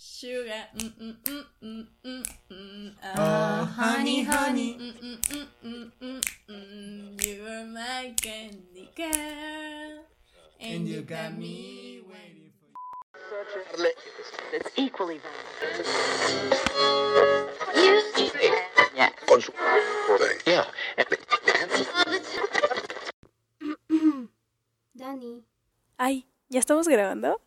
Sugar. 0.00 0.64
Mm, 0.80 0.92
mm, 0.96 1.16
mm, 1.28 1.44
mm, 1.60 1.84
mm, 2.04 2.24
mm. 2.48 2.88
Oh, 3.04 3.20
Ah, 3.20 3.68
honey, 3.76 4.22
honey. 4.24 4.78
Mm, 4.80 4.96
mm, 4.96 5.18
mm, 5.28 5.46
mm, 5.60 5.92
mm, 6.00 6.20
mm. 6.48 7.26
You 7.26 7.44
are 7.44 7.66
my 7.66 8.14
candy 8.16 8.88
girl. 8.96 10.00
And 10.58 10.88
you 10.88 11.02
got 11.02 11.36
me 11.36 12.00
waiting 12.08 12.48
for 13.28 13.44
That's 14.52 14.72
equally 14.78 15.20
valid. 15.20 15.84
con 19.26 19.40
su 19.42 19.52
yeah. 20.46 20.64
Dani. 24.94 25.44
Ay, 25.98 26.26
¿ya 26.48 26.58
estamos 26.58 26.88
grabando? 26.88 27.42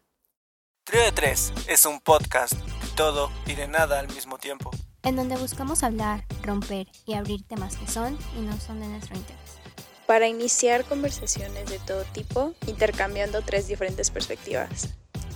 Trío 0.93 1.05
de 1.05 1.11
Tres 1.11 1.51
es 1.67 1.87
un 1.87 1.99
podcast 1.99 2.53
de 2.53 2.87
todo 2.95 3.31
y 3.47 3.55
de 3.55 3.67
nada 3.67 3.97
al 3.97 4.07
mismo 4.09 4.37
tiempo. 4.37 4.69
En 5.01 5.15
donde 5.15 5.35
buscamos 5.37 5.81
hablar, 5.81 6.23
romper 6.43 6.87
y 7.07 7.15
abrir 7.15 7.41
temas 7.47 7.77
que 7.77 7.87
son 7.87 8.15
y 8.37 8.41
no 8.41 8.55
son 8.59 8.79
de 8.79 8.85
nuestro 8.89 9.15
interés. 9.15 9.57
Para 10.05 10.27
iniciar 10.27 10.85
conversaciones 10.85 11.67
de 11.67 11.79
todo 11.79 12.03
tipo, 12.03 12.53
intercambiando 12.67 13.41
tres 13.41 13.67
diferentes 13.67 14.11
perspectivas. 14.11 14.89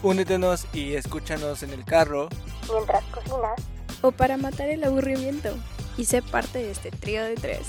Únetenos 0.04 0.68
y 0.74 0.94
escúchanos 0.94 1.64
en 1.64 1.72
el 1.72 1.84
carro, 1.86 2.30
Mientras 2.72 3.04
cocinas. 3.06 3.60
O 4.02 4.12
para 4.12 4.38
matar 4.38 4.70
el 4.70 4.84
aburrimiento. 4.84 5.58
Y 5.98 6.06
sé 6.06 6.22
parte 6.22 6.60
de 6.60 6.70
este 6.70 6.92
trío 6.92 7.24
de 7.24 7.34
tres. 7.34 7.66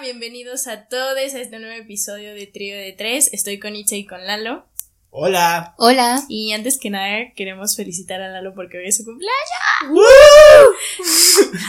Bienvenidos 0.00 0.68
a 0.68 0.86
todos 0.86 1.16
a 1.16 1.40
este 1.40 1.58
nuevo 1.58 1.74
episodio 1.74 2.32
de 2.32 2.46
Trío 2.46 2.76
de 2.76 2.92
Tres. 2.92 3.30
Estoy 3.32 3.58
con 3.58 3.74
Itza 3.74 3.96
y 3.96 4.06
con 4.06 4.24
Lalo. 4.24 4.64
Hola. 5.10 5.74
Hola. 5.76 6.22
Y 6.28 6.52
antes 6.52 6.78
que 6.78 6.88
nada, 6.88 7.32
queremos 7.34 7.74
felicitar 7.74 8.20
a 8.20 8.28
Lalo 8.28 8.54
porque 8.54 8.78
hoy 8.78 8.86
es 8.86 8.96
su 8.96 9.04
cumpleaños. 9.04 9.34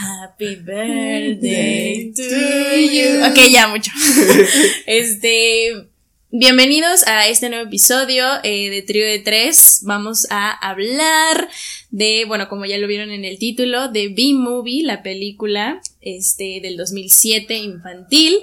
Happy 0.00 0.54
birthday 0.56 2.12
to 2.14 2.22
you. 2.22 3.26
Ok, 3.28 3.50
ya 3.50 3.66
mucho. 3.66 3.90
Este, 4.86 5.89
bienvenidos 6.32 7.06
a 7.06 7.28
este 7.28 7.48
nuevo 7.48 7.66
episodio 7.66 8.24
eh, 8.42 8.70
de 8.70 8.82
Trío 8.82 9.06
de 9.06 9.18
Tres. 9.18 9.80
Vamos 9.84 10.26
a 10.30 10.50
hablar 10.68 11.48
de, 11.90 12.24
bueno, 12.26 12.48
como 12.48 12.64
ya 12.66 12.78
lo 12.78 12.86
vieron 12.86 13.10
en 13.10 13.24
el 13.24 13.38
título, 13.38 13.88
de 13.88 14.08
B-Movie, 14.08 14.84
la 14.84 15.02
película 15.02 15.80
este, 16.00 16.60
del 16.62 16.76
2007 16.76 17.54
infantil. 17.56 18.38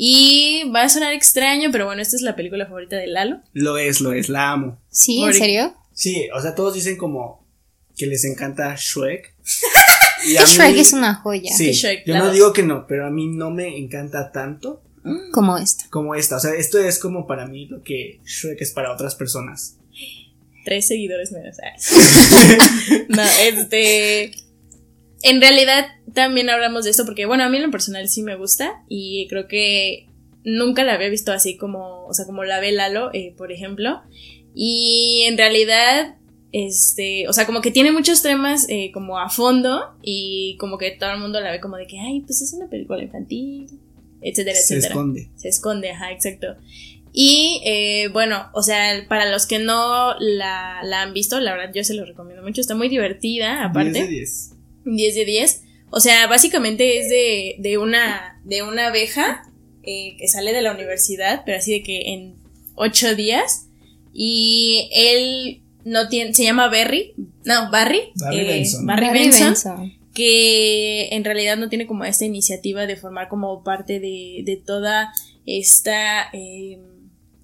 Y 0.00 0.62
va 0.72 0.82
a 0.82 0.88
sonar 0.88 1.12
extraño, 1.12 1.70
pero 1.72 1.86
bueno, 1.86 2.00
esta 2.02 2.14
es 2.14 2.22
la 2.22 2.36
película 2.36 2.66
favorita 2.66 2.96
de 2.96 3.08
Lalo. 3.08 3.40
Lo 3.52 3.78
es, 3.78 4.00
lo 4.00 4.12
es, 4.12 4.28
la 4.28 4.52
amo. 4.52 4.80
¿Sí? 4.90 5.20
¿En 5.22 5.34
serio? 5.34 5.74
Sí, 5.92 6.28
o 6.32 6.40
sea, 6.40 6.54
todos 6.54 6.74
dicen 6.74 6.96
como 6.96 7.44
que 7.96 8.06
les 8.06 8.24
encanta 8.24 8.74
Shrek. 8.76 9.34
Y 10.26 10.36
a 10.36 10.44
Shrek 10.44 10.74
mí- 10.74 10.80
es 10.80 10.92
una 10.92 11.14
joya. 11.14 11.52
Sí, 11.56 11.70
Shrek, 11.70 12.04
yo 12.04 12.16
no 12.18 12.24
dos. 12.26 12.32
digo 12.34 12.52
que 12.52 12.64
no, 12.64 12.88
pero 12.88 13.06
a 13.06 13.10
mí 13.10 13.28
no 13.28 13.52
me 13.52 13.78
encanta 13.78 14.32
tanto 14.32 14.82
Como 15.32 15.56
esta. 15.56 15.84
como 15.90 16.14
esta. 16.14 16.36
O 16.36 16.40
sea, 16.40 16.54
esto 16.54 16.78
es 16.78 16.98
como 16.98 17.26
para 17.26 17.46
mí 17.46 17.66
lo 17.66 17.82
que 17.82 18.20
Shrek 18.24 18.60
es 18.60 18.72
para 18.72 18.92
otras 18.92 19.14
personas. 19.14 19.78
tres 20.64 20.86
seguidores 20.86 21.32
menos. 21.32 21.56
Ah. 21.62 21.76
no, 23.08 23.22
este. 23.42 24.32
En 25.22 25.40
realidad 25.40 25.86
también 26.14 26.48
hablamos 26.48 26.84
de 26.84 26.90
esto 26.90 27.04
porque, 27.04 27.26
bueno, 27.26 27.44
a 27.44 27.48
mí 27.48 27.56
en 27.56 27.64
lo 27.64 27.70
personal 27.70 28.08
sí 28.08 28.22
me 28.22 28.36
gusta 28.36 28.84
y 28.88 29.26
creo 29.28 29.48
que 29.48 30.06
nunca 30.44 30.84
la 30.84 30.94
había 30.94 31.08
visto 31.08 31.32
así 31.32 31.56
como, 31.56 32.04
o 32.06 32.14
sea, 32.14 32.24
como 32.24 32.44
la 32.44 32.60
ve 32.60 32.72
Lalo, 32.72 33.10
eh, 33.12 33.34
por 33.36 33.52
ejemplo. 33.52 34.00
Y 34.54 35.24
en 35.26 35.36
realidad, 35.36 36.16
este, 36.52 37.28
o 37.28 37.32
sea, 37.32 37.46
como 37.46 37.60
que 37.60 37.70
tiene 37.70 37.92
muchos 37.92 38.22
temas 38.22 38.66
eh, 38.68 38.90
como 38.92 39.18
a 39.18 39.28
fondo 39.28 39.94
y 40.02 40.56
como 40.58 40.78
que 40.78 40.92
todo 40.92 41.10
el 41.12 41.20
mundo 41.20 41.40
la 41.40 41.50
ve 41.50 41.60
como 41.60 41.76
de 41.76 41.86
que, 41.86 42.00
ay, 42.00 42.20
pues 42.20 42.40
es 42.42 42.52
una 42.52 42.68
película 42.68 43.02
infantil, 43.02 43.68
etcétera, 44.22 44.56
Se 44.56 44.74
etcétera 44.74 44.94
esconde. 44.94 45.30
se 45.36 45.48
esconde, 45.48 45.90
ajá, 45.90 46.12
exacto. 46.12 46.56
Y 47.12 47.60
eh, 47.64 48.08
bueno, 48.12 48.48
o 48.52 48.62
sea, 48.62 49.04
para 49.08 49.30
los 49.30 49.46
que 49.46 49.58
no 49.58 50.14
la, 50.20 50.80
la 50.84 51.02
han 51.02 51.12
visto, 51.14 51.40
la 51.40 51.54
verdad 51.54 51.72
yo 51.74 51.82
se 51.82 51.94
lo 51.94 52.04
recomiendo 52.04 52.42
mucho, 52.42 52.60
está 52.60 52.74
muy 52.74 52.88
divertida, 52.88 53.64
aparte. 53.64 54.06
10 54.06 54.06
de 54.06 54.10
10. 54.10 54.50
10 54.84 55.14
de 55.14 55.24
10. 55.24 55.62
O 55.90 56.00
sea, 56.00 56.26
básicamente 56.26 56.98
es 56.98 57.08
de, 57.08 57.56
de 57.58 57.78
una 57.78 58.40
de 58.44 58.62
una 58.62 58.88
abeja 58.88 59.50
eh, 59.82 60.16
que 60.18 60.28
sale 60.28 60.52
de 60.52 60.62
la 60.62 60.72
universidad, 60.72 61.42
pero 61.46 61.58
así 61.58 61.72
de 61.72 61.82
que 61.82 62.12
en 62.12 62.34
8 62.74 63.14
días. 63.14 63.66
Y 64.12 64.88
él 64.92 65.62
no 65.84 66.08
tiene, 66.08 66.34
se 66.34 66.44
llama 66.44 66.68
Barry, 66.68 67.14
no, 67.44 67.70
Barry. 67.70 68.12
Barry 68.16 68.40
eh, 68.40 68.44
Benson. 68.44 68.86
Barry 68.86 69.06
Barry 69.06 69.18
Benson 69.18 69.46
Benson. 69.48 69.97
Que 70.18 71.14
en 71.14 71.22
realidad 71.22 71.56
no 71.56 71.68
tiene 71.68 71.86
como 71.86 72.04
esta 72.04 72.24
iniciativa 72.24 72.86
de 72.86 72.96
formar 72.96 73.28
como 73.28 73.62
parte 73.62 74.00
de, 74.00 74.42
de 74.44 74.56
toda 74.56 75.12
esta 75.46 76.28
eh, 76.32 76.80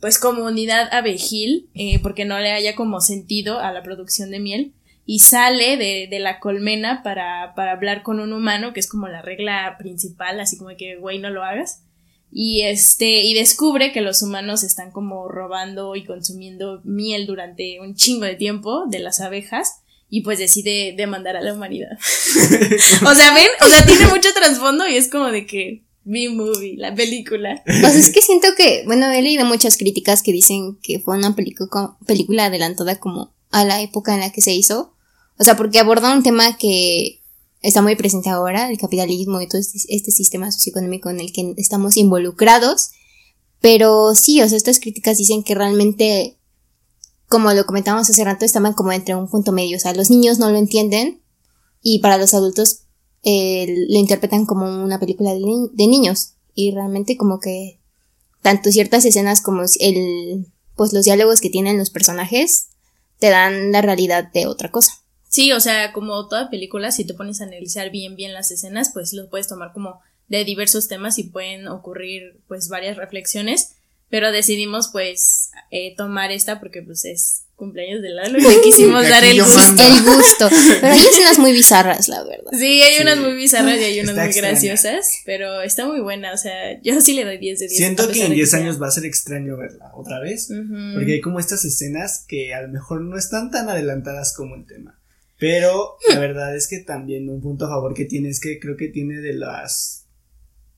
pues 0.00 0.18
comunidad 0.18 0.92
abejil 0.92 1.68
eh, 1.74 2.00
porque 2.02 2.24
no 2.24 2.40
le 2.40 2.50
haya 2.50 2.74
como 2.74 3.00
sentido 3.00 3.60
a 3.60 3.70
la 3.70 3.84
producción 3.84 4.32
de 4.32 4.40
miel 4.40 4.72
y 5.06 5.20
sale 5.20 5.76
de, 5.76 6.08
de 6.10 6.18
la 6.18 6.40
colmena 6.40 7.04
para, 7.04 7.54
para 7.54 7.70
hablar 7.70 8.02
con 8.02 8.18
un 8.18 8.32
humano 8.32 8.72
que 8.72 8.80
es 8.80 8.88
como 8.88 9.06
la 9.06 9.22
regla 9.22 9.76
principal 9.78 10.40
así 10.40 10.58
como 10.58 10.76
que 10.76 10.96
güey 10.96 11.20
no 11.20 11.30
lo 11.30 11.44
hagas 11.44 11.84
y 12.32 12.62
este 12.62 13.20
y 13.20 13.34
descubre 13.34 13.92
que 13.92 14.00
los 14.00 14.20
humanos 14.20 14.64
están 14.64 14.90
como 14.90 15.28
robando 15.28 15.94
y 15.94 16.02
consumiendo 16.02 16.80
miel 16.82 17.26
durante 17.26 17.78
un 17.78 17.94
chingo 17.94 18.24
de 18.24 18.34
tiempo 18.34 18.86
de 18.88 18.98
las 18.98 19.20
abejas 19.20 19.83
y 20.08 20.22
pues 20.22 20.38
decide 20.38 20.94
demandar 20.96 21.36
a 21.36 21.42
la 21.42 21.52
humanidad. 21.52 21.90
o 21.98 23.14
sea, 23.14 23.34
ven, 23.34 23.48
o 23.60 23.68
sea, 23.68 23.84
tiene 23.84 24.06
mucho 24.06 24.28
trasfondo 24.34 24.86
y 24.88 24.96
es 24.96 25.08
como 25.08 25.30
de 25.30 25.46
que 25.46 25.84
B-movie, 26.04 26.76
la 26.76 26.94
película. 26.94 27.62
Pues 27.64 27.96
es 27.96 28.12
que 28.12 28.20
siento 28.20 28.48
que, 28.56 28.84
bueno, 28.86 29.10
he 29.10 29.22
leído 29.22 29.44
muchas 29.44 29.76
críticas 29.76 30.22
que 30.22 30.32
dicen 30.32 30.78
que 30.82 31.00
fue 31.00 31.16
una 31.16 31.34
película, 31.34 31.96
película 32.06 32.46
adelantada 32.46 33.00
como 33.00 33.34
a 33.50 33.64
la 33.64 33.80
época 33.80 34.14
en 34.14 34.20
la 34.20 34.30
que 34.30 34.42
se 34.42 34.52
hizo. 34.52 34.94
O 35.38 35.44
sea, 35.44 35.56
porque 35.56 35.78
aborda 35.78 36.12
un 36.12 36.22
tema 36.22 36.56
que 36.58 37.22
está 37.62 37.80
muy 37.80 37.96
presente 37.96 38.28
ahora, 38.28 38.70
el 38.70 38.78
capitalismo 38.78 39.40
y 39.40 39.48
todo 39.48 39.60
este, 39.60 39.78
este 39.88 40.10
sistema 40.10 40.52
socioeconómico 40.52 41.08
en 41.08 41.20
el 41.20 41.32
que 41.32 41.54
estamos 41.56 41.96
involucrados. 41.96 42.90
Pero 43.60 44.14
sí, 44.14 44.42
o 44.42 44.48
sea, 44.48 44.58
estas 44.58 44.78
críticas 44.78 45.16
dicen 45.16 45.42
que 45.42 45.54
realmente, 45.54 46.36
como 47.28 47.52
lo 47.52 47.66
comentábamos 47.66 48.08
hace 48.10 48.24
rato, 48.24 48.44
estaban 48.44 48.72
como 48.74 48.92
entre 48.92 49.14
un 49.14 49.28
punto 49.28 49.52
medio. 49.52 49.76
O 49.76 49.80
sea, 49.80 49.94
los 49.94 50.10
niños 50.10 50.38
no 50.38 50.50
lo 50.50 50.58
entienden 50.58 51.20
y 51.82 51.98
para 52.00 52.18
los 52.18 52.34
adultos 52.34 52.80
eh, 53.22 53.86
lo 53.88 53.98
interpretan 53.98 54.46
como 54.46 54.66
una 54.84 54.98
película 55.00 55.32
de, 55.32 55.40
ni- 55.40 55.68
de 55.72 55.86
niños. 55.86 56.34
Y 56.54 56.72
realmente 56.72 57.16
como 57.16 57.40
que 57.40 57.78
tanto 58.42 58.70
ciertas 58.70 59.04
escenas 59.04 59.40
como 59.40 59.62
el, 59.80 60.46
pues 60.76 60.92
los 60.92 61.04
diálogos 61.04 61.40
que 61.40 61.50
tienen 61.50 61.78
los 61.78 61.90
personajes 61.90 62.68
te 63.18 63.30
dan 63.30 63.72
la 63.72 63.80
realidad 63.82 64.30
de 64.32 64.46
otra 64.46 64.70
cosa. 64.70 64.92
Sí, 65.28 65.50
o 65.52 65.58
sea, 65.60 65.92
como 65.92 66.28
toda 66.28 66.50
película, 66.50 66.92
si 66.92 67.04
te 67.04 67.14
pones 67.14 67.40
a 67.40 67.44
analizar 67.44 67.90
bien 67.90 68.14
bien 68.14 68.32
las 68.34 68.50
escenas, 68.52 68.90
pues 68.92 69.12
lo 69.12 69.28
puedes 69.30 69.48
tomar 69.48 69.72
como 69.72 69.98
de 70.28 70.44
diversos 70.44 70.86
temas 70.88 71.18
y 71.18 71.24
pueden 71.24 71.66
ocurrir 71.68 72.40
pues 72.46 72.68
varias 72.68 72.96
reflexiones, 72.96 73.72
pero 74.14 74.30
decidimos 74.30 74.90
pues 74.92 75.50
eh, 75.72 75.92
tomar 75.96 76.30
esta 76.30 76.60
porque 76.60 76.82
pues 76.82 77.04
es 77.04 77.40
cumpleaños 77.56 78.00
de 78.00 78.10
Lalo 78.10 78.38
y 78.38 78.42
le 78.42 78.60
quisimos 78.62 79.08
dar 79.08 79.24
el 79.24 79.40
gusto. 79.42 79.56
mando. 79.56 79.82
El 79.82 80.02
gusto. 80.04 80.48
Pero 80.80 80.92
hay 80.92 81.00
escenas 81.12 81.38
muy 81.40 81.50
bizarras, 81.50 82.06
la 82.06 82.22
verdad. 82.22 82.52
Sí, 82.52 82.80
hay 82.80 82.94
Sí. 82.96 83.02
unas 83.02 83.18
muy 83.18 83.34
bizarras 83.34 83.76
y 83.80 83.82
hay 83.82 83.98
unas 84.00 84.10
Está 84.10 84.20
muy 84.22 84.30
extraña. 84.30 84.50
graciosas, 84.52 85.06
pero 85.26 85.62
está 85.62 85.84
muy 85.86 85.98
buena, 85.98 86.32
o 86.32 86.36
sea, 86.36 86.80
yo 86.80 87.00
sí 87.00 87.14
le 87.14 87.24
doy 87.24 87.38
10 87.38 87.58
de 87.58 87.66
10. 87.66 87.76
Siento 87.76 88.02
a 88.04 88.12
que 88.12 88.22
en 88.22 88.28
de 88.30 88.34
10 88.36 88.50
sea- 88.50 88.60
años 88.60 88.80
va 88.80 88.86
a 88.86 88.92
ser 88.92 89.04
extraño 89.04 89.56
verla 89.56 89.90
otra 89.94 90.20
vez. 90.20 90.48
Porque 90.94 91.14
hay 91.14 91.20
como 91.20 91.40
estas 91.40 91.64
escenas 91.64 92.24
que 92.28 92.54
a 92.54 92.62
lo 92.62 92.68
mejor 92.68 93.00
no 93.00 93.18
están 93.18 93.50
tan 93.50 93.68
adelantadas 93.68 94.32
como 94.36 94.54
el 94.54 94.64
tema. 94.64 95.00
Pero 95.38 95.96
la 96.08 96.20
verdad 96.20 96.54
es 96.56 96.68
que 96.68 96.78
también 96.78 97.28
un 97.28 97.42
punto 97.42 97.64
a 97.64 97.68
favor 97.68 97.94
que 97.94 98.04
tiene 98.04 98.28
es 98.28 98.38
que 98.38 98.60
creo 98.60 98.76
que 98.76 98.86
tiene 98.88 99.16
de 99.20 99.34
las 99.34 100.06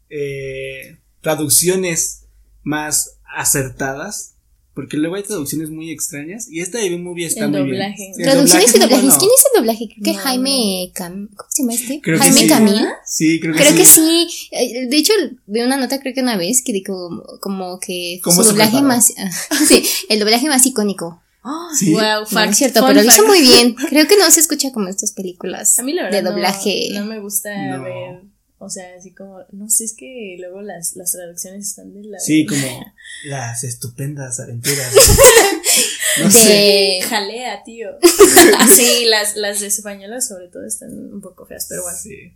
eh, 0.08 0.96
traducciones 1.20 2.22
más 2.62 3.15
acertadas. 3.34 4.32
Porque 4.74 4.98
luego 4.98 5.14
hay 5.14 5.22
traducciones 5.22 5.70
muy 5.70 5.90
extrañas. 5.90 6.48
Y 6.50 6.60
esta 6.60 6.76
de 6.76 6.90
B-Movie 6.90 7.24
está 7.24 7.46
El 7.46 7.50
muy 7.50 7.60
doblaje. 7.60 7.94
bien. 7.96 8.14
Sí, 8.14 8.22
Traducciones 8.22 8.68
y 8.74 8.78
doblajes. 8.78 9.04
bueno. 9.06 9.18
¿Quién 9.18 9.30
es 9.34 9.44
el 9.46 9.58
doblaje? 9.60 9.88
Creo 9.88 10.04
que 10.04 10.12
No, 10.12 10.18
Jaime 10.18 10.92
Cam... 10.94 11.28
¿Cómo 11.34 11.48
se 11.50 11.62
llama 11.62 11.74
este? 11.74 12.00
Creo 12.02 12.18
Jaime 12.18 12.40
sí. 12.42 12.46
Camil. 12.46 12.86
Sí, 13.06 13.40
creo 13.40 13.54
que 13.54 13.58
Creo 13.60 13.72
sí. 13.72 13.76
que 13.78 13.86
sí. 13.86 14.28
Eh, 14.50 14.86
De 14.88 14.96
hecho, 14.98 15.14
vi 15.46 15.62
una 15.62 15.78
nota 15.78 15.98
creo 15.98 16.12
que 16.12 16.20
una 16.20 16.36
vez 16.36 16.62
que 16.62 16.74
dijo 16.74 17.22
como, 17.40 17.80
que 17.80 18.20
¿Cómo 18.22 18.36
su 18.36 18.42
se 18.42 18.48
doblaje 18.50 18.72
preparó? 18.72 18.86
más... 18.88 19.14
sí, 19.66 19.82
el 20.10 20.18
doblaje 20.20 20.46
más 20.48 20.66
icónico. 20.66 21.22
Sí. 21.78 21.92
Wow, 21.92 22.00
No, 22.02 22.26
fact, 22.26 22.50
es 22.50 22.58
cierto, 22.58 22.84
pero 22.86 23.02
lo 23.02 23.08
hizo 23.08 23.26
muy 23.26 23.40
bien. 23.40 23.74
Creo 23.88 24.06
que 24.06 24.18
no 24.18 24.30
se 24.30 24.40
escucha 24.40 24.72
como 24.72 24.88
estas 24.88 25.12
películas 25.12 25.78
A 25.78 25.84
mí 25.84 25.94
la 25.94 26.02
verdad 26.02 26.22
de 26.22 26.30
doblaje. 26.30 26.88
no, 26.92 27.00
no 27.00 27.06
me 27.06 27.20
gusta 27.20 27.48
No. 27.78 27.82
ver 27.82 28.20
O 28.58 28.70
sea, 28.70 28.94
así 28.98 29.12
como, 29.12 29.40
no 29.52 29.68
sé, 29.68 29.84
es 29.84 29.94
que 29.94 30.36
luego 30.38 30.62
las, 30.62 30.96
las 30.96 31.12
traducciones 31.12 31.68
están 31.68 31.92
de 31.92 32.04
la. 32.04 32.18
Sí, 32.18 32.46
como 32.46 32.94
las 33.24 33.64
estupendas 33.64 34.40
aventuras. 34.40 34.92
No 36.18 36.30
sé. 36.30 36.48
De. 36.48 37.02
Jalea, 37.02 37.62
tío. 37.62 37.90
sí, 38.74 39.04
las, 39.04 39.36
las 39.36 39.60
de 39.60 39.66
españolas 39.66 40.26
sobre 40.26 40.48
todo 40.48 40.64
están 40.64 40.90
un 41.12 41.20
poco 41.20 41.44
feas, 41.44 41.66
pero 41.68 41.82
bueno. 41.82 41.98
Sí. 41.98 42.32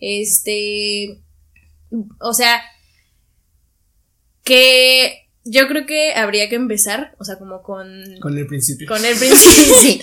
Este. 0.00 1.18
O 2.20 2.34
sea. 2.34 2.60
Que 4.44 5.30
yo 5.44 5.66
creo 5.66 5.86
que 5.86 6.12
habría 6.14 6.48
que 6.48 6.56
empezar, 6.56 7.14
o 7.18 7.24
sea, 7.24 7.38
como 7.38 7.62
con. 7.62 8.18
Con 8.20 8.36
el 8.36 8.46
principio. 8.46 8.86
Con 8.86 9.02
el 9.02 9.16
principio. 9.16 9.74
Sí. 9.80 10.02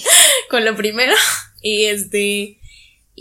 con 0.50 0.66
lo 0.66 0.76
primero. 0.76 1.14
Y 1.62 1.86
este. 1.86 2.59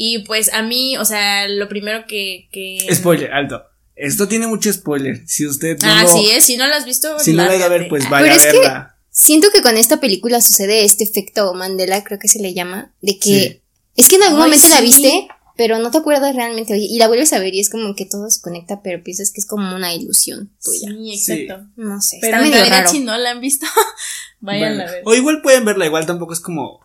Y 0.01 0.21
pues 0.21 0.53
a 0.55 0.63
mí, 0.63 0.97
o 0.97 1.05
sea, 1.05 1.49
lo 1.49 1.69
primero 1.69 2.05
que. 2.07 2.49
que 2.53 2.87
Spoiler, 2.95 3.33
alto. 3.33 3.65
Esto 3.97 4.29
tiene 4.29 4.47
mucho 4.47 4.73
spoiler. 4.73 5.27
Si 5.27 5.45
usted 5.45 5.77
no 5.81 5.89
ah, 5.91 6.05
lo, 6.05 6.09
sí, 6.09 6.31
es. 6.31 6.45
Si 6.45 6.57
no 6.57 6.69
lo 6.69 6.75
has 6.77 6.85
visto. 6.85 7.19
si 7.19 7.33
no 7.33 7.45
la 7.45 7.51
ha 7.51 7.57
ido 7.57 7.65
a 7.65 7.69
ver, 7.69 7.81
lárgate. 7.81 7.89
pues 7.91 8.05
Ah, 8.07 8.11
vaya 8.11 8.23
Pero 8.23 8.33
a 8.33 8.37
es 8.37 8.53
que- 8.53 8.59
verla. 8.61 8.95
Siento 9.11 9.49
que 9.53 9.61
con 9.61 9.77
esta 9.77 9.99
película 9.99 10.41
sucede 10.41 10.85
este 10.85 11.03
efecto 11.03 11.53
Mandela, 11.53 12.05
creo 12.05 12.21
que 12.21 12.29
se 12.29 12.39
le 12.41 12.55
llama, 12.55 12.95
de 13.03 13.19
que 13.19 13.29
Sí. 13.41 13.61
es 13.97 14.09
que 14.09 14.15
en 14.15 14.23
algún 14.23 14.43
Ay, 14.43 14.51
momento 14.51 14.69
la 14.69 14.81
viste, 14.81 15.27
pero 15.57 15.81
no 15.81 15.91
te 15.91 15.99
acuerdas 15.99 16.37
realmente 16.37 16.75
oye, 16.75 16.87
y 16.89 16.99
la 16.99 17.09
vuelves 17.09 17.33
a 17.33 17.41
ver 17.41 17.53
y 17.53 17.59
es 17.59 17.69
como 17.69 17.97
que 17.97 18.05
todo 18.07 18.31
se 18.31 18.41
conecta, 18.41 18.81
pero 18.83 19.03
piensas 19.03 19.33
que 19.33 19.41
es 19.41 19.47
como 19.47 19.75
una 19.75 19.93
ilusión 19.93 20.53
tuya. 20.63 20.91
Sí, 20.93 21.13
exacto. 21.13 21.67
No 21.75 22.01
sé, 22.01 22.19
Pero 22.21 22.37
está 22.37 22.45
en 22.45 22.51
medio 22.51 22.55
realidad, 22.63 22.79
raro. 22.85 22.91
si 22.93 23.01
no 23.01 23.19
la 23.19 23.31
han 23.33 23.41
visto, 23.41 23.67
vayan 24.41 24.77
Bueno, 24.77 24.89
a 24.89 24.93
ver. 24.93 25.03
O 25.05 25.15
igual 25.15 25.43
pueden 25.43 25.65
verla, 25.65 25.87
igual 25.87 26.07
tampoco 26.07 26.33
es 26.33 26.39
como. 26.39 26.79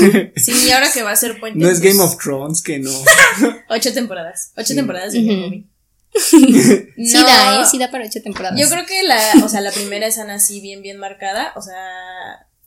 Sí, 0.36 0.52
y 0.66 0.70
ahora 0.70 0.90
que 0.92 1.02
va 1.02 1.12
a 1.12 1.16
ser 1.16 1.38
puente. 1.40 1.58
No 1.58 1.68
es 1.70 1.80
pues, 1.80 1.92
Game 1.96 2.02
of 2.04 2.18
Thrones, 2.22 2.62
que 2.62 2.78
no. 2.78 2.90
Ocho 3.68 3.92
temporadas. 3.92 4.52
Ocho 4.56 4.68
Sí. 4.68 4.74
temporadas 4.76 5.12
de 5.12 5.20
movie. 5.20 5.64
Sí 6.14 6.86
No, 6.96 7.22
da, 7.24 7.62
¿eh? 7.62 7.66
Sí 7.70 7.78
da 7.78 7.90
para 7.90 8.04
ocho 8.06 8.20
temporadas. 8.22 8.58
Yo 8.58 8.68
creo 8.68 8.86
que 8.86 9.02
la, 9.02 9.20
o 9.44 9.48
sea, 9.48 9.60
la 9.60 9.70
primera 9.70 10.06
escena 10.06 10.34
así 10.34 10.60
bien, 10.60 10.80
bien 10.82 10.98
marcada, 10.98 11.52
o 11.54 11.60
sea, 11.62 11.74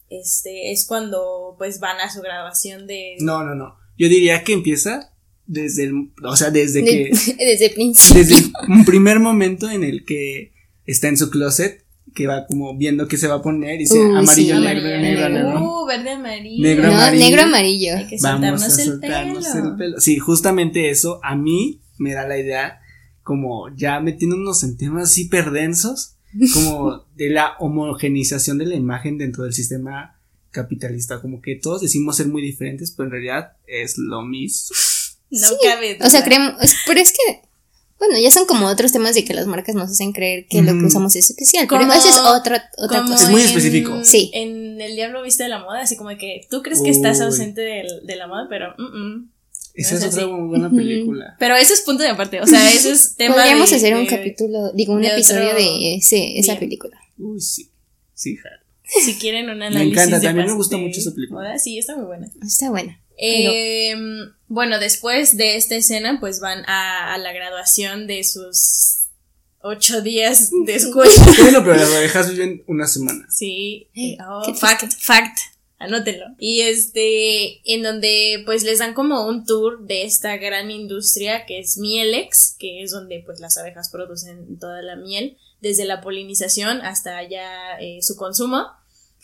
este, 0.09 0.71
es 0.71 0.85
cuando 0.85 1.55
pues 1.57 1.79
van 1.79 1.99
a 1.99 2.11
su 2.13 2.21
grabación 2.21 2.85
de... 2.87 3.15
No, 3.19 3.43
no, 3.43 3.55
no. 3.55 3.75
Yo 3.97 4.07
diría 4.09 4.43
que 4.43 4.53
empieza 4.53 5.11
desde 5.47 5.83
el. 5.85 6.11
O 6.23 6.35
sea, 6.35 6.49
desde 6.49 6.81
De- 6.81 6.85
que. 6.85 7.09
desde 7.45 7.65
el 7.67 7.73
principio. 7.73 8.21
Desde 8.23 8.37
el- 8.37 8.51
un 8.69 8.85
primer 8.85 9.19
momento 9.19 9.69
en 9.69 9.83
el 9.83 10.05
que 10.05 10.53
está 10.85 11.07
en 11.07 11.17
su 11.17 11.29
closet, 11.29 11.80
que 12.13 12.27
va 12.27 12.45
como 12.45 12.77
viendo 12.77 13.07
qué 13.07 13.17
se 13.17 13.27
va 13.27 13.35
a 13.35 13.41
poner 13.41 13.75
y 13.75 13.79
dice 13.79 13.99
amarillo, 14.01 14.55
sí, 14.57 14.61
negro, 14.61 14.67
Amarillo, 14.79 14.97
negro, 14.99 15.29
negro. 15.29 15.49
negro. 15.53 15.81
Uh, 15.81 15.85
verde, 15.87 16.09
amarillo. 16.11 16.63
Negro, 16.63 16.87
no, 16.87 16.93
amarillo. 16.93 17.25
negro 17.25 17.41
amarillo. 17.43 17.95
Hay 17.97 18.07
que 18.07 18.17
Vamos 18.21 18.61
soltarnos, 18.73 18.77
a 18.77 18.81
el, 18.81 18.99
pelo. 19.59 19.69
el 19.71 19.75
pelo. 19.77 19.99
Sí, 19.99 20.19
justamente 20.19 20.89
eso 20.89 21.19
a 21.23 21.35
mí 21.35 21.81
me 21.97 22.13
da 22.13 22.27
la 22.27 22.37
idea, 22.37 22.79
como 23.23 23.73
ya 23.75 23.99
metiéndonos 23.99 24.63
en 24.63 24.77
temas 24.77 25.09
así 25.09 25.25
perdensos, 25.25 26.15
como 26.53 27.05
de 27.15 27.29
la 27.29 27.53
homogenización 27.59 28.57
de 28.57 28.65
la 28.65 28.75
imagen 28.75 29.17
dentro 29.17 29.43
del 29.43 29.53
sistema 29.53 30.17
capitalista, 30.51 31.21
como 31.21 31.41
que 31.41 31.55
todos 31.55 31.81
decimos 31.81 32.17
ser 32.17 32.27
muy 32.27 32.41
diferentes, 32.41 32.91
pero 32.91 33.07
en 33.07 33.11
realidad 33.11 33.53
es 33.67 33.97
lo 33.97 34.21
mismo. 34.23 34.75
No 35.29 35.47
Sí, 35.47 35.55
cabe 35.63 35.95
duda. 35.95 36.07
O 36.07 36.09
sea, 36.09 36.23
creemos, 36.25 36.55
es- 36.61 36.75
pero 36.85 36.99
es 36.99 37.11
que, 37.13 37.41
bueno, 38.01 38.19
ya 38.19 38.31
son 38.31 38.47
como 38.47 38.65
otros 38.65 38.91
temas 38.91 39.13
de 39.13 39.23
que 39.23 39.33
las 39.35 39.45
marcas 39.45 39.75
nos 39.75 39.91
hacen 39.91 40.11
creer 40.11 40.47
que 40.49 40.61
lo 40.63 40.73
que 40.73 40.85
usamos 40.85 41.15
es 41.15 41.29
especial, 41.29 41.67
pero 41.69 41.81
Como- 41.81 41.93
eso 41.93 42.09
es 42.09 42.17
otra, 42.17 42.69
otra 42.79 42.99
Como 43.01 43.11
cosa. 43.11 43.25
Es 43.25 43.29
muy 43.29 43.41
en- 43.41 43.47
específico. 43.47 44.03
Sí. 44.03 44.31
En 44.33 44.81
El 44.81 44.95
Diablo 44.95 45.21
Viste 45.21 45.43
de 45.43 45.49
la 45.49 45.59
Moda, 45.59 45.81
así 45.81 45.95
como 45.95 46.09
que 46.17 46.41
tú 46.49 46.63
crees 46.63 46.81
que 46.81 46.89
estás 46.89 47.21
ausente 47.21 47.61
del- 47.61 48.05
de 48.07 48.15
la 48.15 48.25
moda, 48.27 48.47
pero... 48.49 48.73
mm, 48.77 48.83
mm. 49.15 49.31
Esa 49.75 49.91
No 49.93 49.97
es 49.99 50.03
es 50.05 50.13
otra 50.15 50.27
muy 50.27 50.47
buena 50.49 50.69
película. 50.69 51.35
Pero 51.39 51.55
eso 51.55 51.73
es 51.73 51.81
punto 51.81 52.03
de 52.03 52.09
aparte, 52.09 52.41
o 52.41 52.45
sea, 52.47 52.73
eso 52.73 52.91
es 52.91 53.15
tema 53.17 53.35
Podríamos 53.35 53.69
de- 53.69 53.75
hacer 53.77 53.93
un 53.95 54.01
de- 54.01 54.07
capítulo, 54.07 54.71
digo, 54.73 54.93
un 54.93 55.01
de 55.01 55.07
episodio 55.09 55.45
otro 55.45 55.57
de 55.59 55.95
ese, 55.95 56.37
esa 56.39 56.53
día. 56.53 56.59
película. 56.59 56.97
Uy, 57.17 57.39
sí. 57.39 57.71
Sí, 58.13 58.35
Jaro. 58.35 58.57
Si 59.05 59.13
quieren 59.15 59.49
un 59.49 59.59
Me 59.59 59.67
análisis 59.67 59.91
encanta, 59.93 60.19
de 60.19 60.25
también 60.25 60.47
me 60.47 60.53
gusta 60.53 60.75
de 60.75 60.81
mucho 60.81 60.99
esa 60.99 61.13
película. 61.13 61.39
moda, 61.41 61.57
Sí, 61.59 61.77
está 61.77 61.95
muy 61.95 62.05
buena. 62.05 62.29
Está 62.45 62.69
buena. 62.69 62.99
Eh, 63.17 63.93
bueno, 64.51 64.79
después 64.79 65.37
de 65.37 65.55
esta 65.55 65.75
escena, 65.75 66.17
pues 66.19 66.41
van 66.41 66.65
a, 66.67 67.13
a 67.13 67.17
la 67.17 67.31
graduación 67.31 68.05
de 68.05 68.25
sus 68.25 69.07
ocho 69.61 70.01
días 70.01 70.51
de 70.65 70.75
escuela. 70.75 71.09
Bueno, 71.37 71.59
pero 71.63 71.75
las 71.77 71.89
orejas 71.89 72.29
viven 72.31 72.61
una 72.67 72.85
semana. 72.85 73.25
Sí, 73.29 73.87
oh, 74.27 74.53
fact, 74.53 74.91
fact, 74.99 75.37
anótenlo. 75.79 76.25
Y 76.37 76.63
este, 76.63 77.61
en 77.73 77.81
donde 77.81 78.43
pues 78.45 78.63
les 78.63 78.79
dan 78.79 78.93
como 78.93 79.25
un 79.25 79.45
tour 79.45 79.85
de 79.85 80.03
esta 80.03 80.35
gran 80.35 80.69
industria 80.69 81.45
que 81.45 81.59
es 81.59 81.77
Mielex, 81.77 82.57
que 82.59 82.83
es 82.83 82.91
donde 82.91 83.23
pues 83.25 83.39
las 83.39 83.57
abejas 83.57 83.89
producen 83.89 84.59
toda 84.59 84.81
la 84.81 84.97
miel, 84.97 85.37
desde 85.61 85.85
la 85.85 86.01
polinización 86.01 86.81
hasta 86.81 87.23
ya 87.23 87.79
eh, 87.79 87.99
su 88.01 88.17
consumo. 88.17 88.67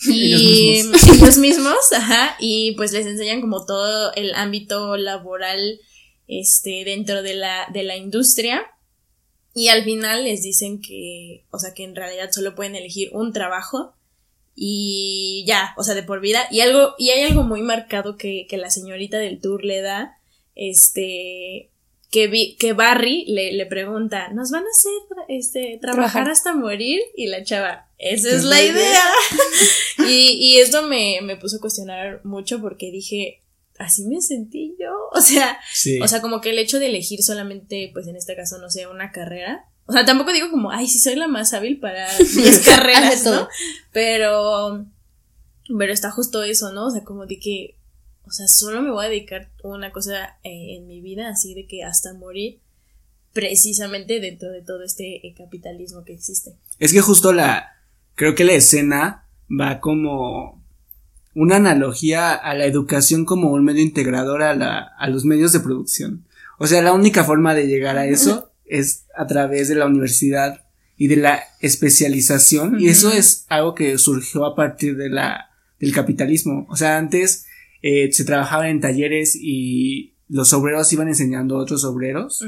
Y 0.02 0.80
Ellos 0.80 1.04
ellos 1.14 1.38
mismos, 1.38 1.92
ajá, 1.94 2.36
y 2.40 2.74
pues 2.74 2.92
les 2.92 3.06
enseñan 3.06 3.42
como 3.42 3.66
todo 3.66 4.14
el 4.14 4.34
ámbito 4.36 4.96
laboral 4.98 5.80
este 6.28 6.84
dentro 6.86 7.24
de 7.24 7.34
la, 7.34 7.68
de 7.74 7.84
la 7.84 7.98
industria. 7.98 8.66
Y 9.56 9.70
al 9.70 9.84
final 9.84 10.26
les 10.26 10.44
dicen 10.44 10.82
que, 10.82 11.46
o 11.50 11.58
sea, 11.58 11.74
que 11.74 11.84
en 11.84 11.96
realidad 11.96 12.30
solo 12.32 12.54
pueden 12.54 12.76
elegir 12.76 13.10
un 13.14 13.34
trabajo 13.34 13.96
y 14.56 15.44
ya, 15.48 15.74
o 15.78 15.84
sea, 15.84 15.96
de 15.96 16.04
por 16.04 16.22
vida. 16.22 16.48
Y 16.52 16.62
algo, 16.62 16.94
y 17.00 17.10
hay 17.10 17.24
algo 17.24 17.44
muy 17.44 17.62
marcado 17.62 18.18
que, 18.18 18.46
que 18.48 18.58
la 18.58 18.70
señorita 18.70 19.18
del 19.18 19.42
tour 19.42 19.64
le 19.64 19.82
da, 19.82 20.18
este, 20.54 21.72
que, 22.12 22.28
vi, 22.28 22.56
que 22.58 22.74
Barry 22.74 23.26
le, 23.28 23.52
le 23.54 23.66
pregunta, 23.66 24.30
¿nos 24.34 24.52
van 24.52 24.64
a 24.64 24.70
hacer 24.70 25.26
este, 25.28 25.78
trabajar 25.82 26.12
Trabajar. 26.12 26.30
hasta 26.32 26.54
morir? 26.56 27.02
Y 27.16 27.28
la 27.28 27.44
chava, 27.44 27.90
esa 27.98 28.30
es 28.30 28.44
la 28.44 28.62
idea. 28.62 29.04
y, 30.08 30.30
y 30.40 30.58
esto 30.58 30.84
me, 30.84 31.20
me 31.22 31.36
puso 31.38 31.58
a 31.58 31.60
cuestionar 31.62 32.22
mucho 32.24 32.62
porque 32.62 32.92
dije, 32.92 33.44
así 33.78 34.06
me 34.06 34.22
sentí 34.22 34.76
yo. 34.80 34.92
O 35.14 35.22
sea, 35.22 35.60
Sí. 35.74 36.00
o 36.02 36.08
sea, 36.08 36.22
como 36.22 36.42
que 36.42 36.52
el 36.52 36.60
hecho 36.60 36.80
de 36.80 36.88
elegir 36.88 37.24
solamente, 37.24 37.90
pues 37.94 38.08
en 38.08 38.16
este 38.16 38.36
caso, 38.36 38.58
no 38.60 38.70
sé, 38.70 38.88
una 38.88 39.12
carrera. 39.12 39.66
O 39.86 39.94
sea, 39.94 40.04
tampoco 40.06 40.34
digo 40.34 40.50
como, 40.52 40.70
ay, 40.72 40.86
sí 40.88 41.00
soy 41.00 41.16
la 41.16 41.28
más 41.28 41.54
hábil 41.54 41.80
para 41.80 42.08
10 42.18 42.60
carreras. 42.66 43.24
¿no? 43.26 43.48
Pero, 43.94 44.86
pero 45.78 45.94
está 45.94 46.12
justo 46.12 46.44
eso, 46.44 46.72
¿no? 46.74 46.88
O 46.88 46.92
sea, 46.92 47.04
como 47.04 47.26
de 47.26 47.40
que, 47.40 47.77
o 48.28 48.32
sea, 48.32 48.48
solo 48.48 48.82
me 48.82 48.92
voy 48.92 49.06
a 49.06 49.10
dedicar 49.10 49.50
a 49.64 49.68
una 49.68 49.92
cosa 49.92 50.38
eh, 50.44 50.76
en 50.76 50.88
mi 50.88 51.02
vida, 51.02 51.30
así 51.30 51.54
de 51.54 51.66
que 51.66 51.84
hasta 51.84 52.14
morir, 52.14 52.60
precisamente 53.34 54.20
dentro 54.20 54.50
de 54.52 54.62
todo 54.62 54.84
este 54.84 55.28
eh, 55.28 55.34
capitalismo 55.38 56.04
que 56.04 56.14
existe. 56.14 56.56
Es 56.80 56.92
que 56.92 57.02
justo 57.02 57.34
la. 57.34 57.72
Creo 58.16 58.36
que 58.36 58.44
la 58.44 58.54
escena 58.54 59.28
va 59.50 59.80
como. 59.80 60.64
Una 61.34 61.58
analogía 61.58 62.34
a 62.34 62.56
la 62.56 62.66
educación 62.66 63.24
como 63.24 63.52
un 63.52 63.64
medio 63.64 63.84
integrador 63.84 64.42
a, 64.42 64.56
la, 64.56 64.80
a 64.80 65.08
los 65.08 65.24
medios 65.24 65.54
de 65.54 65.60
producción. 65.60 66.26
O 66.58 66.66
sea, 66.66 66.82
la 66.82 66.94
única 66.94 67.24
forma 67.24 67.54
de 67.54 67.68
llegar 67.68 67.96
a 67.98 68.08
eso 68.08 68.52
es 68.66 69.06
a 69.16 69.28
través 69.28 69.70
de 69.70 69.76
la 69.76 69.86
universidad 69.86 70.64
y 70.98 71.08
de 71.08 71.18
la 71.18 71.44
especialización. 71.62 72.82
Y 72.82 72.88
eso 72.88 73.14
es 73.14 73.46
algo 73.50 73.76
que 73.76 74.00
surgió 74.00 74.46
a 74.46 74.56
partir 74.56 74.98
de 74.98 75.10
la, 75.10 75.52
del 75.80 75.94
capitalismo. 75.94 76.66
O 76.70 76.76
sea, 76.76 76.98
antes 76.98 77.46
eh, 77.82 78.10
se 78.12 78.26
trabajaba 78.26 78.70
en 78.70 78.80
talleres 78.82 79.38
y 79.40 80.14
los 80.30 80.52
obreros 80.54 80.92
iban 80.94 81.08
enseñando 81.08 81.58
a 81.58 81.62
otros 81.62 81.84
obreros. 81.86 82.44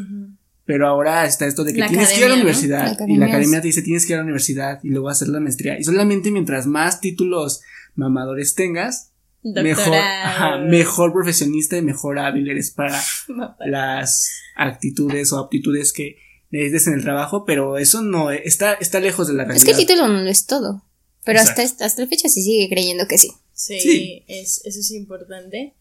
Pero 0.65 0.87
ahora 0.87 1.25
está 1.25 1.47
esto 1.47 1.63
de 1.63 1.73
que 1.73 1.79
La 1.79 1.87
tienes 1.87 2.09
que 2.11 2.19
ir 2.19 2.25
a 2.25 2.29
la 2.29 2.35
universidad. 2.35 2.95
La 2.99 3.05
y 3.07 3.17
la 3.17 3.25
es- 3.25 3.31
academia 3.31 3.61
te 3.61 3.67
dice 3.67 3.81
tienes 3.81 4.05
que 4.05 4.13
ir 4.13 4.15
a 4.15 4.19
la 4.19 4.23
universidad 4.25 4.79
y 4.83 4.89
luego 4.89 5.09
hacer 5.09 5.27
la 5.29 5.39
maestría. 5.39 5.79
Y 5.79 5.83
solamente 5.83 6.29
mientras 6.31 6.67
más 6.67 7.01
títulos 7.01 7.61
mamadores 7.95 8.53
tengas, 8.53 9.11
mejor, 9.41 9.95
ajá, 9.95 10.57
mejor 10.57 11.11
profesionista 11.13 11.75
y 11.77 11.81
mejor 11.81 12.19
hábil 12.19 12.49
eres 12.49 12.69
para 12.71 13.01
las 13.65 14.29
actitudes 14.55 15.31
o 15.33 15.39
aptitudes 15.39 15.93
que 15.93 16.17
necesites 16.51 16.87
en 16.87 16.93
el 16.95 17.01
trabajo. 17.01 17.45
Pero 17.45 17.77
eso 17.77 18.01
no 18.03 18.29
está, 18.31 18.73
está 18.73 18.99
lejos 18.99 19.27
de 19.27 19.33
la 19.33 19.43
Es 19.43 19.47
realidad. 19.49 19.65
que 19.65 19.71
el 19.71 19.77
título 19.87 20.07
no 20.07 20.21
lo 20.21 20.29
es 20.29 20.45
todo. 20.45 20.83
Pero 21.25 21.39
hasta, 21.39 21.63
hasta 21.63 22.01
la 22.01 22.07
fecha 22.07 22.29
se 22.29 22.41
sigue 22.41 22.69
creyendo 22.69 23.07
que 23.07 23.17
sí. 23.17 23.31
Sí, 23.59 23.79
Sí. 23.79 24.23
Es, 24.27 24.61
eso 24.65 24.79
es 24.79 24.91
importante. 24.91 25.73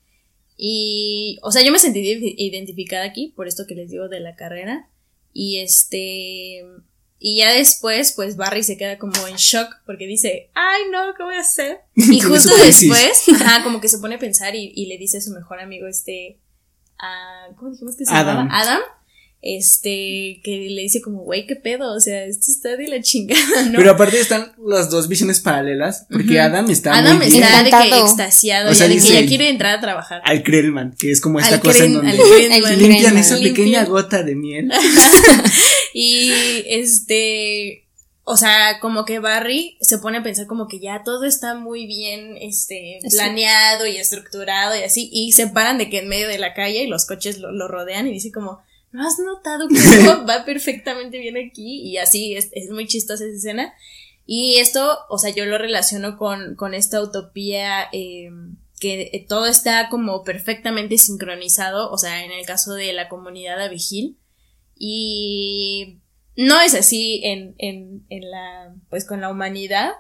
Y, 0.57 1.39
o 1.43 1.53
sea, 1.53 1.65
yo 1.65 1.71
me 1.71 1.79
sentí 1.79 2.01
ide- 2.01 2.35
identificada 2.37 3.05
aquí 3.05 3.33
por 3.37 3.47
esto 3.47 3.67
que 3.67 3.75
les 3.77 3.91
digo 3.91 4.09
de 4.09 4.21
la 4.21 4.35
carrera. 4.35 4.89
Y 5.33 5.59
este, 5.59 6.65
y 7.21 7.39
ya 7.39 7.53
después, 7.53 8.13
pues 8.13 8.37
Barry 8.37 8.63
se 8.65 8.77
queda 8.77 8.99
como 8.99 9.27
en 9.29 9.37
shock 9.37 9.69
porque 9.87 10.07
dice, 10.07 10.51
ay 10.55 10.83
no, 10.91 11.15
¿qué 11.17 11.23
voy 11.23 11.37
a 11.37 11.41
hacer? 11.41 11.79
Y 11.95 12.21
justo 12.21 12.51
después, 12.57 13.29
ajá, 13.41 13.63
como 13.63 13.81
que 13.81 13.89
se 13.89 13.99
pone 13.99 14.17
a 14.17 14.19
pensar 14.19 14.57
y, 14.57 14.73
y 14.75 14.87
le 14.87 14.99
dice 14.99 15.19
a 15.19 15.21
su 15.21 15.31
mejor 15.31 15.61
amigo 15.61 15.87
este, 15.87 16.41
a, 16.99 17.49
¿cómo 17.57 17.71
dijimos 17.71 17.95
que 17.97 18.05
se 18.05 18.13
Adam. 18.13 18.49
llamaba? 18.49 18.59
Adam. 18.61 18.81
Este, 19.41 20.41
que 20.43 20.69
le 20.71 20.83
dice 20.83 21.01
como, 21.01 21.23
güey, 21.23 21.47
qué 21.47 21.55
pedo, 21.55 21.95
o 21.95 22.01
sea, 22.01 22.25
esto 22.25 22.51
está 22.51 22.77
de 22.77 22.89
la 22.89 23.01
chingada, 23.01 23.63
¿no? 23.71 23.79
Pero 23.79 23.93
aparte 23.93 24.21
están 24.21 24.53
las 24.65 24.91
dos 24.91 25.09
visiones 25.09 25.41
paralelas, 25.41 26.07
porque. 26.11 26.41
Adam 26.41 26.69
está 26.71 26.97
Adam 26.97 27.19
muy 27.19 27.27
bien 27.27 27.43
está 27.45 27.63
de 27.63 27.71
que 27.71 27.99
extasiado, 28.01 28.71
O 28.71 28.75
sea, 28.75 28.89
ya 28.89 28.95
de 28.95 29.01
que 29.01 29.13
ya 29.13 29.27
quiere 29.27 29.49
entrar 29.49 29.79
a 29.79 29.81
trabajar. 29.81 30.23
al 30.25 30.43
Krellman, 30.43 30.95
que 30.99 31.11
es 31.11 31.21
como 31.21 31.39
esta 31.39 31.57
Al 31.57 31.61
cosa 31.61 31.85
en 31.85 31.95
donde 31.95 32.13
limpian 32.77 33.17
esa 33.17 33.37
pequeña 33.37 33.55
Limpian. 33.55 33.89
gota 33.89 34.23
de 34.23 34.35
miel. 34.35 34.71
Y 36.01 36.31
este, 36.69 37.89
o 38.23 38.37
sea, 38.37 38.79
como 38.81 39.05
que 39.05 39.19
Barry 39.19 39.79
se 39.81 39.99
pone 39.99 40.19
a 40.19 40.23
pensar 40.23 40.47
como 40.47 40.69
que 40.69 40.79
ya 40.79 41.03
todo 41.03 41.25
está 41.25 41.55
muy 41.55 41.87
bien, 41.87 42.37
este, 42.41 43.01
planeado 43.11 43.87
y 43.87 43.97
estructurado 43.97 44.77
y 44.77 44.83
así, 44.83 45.09
y 45.13 45.33
se 45.33 45.49
paran 45.49 45.79
de 45.79 45.91
que 45.91 45.99
en 45.99 46.09
medio 46.09 46.29
de 46.29 46.39
la 46.39 46.55
calle 46.55 46.85
y 46.85 46.87
los 46.87 47.07
coches 47.07 47.39
lo, 47.39 47.51
lo 47.51 47.67
rodean 47.67 48.07
y 48.07 48.13
dice 48.13 48.31
como, 48.31 48.61
¿no 48.93 49.07
has 49.07 49.19
notado 49.19 49.69
que 49.69 49.75
todo 50.05 50.27
va 50.27 50.45
perfectamente 50.45 51.19
bien 51.19 51.37
aquí? 51.37 51.81
Y 51.83 51.97
así 51.99 52.35
es, 52.35 52.51
es 52.53 52.71
muy 52.71 52.87
chistosa 52.87 53.25
esa 53.25 53.37
escena. 53.37 53.75
Y 54.27 54.57
esto, 54.59 54.99
o 55.09 55.17
sea, 55.19 55.31
yo 55.31 55.47
lo 55.47 55.57
relaciono 55.59 56.17
con, 56.19 56.55
con 56.55 56.75
esta 56.75 57.01
utopía 57.03 57.85
eh, 57.93 58.31
que 58.79 59.11
eh, 59.13 59.27
todo 59.29 59.47
está 59.47 59.89
como 59.89 60.23
perfectamente 60.23 60.99
sincronizado, 60.99 61.91
o 61.91 61.97
sea, 61.99 62.25
en 62.25 62.33
el 62.33 62.45
caso 62.45 62.75
de 62.75 62.93
la 62.93 63.09
comunidad 63.09 63.61
abejil. 63.63 64.19
Y 64.77 65.99
no 66.37 66.61
es 66.61 66.75
así 66.75 67.21
en, 67.25 67.55
en, 67.59 68.05
en 68.11 68.31
la, 68.31 68.75
pues 68.91 69.05
con 69.07 69.21
la 69.21 69.31
humanidad, 69.31 69.93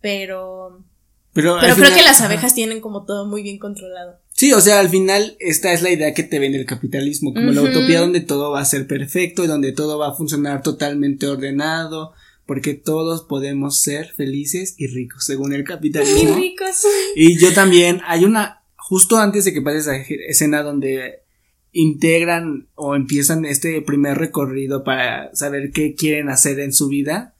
pero, 0.00 0.84
Pero, 1.32 1.58
creo 1.58 1.74
final- 1.74 1.94
que 1.94 2.02
las 2.02 2.18
ajá. 2.20 2.26
abejas 2.26 2.54
tienen 2.54 2.80
como 2.80 3.04
todo 3.04 3.26
muy 3.26 3.42
bien 3.42 3.58
controlado. 3.58 4.20
Sí, 4.38 4.52
o 4.52 4.60
sea, 4.60 4.78
al 4.78 4.88
final 4.88 5.36
esta 5.40 5.72
es 5.72 5.82
la 5.82 5.90
idea 5.90 6.14
que 6.14 6.22
te 6.22 6.38
vende 6.38 6.60
el 6.60 6.64
capitalismo, 6.64 7.34
como 7.34 7.50
la 7.50 7.60
utopía 7.60 7.98
donde 7.98 8.20
todo 8.20 8.52
va 8.52 8.60
a 8.60 8.64
ser 8.64 8.86
perfecto 8.86 9.42
y 9.42 9.48
donde 9.48 9.72
todo 9.72 9.98
va 9.98 10.10
a 10.10 10.14
funcionar 10.14 10.62
totalmente 10.62 11.26
ordenado, 11.26 12.12
porque 12.46 12.74
todos 12.74 13.24
podemos 13.24 13.80
ser 13.80 14.12
felices 14.14 14.76
y 14.78 14.86
ricos, 14.86 15.24
según 15.24 15.54
el 15.54 15.64
capitalismo. 15.64 16.36
ricos. 16.36 16.84
Y 17.16 17.36
yo 17.36 17.52
también, 17.52 18.00
hay 18.06 18.24
una, 18.24 18.62
justo 18.76 19.18
antes 19.18 19.44
de 19.44 19.52
que 19.52 19.60
pase 19.60 19.78
esa 19.78 19.96
escena 19.96 20.62
donde 20.62 21.24
integran 21.72 22.68
o 22.76 22.94
empiezan 22.94 23.44
este 23.44 23.82
primer 23.82 24.18
recorrido 24.18 24.84
para 24.84 25.34
saber 25.34 25.72
qué 25.72 25.96
quieren 25.96 26.28
hacer 26.28 26.60
en 26.60 26.72
su 26.72 26.86
vida, 26.86 27.34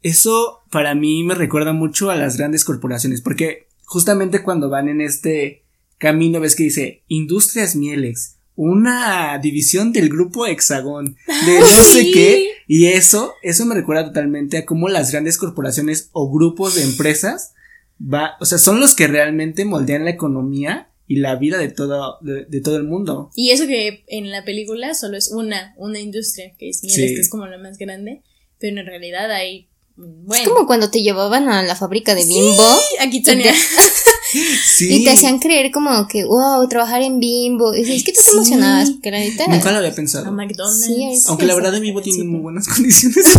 eso 0.00 0.60
para 0.70 0.94
mí 0.94 1.24
me 1.24 1.34
recuerda 1.34 1.72
mucho 1.72 2.12
a 2.12 2.14
las 2.14 2.36
grandes 2.36 2.64
corporaciones, 2.64 3.20
porque 3.20 3.66
justamente 3.84 4.44
cuando 4.44 4.70
van 4.70 4.88
en 4.88 5.00
este 5.00 5.63
camino 5.98 6.40
ves 6.40 6.54
que 6.56 6.64
dice 6.64 7.02
Industrias 7.08 7.76
Mielex, 7.76 8.36
una 8.56 9.38
división 9.38 9.92
del 9.92 10.08
grupo 10.08 10.46
Hexagón, 10.46 11.16
de 11.46 11.60
no 11.60 11.66
sé 11.66 12.10
qué, 12.12 12.50
y 12.68 12.86
eso, 12.86 13.34
eso 13.42 13.64
me 13.66 13.74
recuerda 13.74 14.06
totalmente 14.06 14.58
a 14.58 14.64
cómo 14.66 14.88
las 14.88 15.10
grandes 15.10 15.38
corporaciones 15.38 16.08
o 16.12 16.30
grupos 16.30 16.74
de 16.76 16.82
empresas 16.84 17.52
va, 18.00 18.32
o 18.40 18.44
sea, 18.44 18.58
son 18.58 18.80
los 18.80 18.94
que 18.94 19.06
realmente 19.06 19.64
moldean 19.64 20.04
la 20.04 20.10
economía 20.10 20.90
y 21.06 21.16
la 21.16 21.36
vida 21.36 21.58
de 21.58 21.68
todo, 21.68 22.16
de, 22.22 22.46
de 22.46 22.60
todo 22.60 22.76
el 22.76 22.84
mundo. 22.84 23.30
Y 23.36 23.50
eso 23.50 23.66
que 23.66 24.04
en 24.08 24.30
la 24.30 24.44
película 24.44 24.94
solo 24.94 25.16
es 25.18 25.30
una, 25.30 25.74
una 25.76 26.00
industria, 26.00 26.54
que 26.58 26.70
es 26.70 26.82
Mieles, 26.82 27.10
Sí. 27.10 27.14
que 27.14 27.20
es 27.20 27.28
como 27.28 27.46
la 27.46 27.58
más 27.58 27.76
grande, 27.76 28.22
pero 28.58 28.80
en 28.80 28.86
realidad 28.86 29.30
hay, 29.30 29.68
bueno, 29.96 30.42
Es 30.42 30.48
como 30.48 30.66
cuando 30.66 30.90
te 30.90 31.02
llevaban 31.02 31.48
a 31.48 31.62
la 31.62 31.76
fábrica 31.76 32.14
de 32.14 32.24
Bimbo 32.24 32.64
aquí 33.00 33.22
tenía, 33.22 33.54
Sí. 34.76 34.88
y 34.92 35.04
te 35.04 35.12
hacían 35.12 35.38
creer 35.38 35.70
como 35.70 36.08
que, 36.08 36.24
wow, 36.24 36.66
trabajar 36.68 37.02
en 37.02 37.20
Bimbo. 37.20 37.72
Y 37.74 37.82
es 37.82 38.02
que 38.02 38.12
tú 38.12 38.16
te 38.18 38.22
Sí. 38.24 38.30
emocionabas, 38.32 38.90
porque 38.90 39.10
la 39.12 39.18
neta. 39.20 39.46
Nunca 39.46 39.70
lo 39.70 39.78
había 39.78 39.90
a 39.90 39.94
pensado. 39.94 40.32
McDonald's. 40.32 40.84
Sí, 40.86 41.04
es- 41.12 41.26
Aunque 41.28 41.46
la 41.46 41.52
Sí, 41.54 41.56
verdad 41.60 41.70
sí, 41.72 41.76
en 41.76 41.82
vivo 41.84 42.02
tiene 42.02 42.18
sí. 42.22 42.24
muy 42.26 42.40
buenas 42.40 42.66
condiciones. 42.74 43.24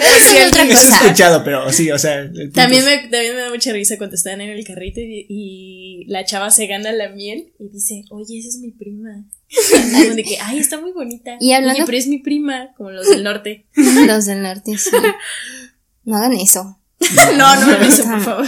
Es 0.00 0.24
cierto, 0.24 0.48
otra 0.48 0.66
cosa. 0.66 0.96
escuchado, 1.04 1.44
pero 1.44 1.72
sí, 1.72 1.90
o 1.90 1.98
sea. 1.98 2.30
También 2.52 2.84
me, 2.84 2.98
también 3.08 3.34
me 3.34 3.40
da 3.42 3.50
mucha 3.50 3.72
risa 3.72 3.96
cuando 3.98 4.16
están 4.16 4.40
en 4.40 4.50
el 4.50 4.64
carrito 4.66 5.00
y, 5.00 5.26
y 5.28 6.04
la 6.08 6.24
chava 6.24 6.50
se 6.50 6.66
gana 6.66 6.92
la 6.92 7.08
miel 7.10 7.52
y 7.58 7.68
dice, 7.68 8.04
oye, 8.10 8.38
esa 8.38 8.48
es 8.48 8.58
mi 8.58 8.70
prima. 8.70 9.24
De 10.14 10.22
que, 10.24 10.38
ay, 10.40 10.58
está 10.58 10.80
muy 10.80 10.92
bonita. 10.92 11.36
Y 11.40 11.52
hablando- 11.52 11.74
Oye, 11.78 11.86
pero 11.86 11.98
es 11.98 12.06
mi 12.08 12.18
prima, 12.18 12.72
como 12.76 12.90
los 12.90 13.08
del 13.08 13.22
norte. 13.22 13.66
Los 14.06 14.26
del 14.26 14.42
norte, 14.42 14.76
sí. 14.78 14.90
No 16.04 16.16
hagan 16.16 16.32
eso. 16.34 16.78
no, 17.36 17.56
no 17.56 17.66
me 17.78 17.86
eso, 17.86 18.04
por 18.04 18.20
favor. 18.20 18.46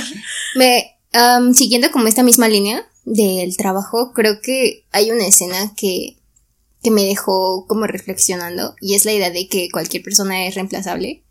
Me, 0.55 0.97
am, 1.13 1.55
siguiendo 1.55 1.91
como 1.91 2.07
esta 2.09 2.23
misma 2.23 2.49
línea 2.49 2.87
del 3.05 3.57
trabajo, 3.57 4.13
creo 4.15 4.41
que 4.43 4.85
hay 4.93 5.11
una 5.11 5.27
escena 5.27 5.73
que, 5.77 6.17
que 6.83 6.91
me 6.91 7.05
dejó 7.05 7.67
como 7.69 7.87
reflexionando 7.87 8.75
y 8.81 8.95
es 8.95 9.05
la 9.05 9.13
idea 9.13 9.31
de 9.31 9.49
que 9.49 9.69
cualquier 9.71 10.03
persona 10.03 10.47
es 10.47 10.55
reemplazable. 10.55 11.23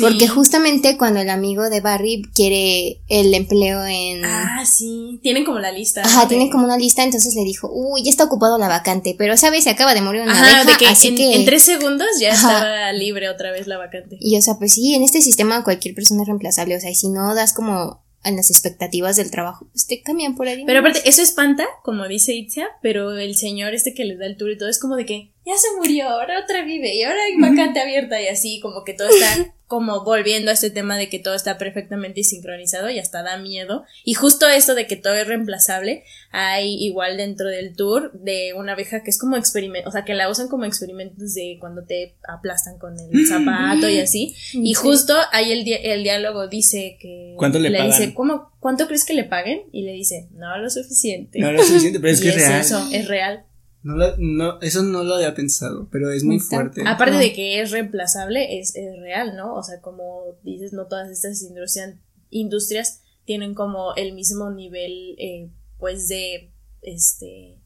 Porque 0.00 0.28
justamente 0.28 0.96
cuando 0.96 1.20
el 1.20 1.28
amigo 1.28 1.68
de 1.68 1.80
Barry 1.80 2.22
quiere 2.34 3.02
el 3.08 3.34
empleo 3.34 3.84
en... 3.84 4.24
Ah, 4.24 4.64
sí. 4.64 5.20
Tienen 5.22 5.44
como 5.44 5.58
la 5.58 5.72
lista. 5.72 6.02
Ajá, 6.02 6.22
¿no? 6.22 6.28
tienen 6.28 6.50
como 6.50 6.64
una 6.64 6.78
lista, 6.78 7.02
entonces 7.02 7.34
le 7.34 7.44
dijo, 7.44 7.70
uy, 7.70 8.02
ya 8.02 8.10
está 8.10 8.24
ocupado 8.24 8.58
la 8.58 8.68
vacante, 8.68 9.14
pero 9.18 9.36
sabes, 9.36 9.64
se 9.64 9.70
acaba 9.70 9.94
de 9.94 10.00
morir 10.00 10.22
una 10.22 10.32
Ajá, 10.32 10.60
abeja, 10.60 10.70
de 10.72 10.76
que 10.78 10.86
así 10.86 11.08
en, 11.08 11.16
que... 11.16 11.34
en 11.34 11.44
tres 11.44 11.62
segundos 11.64 12.08
ya 12.18 12.32
Ajá. 12.32 12.52
estaba 12.52 12.92
libre 12.92 13.28
otra 13.28 13.52
vez 13.52 13.66
la 13.66 13.76
vacante. 13.76 14.16
Y 14.20 14.36
o 14.38 14.42
sea, 14.42 14.54
pues 14.58 14.72
sí, 14.72 14.94
en 14.94 15.02
este 15.02 15.20
sistema 15.20 15.62
cualquier 15.64 15.94
persona 15.94 16.22
es 16.22 16.28
reemplazable, 16.28 16.76
o 16.76 16.80
sea, 16.80 16.90
y 16.90 16.94
si 16.94 17.08
no 17.08 17.34
das 17.34 17.52
como 17.52 18.02
en 18.24 18.36
las 18.36 18.50
expectativas 18.50 19.16
del 19.16 19.30
trabajo, 19.30 19.68
pues 19.70 19.86
te 19.86 20.00
cambian 20.00 20.34
por 20.34 20.48
ahí. 20.48 20.64
Pero 20.64 20.80
aparte, 20.80 21.02
eso 21.04 21.22
espanta, 21.22 21.66
como 21.82 22.08
dice 22.08 22.32
Itzia, 22.34 22.68
pero 22.80 23.12
el 23.18 23.36
señor 23.36 23.74
este 23.74 23.92
que 23.92 24.04
les 24.04 24.18
da 24.18 24.26
el 24.26 24.36
tour 24.36 24.50
y 24.50 24.56
todo 24.58 24.70
es 24.70 24.80
como 24.80 24.96
de 24.96 25.04
que 25.04 25.32
ya 25.44 25.52
se 25.58 25.76
murió, 25.76 26.08
ahora 26.08 26.40
otra 26.42 26.64
vive 26.64 26.94
y 26.94 27.02
ahora 27.02 27.18
hay 27.26 27.38
vacante 27.38 27.80
abierta 27.80 28.20
y 28.20 28.28
así, 28.28 28.60
como 28.60 28.82
que 28.82 28.94
todo 28.94 29.08
está 29.08 29.54
como 29.74 30.04
volviendo 30.04 30.50
a 30.50 30.54
este 30.54 30.70
tema 30.70 30.96
de 30.96 31.08
que 31.08 31.18
todo 31.18 31.34
está 31.34 31.58
perfectamente 31.58 32.22
sincronizado 32.22 32.88
y 32.90 32.98
hasta 33.00 33.22
da 33.22 33.36
miedo. 33.38 33.84
Y 34.04 34.14
justo 34.14 34.48
esto 34.48 34.74
de 34.76 34.86
que 34.86 34.94
todo 34.96 35.14
es 35.14 35.26
reemplazable, 35.26 36.04
hay 36.30 36.74
igual 36.84 37.16
dentro 37.16 37.48
del 37.48 37.74
tour 37.74 38.12
de 38.12 38.52
una 38.56 38.72
abeja 38.72 39.02
que 39.02 39.10
es 39.10 39.18
como 39.18 39.36
experimento, 39.36 39.88
o 39.88 39.92
sea, 39.92 40.04
que 40.04 40.14
la 40.14 40.28
usan 40.30 40.48
como 40.48 40.64
experimentos 40.64 41.34
de 41.34 41.56
cuando 41.60 41.84
te 41.84 42.14
aplastan 42.28 42.78
con 42.78 42.94
el 42.98 43.26
zapato 43.28 43.88
y 43.88 43.98
así. 43.98 44.34
Y 44.52 44.68
Sí. 44.68 44.74
justo 44.74 45.14
ahí 45.32 45.50
el, 45.52 45.64
di- 45.64 45.74
el 45.82 46.02
diálogo 46.04 46.46
dice 46.48 46.96
que... 47.00 47.34
¿Cuánto 47.36 47.58
le 47.58 47.70
pagan? 47.72 47.86
dice, 47.88 48.14
¿cómo, 48.14 48.52
¿cuánto 48.60 48.86
crees 48.86 49.04
que 49.04 49.14
le 49.14 49.24
paguen? 49.24 49.62
Y 49.72 49.82
le 49.82 49.92
dice, 49.92 50.28
no 50.34 50.56
lo 50.58 50.70
suficiente. 50.70 51.40
No, 51.40 51.50
es 51.50 51.66
suficiente, 51.66 51.98
pero 52.00 52.12
es 52.12 52.20
Y 52.20 52.22
que 52.22 52.28
es 52.30 52.36
real. 52.36 52.60
eso, 52.60 52.88
es 52.92 53.08
real. 53.08 53.44
No 53.84 53.96
lo- 53.96 54.16
no, 54.18 54.60
eso 54.62 54.82
no 54.82 55.04
lo 55.04 55.14
había 55.14 55.34
pensado, 55.34 55.88
pero 55.92 56.10
es 56.10 56.24
muy 56.24 56.36
Exacto. 56.36 56.56
fuerte. 56.74 56.82
Aparte 56.88 57.16
de 57.18 57.32
que 57.32 57.60
es 57.60 57.70
reemplazable, 57.70 58.58
es, 58.58 58.74
es 58.74 58.98
real, 58.98 59.36
¿no? 59.36 59.54
O 59.54 59.62
sea, 59.62 59.80
como 59.80 60.36
dices, 60.42 60.72
no 60.72 60.86
todas 60.86 61.10
estas 61.10 61.40
industrias, 61.42 61.94
industrias 62.30 63.02
tienen 63.26 63.54
como 63.54 63.94
el 63.94 64.12
mismo 64.14 64.50
nivel, 64.50 65.14
eh, 65.18 65.50
pues, 65.78 66.08
de, 66.08 66.50
este, 66.82 67.58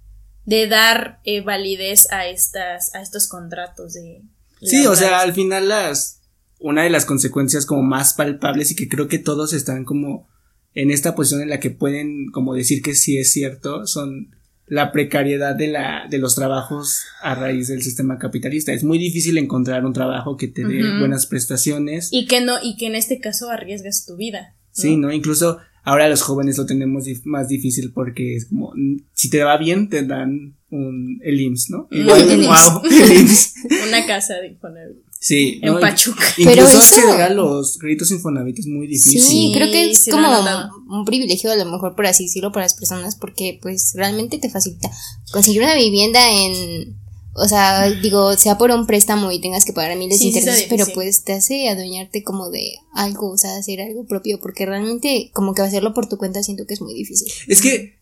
de 0.44 0.66
dar 0.66 1.20
eh, 1.24 1.40
validez 1.40 2.10
a 2.12 2.26
estas, 2.28 2.94
a 2.94 3.00
estos 3.00 3.28
contratos 3.28 3.94
de... 3.94 4.22
Sí, 4.60 4.86
o 4.86 4.96
sea, 4.96 5.20
al 5.20 5.32
final 5.34 5.68
las 5.68 6.16
una 6.60 6.82
de 6.82 6.90
las 6.90 7.04
consecuencias 7.04 7.64
como 7.66 7.82
más 7.82 8.14
palpables 8.14 8.72
y 8.72 8.74
que 8.74 8.88
creo 8.88 9.06
que 9.06 9.20
todos 9.20 9.52
están 9.52 9.84
como 9.84 10.28
en 10.74 10.90
esta 10.90 11.14
posición 11.14 11.42
en 11.42 11.50
la 11.50 11.60
que 11.60 11.70
pueden 11.70 12.32
como 12.32 12.54
decir 12.54 12.82
que 12.82 12.96
sí 12.96 13.16
es 13.18 13.30
cierto 13.32 13.86
son 13.86 14.34
la 14.70 14.92
precariedad 14.92 15.54
de 15.56 15.68
la 15.68 16.06
de 16.10 16.18
los 16.18 16.34
trabajos 16.34 17.02
a 17.22 17.34
raíz 17.34 17.68
del 17.68 17.82
sistema 17.82 18.18
capitalista. 18.18 18.72
Es 18.72 18.84
muy 18.84 18.98
difícil 18.98 19.38
encontrar 19.38 19.84
un 19.84 19.92
trabajo 19.92 20.36
que 20.36 20.48
te 20.48 20.64
dé 20.64 20.98
buenas 20.98 21.26
prestaciones. 21.26 22.08
Y 22.12 22.26
que 22.26 22.40
no, 22.40 22.56
y 22.62 22.76
que 22.76 22.86
en 22.86 22.94
este 22.94 23.18
caso 23.20 23.50
arriesgas 23.50 24.04
tu 24.06 24.16
vida. 24.16 24.54
¿no? 24.54 24.82
Sí, 24.82 24.96
¿no? 24.96 25.12
Incluso 25.12 25.58
ahora 25.84 26.08
los 26.08 26.22
jóvenes 26.22 26.58
lo 26.58 26.66
tenemos 26.66 27.06
dif- 27.06 27.22
más 27.24 27.48
difícil 27.48 27.92
porque 27.92 28.36
es 28.36 28.46
como, 28.46 28.72
si 29.12 29.30
te 29.30 29.42
va 29.42 29.56
bien, 29.56 29.88
te 29.88 30.04
dan 30.04 30.56
un, 30.70 31.18
el 31.24 31.40
IMSS, 31.40 31.70
¿no? 31.70 31.88
El 31.90 32.04
wow, 32.04 32.82
el 32.84 33.12
IMSS. 33.12 33.54
Una 33.88 34.06
casa 34.06 34.34
de 34.34 34.48
Infonavit. 34.48 34.98
Sí, 35.20 35.58
En 35.62 35.74
¿no? 35.74 35.80
Pachuca. 35.80 36.22
Pero 36.36 36.50
Incluso 36.52 36.78
eso- 36.78 36.96
acceder 36.96 37.22
a 37.22 37.28
los 37.30 37.76
créditos 37.78 38.10
Infonavit 38.12 38.58
es 38.60 38.66
muy 38.66 38.86
difícil. 38.86 39.20
Sí, 39.20 39.50
creo 39.54 39.70
que 39.70 39.90
es 39.90 39.98
sí 40.02 40.10
como 40.12 40.28
un 40.90 41.04
privilegio 41.04 41.50
a 41.50 41.56
lo 41.56 41.64
mejor 41.64 41.96
por 41.96 42.06
así 42.06 42.24
decirlo 42.24 42.52
para 42.52 42.66
las 42.66 42.74
personas 42.74 43.16
porque 43.16 43.58
pues 43.60 43.92
realmente 43.94 44.38
te 44.38 44.48
facilita 44.48 44.90
conseguir 45.32 45.62
una 45.62 45.74
vivienda 45.74 46.20
en 46.30 46.96
o 47.40 47.46
sea, 47.46 47.88
digo, 47.90 48.36
sea 48.36 48.58
por 48.58 48.72
un 48.72 48.86
préstamo 48.86 49.30
y 49.30 49.40
tengas 49.40 49.64
que 49.64 49.72
pagar 49.72 49.96
miles 49.96 50.18
Sí, 50.18 50.26
de 50.26 50.32
sí 50.32 50.38
intereses, 50.40 50.66
pero 50.68 50.86
pues 50.92 51.22
te 51.22 51.34
hace 51.34 51.68
adueñarte 51.68 52.24
como 52.24 52.50
de 52.50 52.72
algo, 52.94 53.30
o 53.30 53.38
sea, 53.38 53.56
hacer 53.56 53.80
algo 53.80 54.06
propio, 54.06 54.40
porque 54.40 54.66
realmente 54.66 55.30
como 55.34 55.54
que 55.54 55.62
hacerlo 55.62 55.94
por 55.94 56.08
tu 56.08 56.16
cuenta 56.16 56.42
siento 56.42 56.66
que 56.66 56.74
es 56.74 56.80
muy 56.80 56.94
difícil. 56.94 57.28
Es 57.46 57.60
que, 57.60 57.97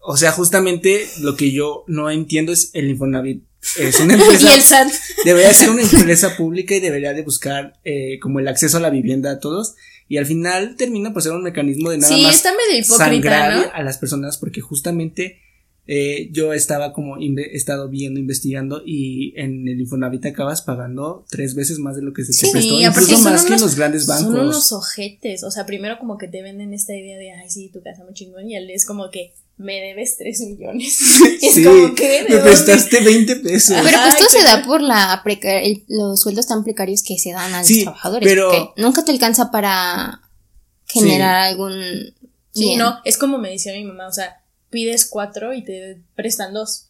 o 0.00 0.16
sea, 0.16 0.32
justamente 0.32 1.06
lo 1.20 1.36
que 1.36 1.52
yo 1.52 1.84
no 1.86 2.10
entiendo 2.10 2.52
es 2.52 2.70
el 2.74 2.88
Infonavit. 2.90 3.44
Es 3.78 4.00
una 4.00 4.14
Y 4.16 4.20
empresa, 4.20 4.54
el 4.54 4.62
SAT. 4.62 4.88
debería 5.24 5.52
ser 5.52 5.70
una 5.70 5.82
empresa 5.82 6.36
pública 6.36 6.74
y 6.74 6.80
debería 6.80 7.12
de 7.12 7.22
buscar 7.22 7.78
eh, 7.84 8.18
como 8.20 8.40
el 8.40 8.48
acceso 8.48 8.78
a 8.78 8.80
la 8.80 8.90
vivienda 8.90 9.30
a 9.30 9.38
todos. 9.38 9.74
Y 10.08 10.16
al 10.16 10.26
final 10.26 10.76
termina 10.76 11.12
por 11.12 11.22
ser 11.22 11.32
un 11.32 11.42
mecanismo 11.42 11.90
de 11.90 11.98
nada 11.98 12.12
Sí, 12.14 12.22
más 12.22 12.34
está 12.34 12.50
medio 12.50 12.80
hipócrita, 12.82 13.04
sangrar 13.04 13.54
¿no? 13.66 13.72
a 13.72 13.82
las 13.82 13.98
personas 13.98 14.38
porque 14.38 14.60
justamente 14.60 15.38
eh, 15.86 16.28
yo 16.32 16.52
estaba 16.52 16.92
como 16.92 17.16
he 17.18 17.56
estado 17.56 17.88
viendo, 17.88 18.18
investigando 18.20 18.82
y 18.84 19.34
en 19.36 19.66
el 19.66 19.80
Infonavit 19.80 20.24
acabas 20.26 20.62
pagando 20.62 21.24
tres 21.28 21.54
veces 21.54 21.78
más 21.78 21.96
de 21.96 22.02
lo 22.02 22.12
que 22.12 22.24
se 22.24 22.32
Sí, 22.32 22.46
te 22.46 22.52
prestó, 22.52 22.80
y 22.80 22.84
incluso 22.84 23.18
más 23.20 23.44
que 23.44 23.54
en 23.54 23.60
los 23.60 23.74
grandes 23.76 24.06
bancos. 24.06 24.26
Son 24.32 24.40
unos 24.40 24.72
ojetes, 24.72 25.42
o 25.44 25.50
sea, 25.50 25.66
primero 25.66 25.98
como 25.98 26.16
que 26.16 26.28
te 26.28 26.42
venden 26.42 26.74
esta 26.74 26.94
idea 26.94 27.18
de, 27.18 27.32
ay, 27.32 27.50
sí, 27.50 27.70
tu 27.72 27.82
casa 27.82 28.04
muy 28.04 28.14
chingón, 28.14 28.48
y 28.48 28.56
él 28.56 28.70
es 28.70 28.86
como 28.86 29.10
que, 29.10 29.32
me 29.60 29.74
debes 29.80 30.16
3 30.16 30.40
millones. 30.40 30.98
Es 31.42 31.54
sí, 31.54 31.64
como 31.64 31.94
que, 31.94 32.08
¿de 32.08 32.22
me 32.24 32.34
dónde? 32.36 32.42
prestaste 32.50 33.00
20 33.00 33.36
pesos. 33.36 33.76
Pero 33.82 33.98
pues 33.98 34.14
Ay, 34.14 34.18
todo 34.18 34.28
se 34.28 34.42
da 34.44 34.62
por 34.64 34.80
la 34.80 35.22
el- 35.62 35.84
los 35.88 36.20
sueldos 36.20 36.46
tan 36.46 36.64
precarios 36.64 37.02
que 37.02 37.18
se 37.18 37.32
dan 37.32 37.52
a 37.54 37.62
Sí, 37.64 37.76
los 37.76 37.82
trabajadores. 37.84 38.28
pero- 38.28 38.50
porque 38.50 38.82
nunca 38.82 39.04
te 39.04 39.12
alcanza 39.12 39.50
para 39.50 40.20
generar 40.86 41.36
algún. 41.36 41.72
Sí, 42.52 42.64
bien. 42.64 42.78
no, 42.78 42.98
es 43.04 43.16
como 43.16 43.38
me 43.38 43.50
decía 43.50 43.72
mi 43.72 43.84
mamá, 43.84 44.08
o 44.08 44.12
sea, 44.12 44.42
pides 44.70 45.06
cuatro 45.06 45.52
y 45.54 45.62
te 45.64 46.02
prestan 46.16 46.52
dos. 46.54 46.86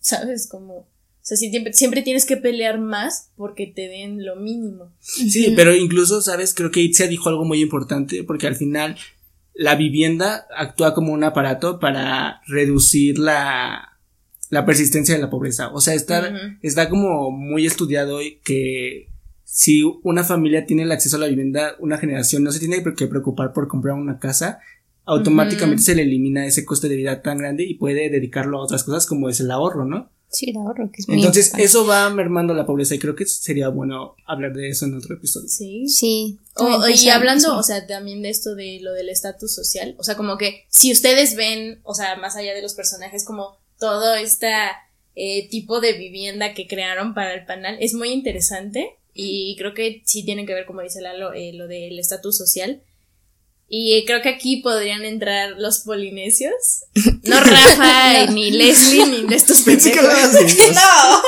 ¿Sabes? 0.00 0.48
Como, 0.48 0.74
o 0.74 0.86
sea, 1.20 1.36
sí, 1.36 1.50
siempre, 1.50 1.72
siempre 1.72 2.02
tienes 2.02 2.24
que 2.24 2.36
pelear 2.36 2.78
más 2.78 3.30
porque 3.36 3.66
te 3.66 3.88
den 3.88 4.24
lo 4.24 4.36
mínimo. 4.36 4.92
Sí, 5.00 5.52
pero 5.56 5.74
incluso, 5.74 6.22
¿sabes? 6.22 6.54
Creo 6.54 6.70
que 6.70 6.80
Itzia 6.80 7.06
dijo 7.08 7.28
algo 7.28 7.44
muy 7.44 7.60
importante 7.60 8.22
porque 8.24 8.46
al 8.46 8.56
final 8.56 8.96
la 9.58 9.74
vivienda 9.74 10.46
actúa 10.56 10.94
como 10.94 11.12
un 11.12 11.24
aparato 11.24 11.80
para 11.80 12.42
reducir 12.46 13.18
la, 13.18 13.98
la 14.50 14.64
persistencia 14.64 15.16
de 15.16 15.20
la 15.20 15.30
pobreza. 15.30 15.72
O 15.72 15.80
sea, 15.80 15.94
está, 15.94 16.32
está 16.62 16.88
como 16.88 17.32
muy 17.32 17.66
estudiado 17.66 18.18
hoy 18.18 18.38
que 18.44 19.08
si 19.42 19.82
una 20.04 20.22
familia 20.22 20.64
tiene 20.64 20.84
el 20.84 20.92
acceso 20.92 21.16
a 21.16 21.18
la 21.18 21.26
vivienda, 21.26 21.74
una 21.80 21.98
generación 21.98 22.44
no 22.44 22.52
se 22.52 22.60
tiene 22.60 22.84
que 22.94 23.08
preocupar 23.08 23.52
por 23.52 23.66
comprar 23.66 23.96
una 23.96 24.20
casa, 24.20 24.60
automáticamente 25.04 25.82
se 25.82 25.96
le 25.96 26.02
elimina 26.02 26.46
ese 26.46 26.64
coste 26.64 26.88
de 26.88 26.94
vida 26.94 27.20
tan 27.20 27.38
grande 27.38 27.64
y 27.64 27.74
puede 27.74 28.10
dedicarlo 28.10 28.58
a 28.58 28.62
otras 28.62 28.84
cosas 28.84 29.06
como 29.06 29.28
es 29.28 29.40
el 29.40 29.50
ahorro, 29.50 29.84
¿no? 29.84 30.12
Sí, 30.30 30.50
el 30.50 30.56
ahorro, 30.58 30.90
que 30.92 31.00
es 31.00 31.08
muy 31.08 31.18
Entonces, 31.18 31.46
importante. 31.46 31.64
eso 31.64 31.86
va 31.86 32.10
mermando 32.10 32.52
la 32.52 32.66
pobreza 32.66 32.94
y 32.94 32.98
creo 32.98 33.16
que 33.16 33.24
sería 33.26 33.68
bueno 33.68 34.14
hablar 34.26 34.52
de 34.52 34.68
eso 34.68 34.84
en 34.84 34.94
otro 34.94 35.14
episodio. 35.14 35.48
Sí. 35.48 35.88
Sí. 35.88 36.38
Y 36.94 37.08
hablando, 37.08 37.56
o 37.56 37.62
sea, 37.62 37.86
también 37.86 38.20
de 38.22 38.30
esto 38.30 38.54
de 38.54 38.78
lo 38.82 38.92
del 38.92 39.08
estatus 39.08 39.54
social, 39.54 39.94
o 39.98 40.04
sea, 40.04 40.16
como 40.16 40.36
que 40.36 40.64
si 40.68 40.92
ustedes 40.92 41.34
ven, 41.34 41.80
o 41.82 41.94
sea, 41.94 42.16
más 42.16 42.36
allá 42.36 42.54
de 42.54 42.62
los 42.62 42.74
personajes, 42.74 43.24
como 43.24 43.56
todo 43.78 44.14
este 44.16 44.50
eh, 45.14 45.48
tipo 45.48 45.80
de 45.80 45.94
vivienda 45.94 46.52
que 46.52 46.66
crearon 46.66 47.14
para 47.14 47.32
el 47.34 47.46
panel, 47.46 47.76
es 47.80 47.94
muy 47.94 48.10
interesante 48.10 48.96
y 49.14 49.56
creo 49.56 49.72
que 49.74 50.02
sí 50.04 50.24
tiene 50.24 50.46
que 50.46 50.54
ver, 50.54 50.66
como 50.66 50.82
dice 50.82 51.00
Lalo, 51.00 51.32
eh, 51.32 51.52
lo 51.54 51.66
del 51.66 51.98
estatus 51.98 52.36
social. 52.36 52.82
Y 53.68 54.04
creo 54.06 54.22
que 54.22 54.30
aquí 54.30 54.58
podrían 54.62 55.04
entrar 55.04 55.56
los 55.58 55.80
polinesios. 55.80 56.84
No 57.22 57.38
Rafa, 57.40 58.26
ni 58.32 58.50
Leslie, 58.50 59.06
ni 59.06 59.26
de 59.26 59.36
estos 59.36 59.62
pendejos. 59.62 60.02
No, 60.74 61.22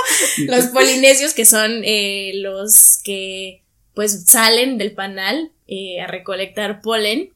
los 0.47 0.67
polinesios 0.67 1.35
que 1.35 1.45
son 1.45 1.83
eh, 1.85 2.33
los 2.37 2.99
que 3.05 3.63
pues 3.95 4.25
salen 4.27 4.79
del 4.79 4.93
panal 4.93 5.53
eh, 5.67 6.01
a 6.01 6.07
recolectar 6.07 6.81
polen 6.81 7.35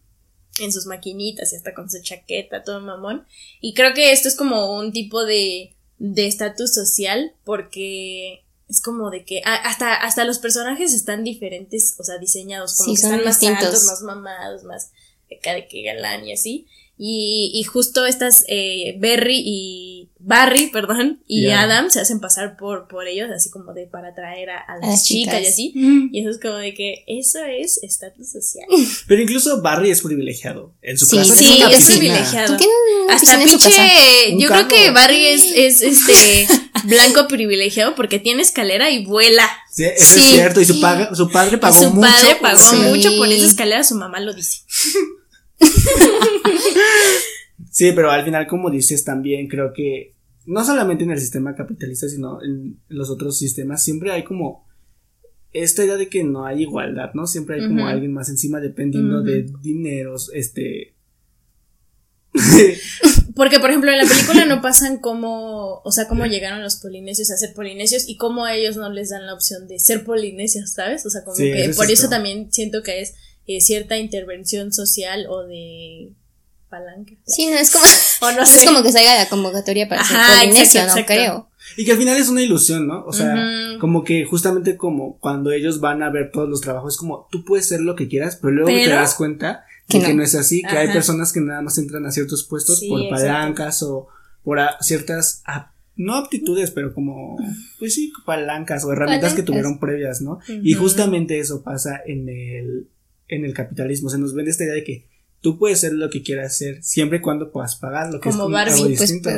en 0.60 0.72
sus 0.72 0.86
maquinitas 0.86 1.52
y 1.52 1.56
hasta 1.56 1.74
con 1.74 1.90
su 1.90 2.00
chaqueta, 2.00 2.62
todo 2.62 2.80
mamón. 2.80 3.26
Y 3.60 3.74
creo 3.74 3.92
que 3.92 4.12
esto 4.12 4.28
es 4.28 4.36
como 4.36 4.76
un 4.78 4.92
tipo 4.92 5.24
de 5.24 5.74
de 5.98 6.26
estatus 6.26 6.74
social 6.74 7.32
porque 7.44 8.43
es 8.74 8.80
como 8.80 9.10
de 9.10 9.24
que 9.24 9.40
hasta 9.44 9.94
hasta 9.94 10.24
los 10.24 10.40
personajes 10.40 10.92
están 10.92 11.22
diferentes, 11.22 11.94
o 11.98 12.02
sea, 12.02 12.18
diseñados 12.18 12.76
como 12.76 12.88
Sí, 12.88 12.96
que 12.96 13.08
son 13.08 13.20
están 13.20 13.52
más 13.52 13.64
altos, 13.64 13.84
más 13.84 14.02
mamados, 14.02 14.64
más 14.64 14.90
de 15.30 15.68
que 15.68 15.82
galán 15.82 16.26
y 16.26 16.32
así. 16.32 16.66
Y, 16.96 17.50
y 17.54 17.64
justo 17.64 18.06
estas 18.06 18.44
eh, 18.48 18.96
Berry 19.00 19.42
y 19.44 20.10
Barry, 20.20 20.68
perdón, 20.72 21.22
y 21.26 21.48
Adam. 21.50 21.90
Se 21.90 22.00
hacen 22.00 22.20
pasar 22.20 22.56
por, 22.56 22.86
por 22.88 23.08
ellos, 23.08 23.28
así 23.34 23.50
como 23.50 23.72
de 23.74 23.86
para 23.86 24.08
atraer 24.10 24.50
a, 24.50 24.58
a 24.58 24.78
las, 24.78 24.88
las 24.90 25.04
chicas. 25.04 25.42
y 25.42 25.46
así. 25.46 25.72
Mm. 25.74 26.08
Y 26.14 26.20
eso 26.20 26.30
es 26.30 26.38
como 26.40 26.54
de 26.54 26.72
que 26.72 27.04
eso 27.08 27.40
es 27.44 27.82
estatus 27.82 28.30
social. 28.30 28.66
Pero 29.08 29.22
incluso 29.22 29.60
Barry 29.60 29.90
es 29.90 30.02
privilegiado. 30.02 30.72
En 30.82 30.96
su 30.96 31.06
Sí, 31.06 31.16
casa 31.16 31.34
Sí, 31.34 31.44
es 31.44 31.66
piscina. 31.76 31.98
privilegiado. 31.98 32.56
Hasta 33.10 33.34
en 33.42 33.48
su 33.48 33.58
pinche, 33.58 33.76
casa. 33.76 33.92
Yo 34.38 34.48
creo 34.48 34.68
que. 34.68 34.90
Barry 34.90 35.26
es, 35.26 35.44
es 35.54 35.82
este 35.82 36.46
blanco 36.84 37.26
privilegiado 37.28 37.94
porque 37.96 38.18
tiene 38.20 38.42
escalera 38.42 38.90
y 38.90 39.04
vuela. 39.04 39.48
Sí, 39.70 39.82
eso 39.84 40.14
Sí. 40.14 40.20
es 40.20 40.26
cierto. 40.30 40.60
Y 40.60 40.64
su, 40.64 40.80
paga- 40.80 41.12
su 41.14 41.28
padre 41.28 41.58
pagó 41.58 41.74
su 41.74 41.90
mucho. 41.90 42.00
padre 42.08 42.36
por 42.36 42.50
pagó 42.52 42.76
mucho 42.88 43.16
por 43.16 43.28
esa 43.28 43.46
escalera, 43.46 43.82
su 43.82 43.96
mamá 43.96 44.20
lo 44.20 44.32
dice. 44.32 44.60
Sí, 47.74 47.90
pero 47.92 48.08
al 48.08 48.24
final, 48.24 48.46
como 48.46 48.70
dices, 48.70 49.02
también 49.02 49.48
creo 49.48 49.72
que 49.72 50.14
no 50.46 50.64
solamente 50.64 51.02
en 51.02 51.10
el 51.10 51.18
sistema 51.18 51.56
capitalista, 51.56 52.08
sino 52.08 52.40
en, 52.40 52.78
los 52.86 53.10
otros 53.10 53.36
sistemas, 53.36 53.82
siempre 53.82 54.12
hay 54.12 54.22
como 54.22 54.64
esta 55.52 55.84
idea 55.84 55.96
de 55.96 56.08
que 56.08 56.22
no 56.22 56.46
hay 56.46 56.62
igualdad, 56.62 57.10
¿no? 57.14 57.26
Siempre 57.26 57.56
hay 57.56 57.66
como 57.66 57.88
alguien 57.88 58.12
más 58.12 58.28
encima 58.28 58.60
dependiendo 58.60 59.22
de 59.22 59.46
dineros, 59.60 60.30
este. 60.34 60.94
Porque, 63.34 63.58
por 63.58 63.70
ejemplo, 63.70 63.90
en 63.90 63.98
la 63.98 64.04
película 64.04 64.44
no 64.44 64.62
pasan 64.62 64.98
cómo, 64.98 65.80
o 65.84 65.90
sea, 65.90 66.06
cómo 66.06 66.26
llegaron 66.26 66.62
los 66.62 66.76
polinesios 66.76 67.32
a 67.32 67.36
ser 67.36 67.54
polinesios 67.54 68.08
y 68.08 68.16
cómo 68.16 68.44
a 68.44 68.54
ellos 68.54 68.76
no 68.76 68.88
les 68.88 69.10
dan 69.10 69.26
la 69.26 69.34
opción 69.34 69.66
de 69.66 69.80
ser 69.80 70.04
polinesios, 70.04 70.70
¿sabes? 70.70 71.04
O 71.06 71.10
sea, 71.10 71.24
como 71.24 71.36
Sí, 71.36 71.44
que 71.44 71.62
eso 71.62 71.70
es 71.70 71.76
por 71.76 71.90
eso 71.90 72.08
también 72.08 72.52
siento 72.52 72.84
que 72.84 73.00
es 73.00 73.14
eh, 73.46 73.60
cierta 73.60 73.98
intervención 73.98 74.72
social 74.72 75.26
o 75.28 75.42
de 75.44 76.10
palanca. 76.68 77.12
Sí, 77.26 77.46
no 77.46 77.56
es 77.56 77.70
como, 77.70 77.84
O 78.22 78.32
no 78.32 78.40
no 78.40 78.46
sé. 78.46 78.58
es 78.58 78.64
como 78.64 78.82
que 78.82 78.92
salga 78.92 79.14
la 79.16 79.28
convocatoria 79.28 79.88
para 79.88 80.00
Ajá, 80.00 80.26
ser 80.38 80.48
polinesio, 80.48 80.80
exacto, 80.80 81.00
no 81.00 81.06
creo. 81.06 81.48
Y 81.76 81.84
que 81.84 81.92
al 81.92 81.98
final 81.98 82.16
es 82.18 82.28
una 82.28 82.42
ilusión, 82.42 82.86
¿no? 82.86 83.04
O 83.06 83.12
sea, 83.12 83.34
como 83.80 84.04
que 84.04 84.24
justamente 84.24 84.76
como 84.76 85.18
cuando 85.18 85.50
ellos 85.50 85.80
van 85.80 86.02
a 86.02 86.10
ver 86.10 86.30
todos 86.30 86.48
los 86.48 86.60
trabajos, 86.60 86.94
es 86.94 86.98
como 86.98 87.26
tú 87.32 87.44
puedes 87.44 87.66
ser 87.66 87.80
lo 87.80 87.96
que 87.96 88.06
quieras, 88.08 88.36
pero 88.40 88.52
luego 88.52 88.68
te 88.70 88.90
das 88.90 89.14
cuenta 89.14 89.64
Que 89.88 89.98
de 89.98 90.04
que 90.04 90.10
no. 90.12 90.18
no 90.18 90.22
es 90.24 90.34
así, 90.34 90.60
que 90.62 90.76
hay 90.76 90.88
personas 90.92 91.32
que 91.32 91.40
nada 91.40 91.62
más 91.62 91.78
entran 91.78 92.04
a 92.06 92.10
ciertos 92.12 92.44
puestos 92.44 92.80
Sí, 92.80 92.88
por 92.88 93.00
exacto. 93.00 93.26
palancas 93.26 93.82
o 93.82 94.08
por 94.42 94.58
a- 94.60 94.76
ciertas, 94.82 95.42
no 95.96 96.16
aptitudes, 96.16 96.70
pero 96.70 96.92
como, 96.92 97.38
pues 97.78 97.94
sí, 97.94 98.12
palancas 98.26 98.84
o 98.84 98.92
herramientas 98.92 99.32
que 99.32 99.42
tuvieron 99.42 99.78
previas, 99.80 100.20
¿no? 100.20 100.40
Y 100.62 100.74
justamente 100.74 101.38
eso 101.38 101.62
pasa 101.62 101.98
en 102.04 102.28
el, 102.28 102.88
en 103.28 103.44
el 103.44 103.54
capitalismo, 103.54 104.10
se 104.10 104.18
nos 104.18 104.34
vende 104.34 104.50
esta 104.50 104.64
idea 104.64 104.74
de 104.74 104.84
que 104.84 105.08
tú 105.40 105.58
puedes 105.58 105.80
ser 105.80 105.92
lo 105.92 106.10
que 106.10 106.22
quieras 106.22 106.52
hacer 106.52 106.82
siempre 106.82 107.18
y 107.18 107.20
cuando 107.20 107.50
puedas 107.52 107.76
pagar, 107.76 108.12
lo 108.12 108.20
que 108.20 108.28
es 108.28 108.34
Como 108.34 108.44
como 108.44 108.54
Barbie, 108.54 108.72
algo 108.72 108.84
pues, 108.86 109.00
distinto. 109.00 109.30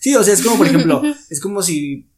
Sí, 0.00 0.14
o 0.14 0.22
sea, 0.22 0.34
es 0.34 0.42
como, 0.42 0.58
por 0.58 0.66
ejemplo, 0.66 1.02
es 1.30 1.40
como 1.40 1.62
si 1.62 2.08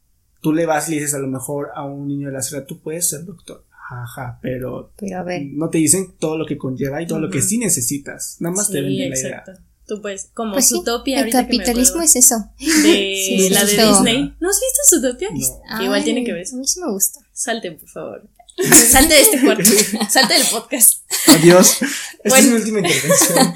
tú 0.41 0.53
le 0.53 0.65
vas 0.65 0.87
y 0.87 0.91
le 0.91 0.97
dices 0.97 1.13
a 1.15 1.19
lo 1.19 1.27
mejor 1.27 1.69
a 1.75 1.85
un 1.85 2.07
niño 2.07 2.27
de 2.27 2.33
la 2.33 2.41
ciudad, 2.41 2.65
tú 2.65 2.79
puedes 2.81 3.09
ser 3.09 3.25
doctor. 3.25 3.65
Ajá, 3.91 4.37
pero 4.41 4.93
Pero 4.97 5.17
a 5.17 5.23
ver. 5.23 5.41
no 5.51 5.69
te 5.69 5.79
dicen 5.79 6.13
todo 6.19 6.37
lo 6.37 6.45
que 6.45 6.57
conlleva 6.57 7.01
y 7.01 7.07
todo 7.07 7.19
lo 7.19 7.29
que 7.31 7.41
sí 7.41 7.57
necesitas. 7.57 8.37
Nada 8.39 8.55
más 8.55 8.69
te 8.69 8.81
venden 8.81 9.09
la 9.09 9.15
exacto. 9.15 9.51
idea. 9.51 9.63
Tú 9.87 9.99
puedes, 10.03 10.29
como 10.35 10.53
Pues 10.53 10.67
sí, 10.67 10.75
el 10.85 10.87
ahorita 10.87 11.07
que 11.07 11.23
me 11.23 11.31
capitalismo 11.31 11.93
acuerdo 11.95 12.05
es 12.05 12.15
eso. 12.15 12.35
de 12.59 13.15
Sí, 13.25 13.49
la 13.49 13.65
de. 13.65 13.71
Disney. 13.71 14.35
¿No 14.39 14.49
has 14.49 14.59
visto 14.61 15.01
Zootopia? 15.01 15.29
No. 15.31 15.83
Igual 15.83 15.99
Ay, 15.99 16.03
tiene 16.03 16.23
que 16.23 16.33
ver. 16.33 16.45
A 16.53 16.55
mí 16.55 16.67
sí 16.67 16.79
me 16.79 16.91
gusta. 16.91 17.19
Salte, 17.33 17.71
por 17.71 17.89
favor. 17.89 18.29
Salte 18.89 19.13
de 19.13 19.21
este 19.21 19.41
cuarto. 19.41 19.63
Salte 20.09 20.33
del 20.33 20.47
podcast. 20.51 21.03
Adiós. 21.27 21.77
Esta 22.23 22.39
es 22.39 22.45
mi 22.47 22.55
última 22.55 22.79
intervención. 22.79 23.53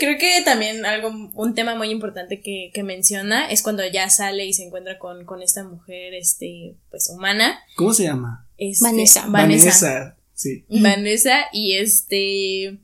Creo 0.00 0.18
que 0.18 0.42
también 0.44 0.86
algo, 0.86 1.10
un 1.34 1.54
tema 1.54 1.74
muy 1.74 1.90
importante 1.90 2.40
que, 2.40 2.70
que 2.72 2.82
menciona 2.82 3.50
es 3.50 3.62
cuando 3.62 3.86
ya 3.86 4.08
sale 4.08 4.46
y 4.46 4.54
se 4.54 4.64
encuentra 4.64 4.98
con, 4.98 5.24
con 5.26 5.42
esta 5.42 5.64
mujer, 5.64 6.14
este, 6.14 6.76
pues 6.90 7.10
humana. 7.10 7.60
¿Cómo 7.76 7.92
se 7.92 8.04
llama? 8.04 8.48
Este, 8.56 8.84
Vanessa. 8.84 9.26
Vanessa. 9.28 10.16
Sí. 10.34 10.64
Vanessa 10.68 11.46
y 11.52 11.76
este 11.76 12.78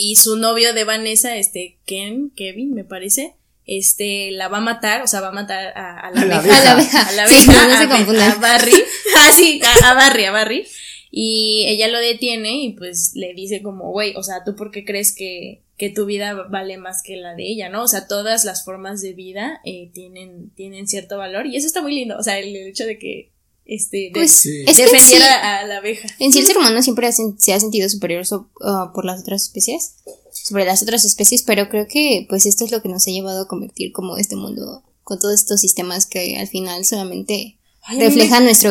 y 0.00 0.14
su 0.14 0.36
novio 0.36 0.74
de 0.74 0.84
Vanessa, 0.84 1.36
este 1.36 1.80
Ken, 1.84 2.30
Kevin, 2.30 2.72
me 2.72 2.84
parece, 2.84 3.34
este 3.68 4.32
la 4.32 4.48
va 4.48 4.58
a 4.58 4.62
matar, 4.62 5.02
o 5.02 5.06
sea, 5.06 5.20
va 5.20 5.28
a 5.28 5.32
matar 5.32 5.72
a, 5.76 6.00
a 6.00 6.10
la 6.10 6.22
A 6.22 6.24
la 6.24 6.38
abeja, 6.38 6.58
A 6.60 6.64
la 6.64 6.72
abeja. 6.72 7.08
a 7.08 7.12
la 7.12 7.28
Sí, 7.28 7.50
abeja, 7.50 7.98
no 7.98 8.14
se 8.14 8.22
a, 8.22 8.34
Barry, 8.34 8.72
ah 9.16 9.30
sí, 9.32 9.60
a, 9.64 9.90
a 9.90 9.94
Barry, 9.94 10.24
a 10.24 10.32
Barry 10.32 10.66
y 11.10 11.64
ella 11.68 11.88
lo 11.88 12.00
detiene 12.00 12.62
y 12.62 12.72
pues 12.72 13.12
le 13.14 13.32
dice 13.34 13.62
como, 13.62 13.92
güey, 13.92 14.14
o 14.16 14.22
sea, 14.22 14.42
¿tú 14.44 14.56
por 14.56 14.70
qué 14.70 14.84
crees 14.84 15.14
que 15.14 15.62
que 15.78 15.90
tu 15.90 16.06
vida 16.06 16.34
vale 16.50 16.76
más 16.76 17.02
que 17.04 17.16
la 17.16 17.36
de 17.36 17.44
ella, 17.44 17.68
¿no? 17.68 17.84
O 17.84 17.88
sea, 17.88 18.08
todas 18.08 18.44
las 18.44 18.64
formas 18.64 19.00
de 19.00 19.12
vida 19.12 19.60
eh, 19.64 19.90
tienen, 19.94 20.50
tienen 20.56 20.88
cierto 20.88 21.16
valor 21.16 21.46
y 21.46 21.56
eso 21.56 21.68
está 21.68 21.82
muy 21.82 21.94
lindo, 21.94 22.18
o 22.18 22.22
sea, 22.22 22.38
el 22.40 22.54
hecho 22.56 22.84
de 22.84 22.98
que, 22.98 23.30
este, 23.68 23.96
de- 23.98 24.10
Pues 24.14 24.32
Sí. 24.32 24.64
es 24.66 24.76
que 24.76 24.82
en 24.82 24.88
sí, 24.88 24.94
defendiera 24.94 25.60
a 25.60 25.66
la 25.66 25.76
abeja. 25.76 26.08
en 26.18 26.32
sí 26.32 26.40
el 26.40 26.46
ser 26.46 26.58
humano 26.58 26.82
siempre 26.82 27.08
se 27.12 27.52
ha 27.54 27.60
sentido 27.60 27.88
superior 27.88 28.26
so- 28.26 28.48
ah, 28.62 28.90
por 28.92 29.04
las 29.04 29.20
otras 29.20 29.42
especies, 29.44 29.94
sobre 30.32 30.64
las 30.64 30.82
otras 30.82 31.04
especies, 31.04 31.42
pero 31.42 31.68
creo 31.68 31.86
que 31.86 32.26
pues 32.28 32.46
esto 32.46 32.64
es 32.64 32.72
lo 32.72 32.82
que 32.82 32.88
nos 32.88 33.06
ha 33.06 33.10
llevado 33.10 33.42
a 33.42 33.46
convertir 33.48 33.92
como 33.92 34.16
este 34.16 34.34
mundo 34.36 34.82
con 35.04 35.18
todos 35.20 35.34
estos 35.34 35.60
sistemas 35.60 36.06
que 36.06 36.36
al 36.38 36.48
final 36.48 36.84
solamente 36.84 37.58
Ay, 37.82 37.98
me- 37.98 38.04
reflejan 38.06 38.44
nuestro 38.44 38.70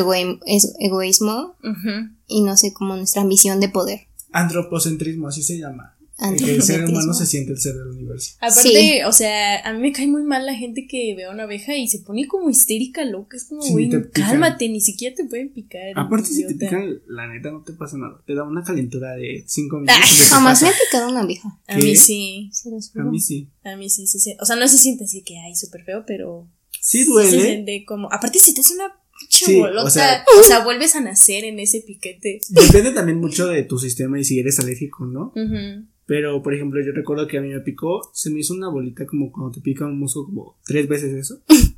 egoísmo 0.80 1.56
y 2.28 2.42
no 2.42 2.58
sé 2.58 2.74
como 2.74 2.96
nuestra 2.96 3.22
ambición 3.22 3.60
de 3.60 3.70
poder. 3.70 4.02
Antropocentrismo, 4.32 5.28
así 5.30 5.42
se 5.44 5.58
llama. 5.58 5.97
Antes 6.20 6.44
Que 6.46 6.56
el 6.56 6.64
ser 6.64 6.84
humano 6.86 7.14
se 7.14 7.26
siente 7.28 7.52
el 7.52 7.60
ser 7.60 7.76
del 7.76 7.88
universo. 7.90 8.36
Aparte, 8.40 8.62
Sí. 8.70 9.00
o 9.06 9.12
sea, 9.12 9.60
a 9.60 9.74
mí 9.74 9.80
me 9.82 9.92
cae 9.92 10.08
muy 10.08 10.24
mal 10.24 10.46
la 10.48 10.56
gente 10.56 10.88
que 10.88 11.14
ve 11.16 11.26
a 11.26 11.32
una 11.32 11.44
abeja 11.44 11.76
y 11.78 11.88
se 11.88 12.00
pone 12.00 12.28
como 12.28 12.50
histérica, 12.50 13.06
loca. 13.06 13.38
Es 13.38 13.46
como, 13.46 13.62
Sí, 13.62 13.72
güey, 13.72 13.90
cálmate, 14.12 14.68
ni 14.70 14.82
siquiera 14.82 15.16
te 15.16 15.26
pueden 15.26 15.50
picar. 15.50 15.92
Aparte, 15.96 16.30
si 16.30 16.48
te 16.48 16.56
pican, 16.56 17.02
la 17.08 17.28
neta 17.28 17.52
no 17.52 17.62
te 17.64 17.74
pasa 17.74 17.98
nada. 17.98 18.22
Te 18.26 18.34
da 18.34 18.44
una 18.44 18.64
calentura 18.64 19.16
de 19.16 19.44
5 19.48 19.76
minutos. 19.78 19.96
Ah, 20.02 20.08
se 20.08 20.24
Jamás 20.24 20.62
me 20.64 20.70
ha 20.70 20.72
picado 20.72 21.10
una 21.12 21.22
abeja. 21.22 21.60
A 21.68 21.78
mí 21.78 21.96
sí, 21.96 22.50
Se 22.52 22.70
A 23.00 23.04
mí 23.04 23.20
sí. 23.20 23.48
a 23.64 23.76
mí 23.76 23.90
sí 23.90 24.08
se 24.08 24.20
siente. 24.20 24.42
O 24.42 24.46
sea, 24.46 24.56
no 24.56 24.68
se 24.68 24.78
siente 24.80 25.04
así 25.04 25.22
que, 25.22 25.38
ay, 25.38 25.56
súper 25.56 25.84
feo, 25.84 26.04
pero. 26.08 26.48
Sí 26.82 27.00
se 27.04 27.06
duele. 27.06 27.42
siente 27.42 27.86
como. 27.86 28.12
Aparte, 28.12 28.40
si 28.40 28.54
te 28.56 28.62
hace 28.62 28.74
una 28.74 28.86
pinche 29.20 29.46
Sí, 29.46 29.60
bolota, 29.60 29.84
o 29.84 29.90
sea- 29.90 30.26
o 30.40 30.44
sea, 30.44 30.64
vuelves 30.64 30.96
a 30.96 31.02
nacer 31.02 31.44
en 31.44 31.60
ese 31.60 31.82
piquete. 31.82 32.40
Depende 32.50 32.92
también 32.92 33.20
mucho 33.20 33.48
de 33.48 33.64
tu 33.64 33.78
sistema 33.78 34.20
y 34.20 34.24
si 34.24 34.40
eres 34.40 34.60
alérgico, 34.60 35.06
¿no? 35.06 35.32
Ujú. 35.36 35.86
Pero, 36.08 36.42
por 36.42 36.56
ejemplo, 36.56 36.80
yo 36.84 36.92
recuerdo 36.94 37.28
que 37.28 37.38
a 37.38 37.42
mí 37.42 37.50
me 37.50 37.60
picó, 37.60 38.10
se 38.14 38.32
me 38.32 38.40
hizo 38.40 38.54
una 38.56 38.70
bolita 38.70 39.06
como 39.06 39.32
cuando 39.32 39.52
te 39.52 39.62
pica 39.62 39.86
un 39.86 40.00
mosco, 40.00 40.26
como 40.26 40.58
tres 40.66 40.88
veces 40.88 41.14
eso. 41.14 41.42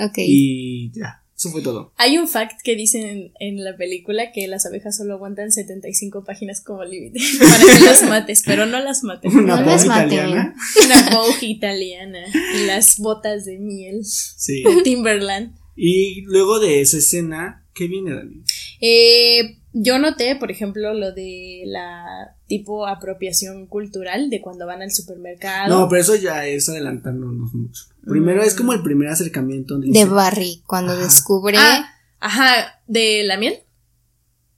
Ok. 0.00 0.14
Y 0.18 0.92
ya, 0.92 1.24
eso 1.36 1.50
fue 1.50 1.60
todo. 1.60 1.92
Hay 1.96 2.18
un 2.18 2.28
fact 2.28 2.60
que 2.62 2.76
dicen 2.76 3.02
en, 3.04 3.32
en 3.40 3.64
la 3.64 3.76
película 3.76 4.30
que 4.30 4.46
las 4.46 4.64
abejas 4.64 4.96
solo 4.96 5.14
aguantan 5.14 5.50
75 5.50 6.22
páginas 6.24 6.62
como 6.62 6.84
límite 6.84 7.18
para 7.40 7.58
que 7.78 7.84
las 7.84 8.02
mates, 8.08 8.42
pero 8.46 8.64
no 8.66 8.78
las 8.78 9.02
mates. 9.02 9.34
Una 9.34 9.56
No 9.60 9.66
las 9.66 9.86
maten. 9.86 10.12
italiana. 10.12 10.54
Una 10.84 11.16
Vogue 11.16 11.46
italiana 11.48 12.20
y 12.62 12.66
las 12.66 12.96
botas 13.00 13.44
de 13.44 13.58
miel 13.58 14.04
Sí. 14.04 14.62
de 14.62 14.82
Timberland. 14.84 15.56
Y 15.74 16.20
luego 16.26 16.60
de 16.60 16.80
esa 16.80 16.98
escena, 16.98 17.66
¿qué 17.74 17.88
viene, 17.88 18.14
Dani? 18.14 18.42
Eh, 18.80 19.58
yo 19.72 19.98
noté, 19.98 20.36
por 20.36 20.50
ejemplo, 20.50 20.94
lo 20.94 21.12
de 21.12 21.62
la 21.66 22.34
tipo 22.46 22.86
apropiación 22.86 23.66
cultural 23.66 24.30
de 24.30 24.40
cuando 24.40 24.66
van 24.66 24.82
al 24.82 24.90
supermercado. 24.90 25.68
No, 25.68 25.88
pero 25.88 26.00
eso 26.00 26.16
ya 26.16 26.46
es 26.46 26.68
adelantándonos 26.68 27.52
mucho. 27.54 27.84
Primero 28.06 28.42
es 28.42 28.54
como 28.54 28.72
el 28.72 28.82
primer 28.82 29.08
acercamiento 29.08 29.74
donde 29.74 29.88
De 29.88 29.92
dice, 29.92 30.06
Barry, 30.06 30.62
cuando 30.66 30.92
Ajá. 30.92 31.02
descubre. 31.04 31.58
Ah, 31.58 31.86
ajá, 32.20 32.80
¿de 32.86 33.22
la 33.24 33.36
miel? 33.36 33.58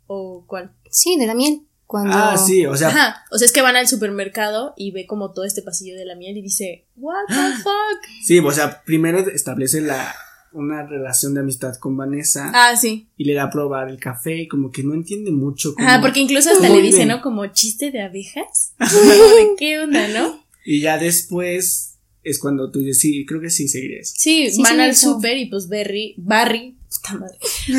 ¿O 0.06 0.44
cuál? 0.46 0.72
Sí, 0.90 1.16
de 1.18 1.26
la 1.26 1.34
miel. 1.34 1.62
Cuando. 1.86 2.12
Ah, 2.16 2.36
sí, 2.38 2.64
o 2.66 2.76
sea, 2.76 2.88
Ajá, 2.88 3.24
o 3.32 3.38
sea, 3.38 3.46
es 3.46 3.52
que 3.52 3.62
van 3.62 3.74
al 3.74 3.88
supermercado 3.88 4.74
y 4.76 4.92
ve 4.92 5.06
como 5.08 5.32
todo 5.32 5.44
este 5.44 5.60
pasillo 5.62 5.96
de 5.98 6.04
la 6.04 6.14
miel 6.14 6.36
y 6.36 6.42
dice, 6.42 6.86
What 6.96 7.24
the 7.26 7.34
fuck? 7.62 8.24
sí, 8.24 8.38
o 8.38 8.52
sea, 8.52 8.82
primero 8.84 9.18
establece 9.18 9.80
la 9.80 10.14
una 10.52 10.86
relación 10.86 11.34
de 11.34 11.40
amistad 11.40 11.76
con 11.76 11.96
Vanessa 11.96 12.50
Ah, 12.54 12.76
sí. 12.76 13.08
y 13.16 13.24
le 13.24 13.34
da 13.34 13.44
a 13.44 13.50
probar 13.50 13.88
el 13.88 13.98
café 13.98 14.36
y 14.42 14.48
como 14.48 14.70
que 14.70 14.82
no 14.82 14.94
entiende 14.94 15.30
mucho. 15.30 15.74
cómo- 15.74 15.86
Ajá, 15.88 16.00
porque 16.00 16.20
incluso 16.20 16.50
hasta 16.50 16.68
le 16.68 16.82
dice, 16.82 16.98
viven. 17.00 17.08
¿no? 17.08 17.22
Como 17.22 17.46
chiste 17.46 17.90
de 17.90 18.00
abejas. 18.02 18.74
De 18.78 19.48
qué 19.58 19.78
onda, 19.80 20.08
¿no? 20.08 20.44
Y 20.64 20.80
ya 20.80 20.98
después 20.98 21.98
es 22.22 22.38
cuando 22.38 22.70
tú 22.70 22.80
dices, 22.80 22.98
sí, 23.00 23.24
creo 23.26 23.40
que 23.40 23.48
sí 23.50 23.66
seguiré 23.68 24.00
eso. 24.00 24.12
Sí, 24.16 24.50
Sí, 24.50 24.62
van 24.62 24.74
sí, 24.76 24.80
al 24.82 24.96
súper 24.96 25.38
y 25.38 25.46
pues 25.46 25.68
Barry, 25.68 26.14
Barry, 26.18 26.76
puta 26.90 27.14
madre, 27.18 27.38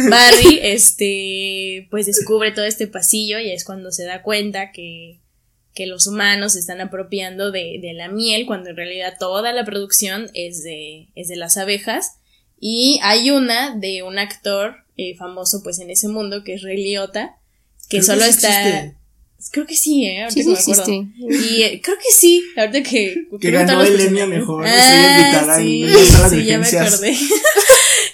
Barry, 0.09 0.59
este, 0.63 1.87
pues 1.91 2.05
descubre 2.05 2.51
todo 2.51 2.65
este 2.65 2.87
pasillo 2.87 3.39
y 3.39 3.51
es 3.51 3.63
cuando 3.65 3.91
se 3.91 4.03
da 4.05 4.23
cuenta 4.23 4.71
que, 4.71 5.19
que 5.75 5.85
los 5.85 6.07
humanos 6.07 6.53
se 6.53 6.59
están 6.59 6.81
apropiando 6.81 7.51
de, 7.51 7.79
de 7.81 7.93
la 7.93 8.09
miel 8.09 8.45
cuando 8.47 8.69
en 8.71 8.77
realidad 8.77 9.13
toda 9.19 9.53
la 9.53 9.63
producción 9.65 10.29
es 10.33 10.63
de, 10.63 11.09
es 11.15 11.27
de 11.27 11.35
las 11.35 11.57
abejas 11.57 12.13
y 12.61 12.99
hay 13.03 13.31
una 13.31 13.75
de 13.75 14.03
un 14.03 14.17
actor 14.19 14.75
eh, 14.95 15.15
famoso 15.17 15.61
pues 15.63 15.79
en 15.79 15.89
ese 15.89 16.07
mundo 16.07 16.43
que 16.45 16.53
es 16.53 16.61
Ray 16.61 16.81
Liotta 16.81 17.35
que 17.89 17.97
Creo 17.97 18.03
solo 18.03 18.23
sí 18.23 18.29
está 18.29 18.47
existe. 18.69 18.95
creo 19.51 19.65
que 19.65 19.75
sí 19.75 20.05
eh 20.05 20.21
ahorita 20.21 20.41
Sí, 20.41 20.47
que 20.47 20.55
sí 20.55 20.71
me 20.71 20.77
acuerdo 20.77 21.07
y 21.47 21.61
eh, 21.63 21.81
creo 21.83 21.97
que 21.97 22.11
sí 22.13 22.43
ahorita 22.55 22.83
que 22.83 23.27
Que 23.41 23.51
ganó 23.51 23.81
el 23.83 23.99
Emmy 23.99 24.25
mejor 24.27 24.65
en 24.65 24.73
sí, 25.57 25.81
de 25.81 26.05
sí, 26.29 26.45
ya 26.45 26.59
me 26.59 26.67
acordé. 26.67 27.17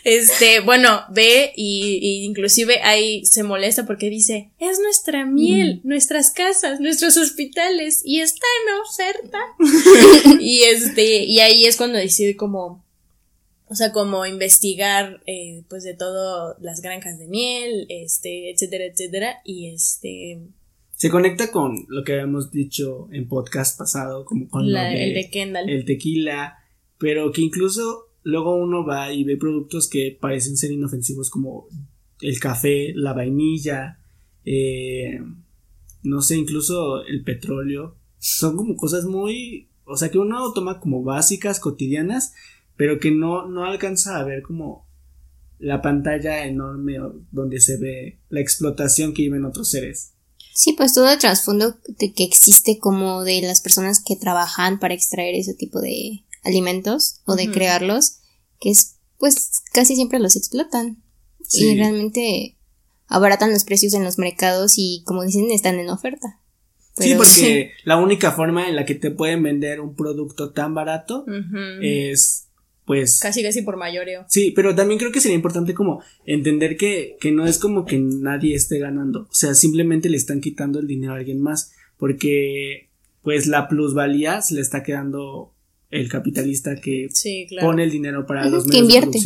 Este, 0.10 0.62
bueno, 0.62 1.02
ve 1.10 1.52
y, 1.58 2.00
y 2.02 2.24
inclusive 2.24 2.82
ahí 2.82 3.26
se 3.26 3.44
molesta 3.44 3.86
porque 3.86 4.10
dice, 4.10 4.52
es 4.58 4.80
nuestra 4.80 5.26
miel, 5.26 5.82
nuestras 5.84 6.32
casas, 6.32 6.80
nuestros 6.80 7.18
hospitales 7.18 8.04
y 8.06 8.22
está 8.22 8.46
en 8.64 8.80
oferta. 8.80 10.40
y 10.40 10.64
este, 10.64 11.26
y 11.26 11.42
ahí 11.42 11.66
es 11.66 11.76
cuando 11.76 11.98
decide 11.98 12.38
como, 12.38 12.86
o 13.70 13.76
sea, 13.76 13.92
como 13.92 14.26
investigar, 14.26 15.22
eh, 15.26 15.64
pues 15.70 15.84
de 15.84 15.94
todo 15.94 16.56
las 16.62 16.82
granjas 16.82 17.20
de 17.20 17.28
miel, 17.28 17.86
este, 17.90 18.52
etcétera, 18.52 18.86
etcétera, 18.86 19.36
y 19.44 19.68
este, 19.68 20.40
Se 20.96 21.10
conecta 21.10 21.52
con 21.52 21.86
lo 21.90 22.04
que 22.04 22.14
habíamos 22.14 22.52
dicho 22.52 23.08
en 23.12 23.28
podcast 23.28 23.78
pasado, 23.78 24.26
como 24.26 24.50
con 24.50 24.72
la- 24.72 24.90
lo 24.92 24.98
de, 24.98 25.04
el 25.10 25.14
de 25.14 25.30
Kendall. 25.30 25.70
el 25.70 25.86
tequila, 25.86 26.58
pero 26.98 27.32
que 27.32 27.42
incluso 27.42 28.06
luego 28.24 28.56
uno 28.56 28.86
va 28.86 29.12
y 29.14 29.24
ve 29.24 29.38
productos 29.38 29.88
que 29.90 30.18
parecen 30.20 30.58
ser 30.58 30.72
inofensivos 30.72 31.30
como 31.30 31.68
el 32.22 32.40
café, 32.40 32.94
la 32.96 33.14
vainilla, 33.14 34.00
eh, 34.44 35.20
no 36.04 36.22
sé, 36.22 36.38
incluso 36.38 37.04
el 37.06 37.24
petróleo. 37.24 37.96
Son 38.18 38.56
como 38.58 38.76
cosas 38.76 39.06
muy, 39.06 39.68
o 39.86 39.96
sea, 39.98 40.10
que 40.10 40.18
uno 40.18 40.52
toma 40.54 40.80
como 40.80 41.04
básicas, 41.04 41.60
cotidianas, 41.60 42.34
pero 42.78 43.00
que 43.00 43.12
no, 43.12 43.48
no 43.48 43.66
alcanza 43.66 44.18
a 44.20 44.24
ver 44.24 44.42
como 44.44 44.88
la 45.60 45.82
pantalla 45.82 46.46
enorme 46.46 46.98
donde 47.32 47.60
se 47.60 47.78
ve 47.78 48.20
la 48.30 48.40
explotación 48.42 49.14
que 49.14 49.24
viven 49.24 49.44
otros 49.46 49.70
seres. 49.72 50.14
Sí, 50.54 50.74
pues 50.74 50.94
todo 50.94 51.10
el 51.12 51.20
trasfondo 51.20 51.76
de 51.88 52.14
que 52.14 52.24
existe 52.24 52.80
como 52.80 53.24
de 53.24 53.42
las 53.42 53.62
personas 53.62 54.02
que 54.04 54.16
trabajan 54.16 54.80
para 54.80 54.94
extraer 54.94 55.36
ese 55.36 55.54
tipo 55.54 55.82
de 55.82 56.24
alimentos 56.44 57.22
o 57.26 57.36
de 57.36 57.50
crearlos, 57.52 58.20
que 58.60 58.70
es 58.72 58.96
pues 59.18 59.62
casi 59.74 59.96
siempre 59.96 60.20
los 60.20 60.36
explotan 60.36 61.02
Sí. 61.48 61.66
y 61.70 61.76
realmente 61.78 62.58
abaratan 63.08 63.52
los 63.52 63.64
precios 63.64 63.94
en 63.94 64.04
los 64.04 64.18
mercados 64.18 64.74
y 64.78 65.02
como 65.06 65.24
dicen 65.24 65.50
están 65.52 65.80
en 65.80 65.90
oferta. 65.90 66.40
sí, 66.98 67.14
porque 67.16 67.72
la 67.86 67.98
única 67.98 68.32
forma 68.34 68.68
en 68.68 68.76
la 68.76 68.86
que 68.86 68.96
te 68.96 69.12
pueden 69.12 69.44
vender 69.44 69.80
un 69.80 69.96
producto 69.96 70.52
tan 70.52 70.74
barato 70.74 71.26
es, 71.82 72.47
pues, 72.88 73.20
Casi, 73.20 73.44
casi 73.44 73.62
por 73.62 73.78
mayoreo. 73.78 74.26
sí, 74.30 74.52
pero 74.56 74.74
también 74.74 74.98
creo 74.98 75.12
que 75.12 75.20
sería 75.22 75.36
importante 75.36 75.76
como 75.76 76.02
entender 76.26 76.76
que, 76.78 77.18
que 77.20 77.32
no 77.32 77.46
es 77.46 77.60
como 77.60 77.86
que 77.86 78.00
nadie 78.00 78.56
esté 78.56 78.80
ganando, 78.80 79.28
o 79.30 79.34
sea, 79.36 79.54
simplemente 79.54 80.10
le 80.10 80.18
están 80.18 80.42
quitando 80.42 80.80
el 80.80 80.88
dinero 80.88 81.14
a 81.14 81.18
alguien 81.18 81.40
más, 81.42 81.74
porque, 81.98 82.90
pues, 83.22 83.46
la 83.48 83.68
plusvalía 83.68 84.42
se 84.42 84.56
le 84.56 84.62
está 84.62 84.82
quedando 84.84 85.54
el 85.92 86.10
capitalista 86.10 86.76
que 86.76 87.08
Sí, 87.12 87.46
claro. 87.50 87.68
pone 87.68 87.84
el 87.84 87.92
dinero 87.92 88.26
para 88.26 88.46
los 88.50 88.64
que 88.66 88.82
medios 88.82 88.88
de 88.88 88.96
invierte. 88.96 89.20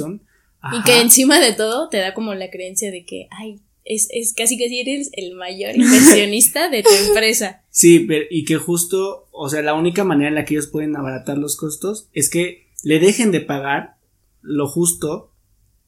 Y 0.73 0.83
que 0.83 1.01
encima 1.01 1.39
de 1.39 1.53
todo 1.53 1.89
te 1.89 1.97
da 1.97 2.13
como 2.13 2.33
la 2.35 2.49
creencia 2.51 2.91
de 2.91 3.03
que, 3.05 3.27
ay, 3.31 3.59
es, 3.83 4.07
es 4.11 4.33
casi 4.33 4.57
que 4.57 4.65
eres 4.81 5.09
el 5.13 5.33
mayor 5.35 5.75
inversionista 5.75 6.69
de 6.69 6.83
tu 6.83 6.89
empresa. 7.07 7.63
Sí, 7.71 7.99
pero, 7.99 8.25
y 8.29 8.45
que 8.45 8.57
justo, 8.57 9.27
o 9.31 9.49
sea, 9.49 9.61
la 9.63 9.73
única 9.73 10.03
manera 10.03 10.29
en 10.29 10.35
la 10.35 10.45
que 10.45 10.53
ellos 10.53 10.67
pueden 10.67 10.95
abaratar 10.95 11.37
los 11.37 11.55
costos 11.57 12.09
es 12.13 12.29
que 12.29 12.67
le 12.83 12.99
dejen 12.99 13.31
de 13.31 13.41
pagar 13.41 13.95
lo 14.41 14.67
justo 14.67 15.31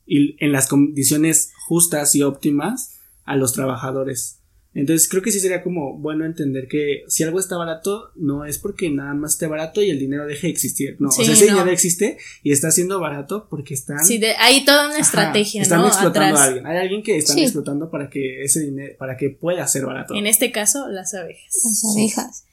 y 0.06 0.36
en 0.44 0.52
las 0.52 0.68
condiciones 0.68 1.52
justas 1.68 2.14
y 2.16 2.24
óptimas 2.24 3.00
a 3.26 3.36
los 3.36 3.54
trabajadores. 3.54 4.40
Entonces 4.76 5.08
creo 5.08 5.22
que 5.22 5.32
sí 5.32 5.40
sería 5.40 5.62
como 5.62 6.00
bueno 6.00 6.26
entender 6.26 6.68
que 6.68 7.04
si 7.08 7.22
algo 7.24 7.40
está 7.40 7.58
barato, 7.58 8.10
no 8.16 8.44
es 8.44 8.58
porque 8.58 8.90
nada 8.90 9.14
más 9.14 9.34
esté 9.34 9.46
barato 9.46 9.84
y 9.84 9.92
el 9.92 10.00
dinero 10.00 10.26
deje 10.26 10.48
de 10.48 10.52
existir. 10.52 10.98
No, 11.00 11.12
Sí, 11.12 11.22
o 11.22 11.26
sea, 11.26 11.34
ese 11.36 11.46
no. 11.46 11.52
dinero 11.54 11.70
existe 11.72 12.18
y 12.42 12.52
está 12.52 12.72
siendo 12.72 13.00
barato 13.00 13.48
porque 13.52 13.76
están 13.76 14.04
Sí, 14.04 14.18
de, 14.18 14.32
hay 14.40 14.66
toda 14.66 14.86
una 14.86 14.94
Ajá, 14.96 15.02
estrategia, 15.04 15.62
están 15.62 15.82
¿no? 15.82 15.88
explotando 15.88 16.28
Atrás. 16.30 16.40
a 16.42 16.44
alguien. 16.46 16.66
Hay 16.66 16.78
alguien 16.78 17.04
que 17.04 17.18
están 17.18 17.36
Sí. 17.38 17.44
explotando 17.44 17.92
para 17.92 18.10
que 18.10 18.42
ese 18.44 18.62
dinero, 18.62 18.96
para 18.98 19.16
que 19.16 19.30
pueda 19.30 19.66
ser 19.68 19.86
barato. 19.86 20.16
En 20.16 20.26
este 20.26 20.52
caso, 20.52 20.88
las 20.88 21.14
abejas. 21.14 21.54
Las 21.64 21.84
abejas. 21.96 22.46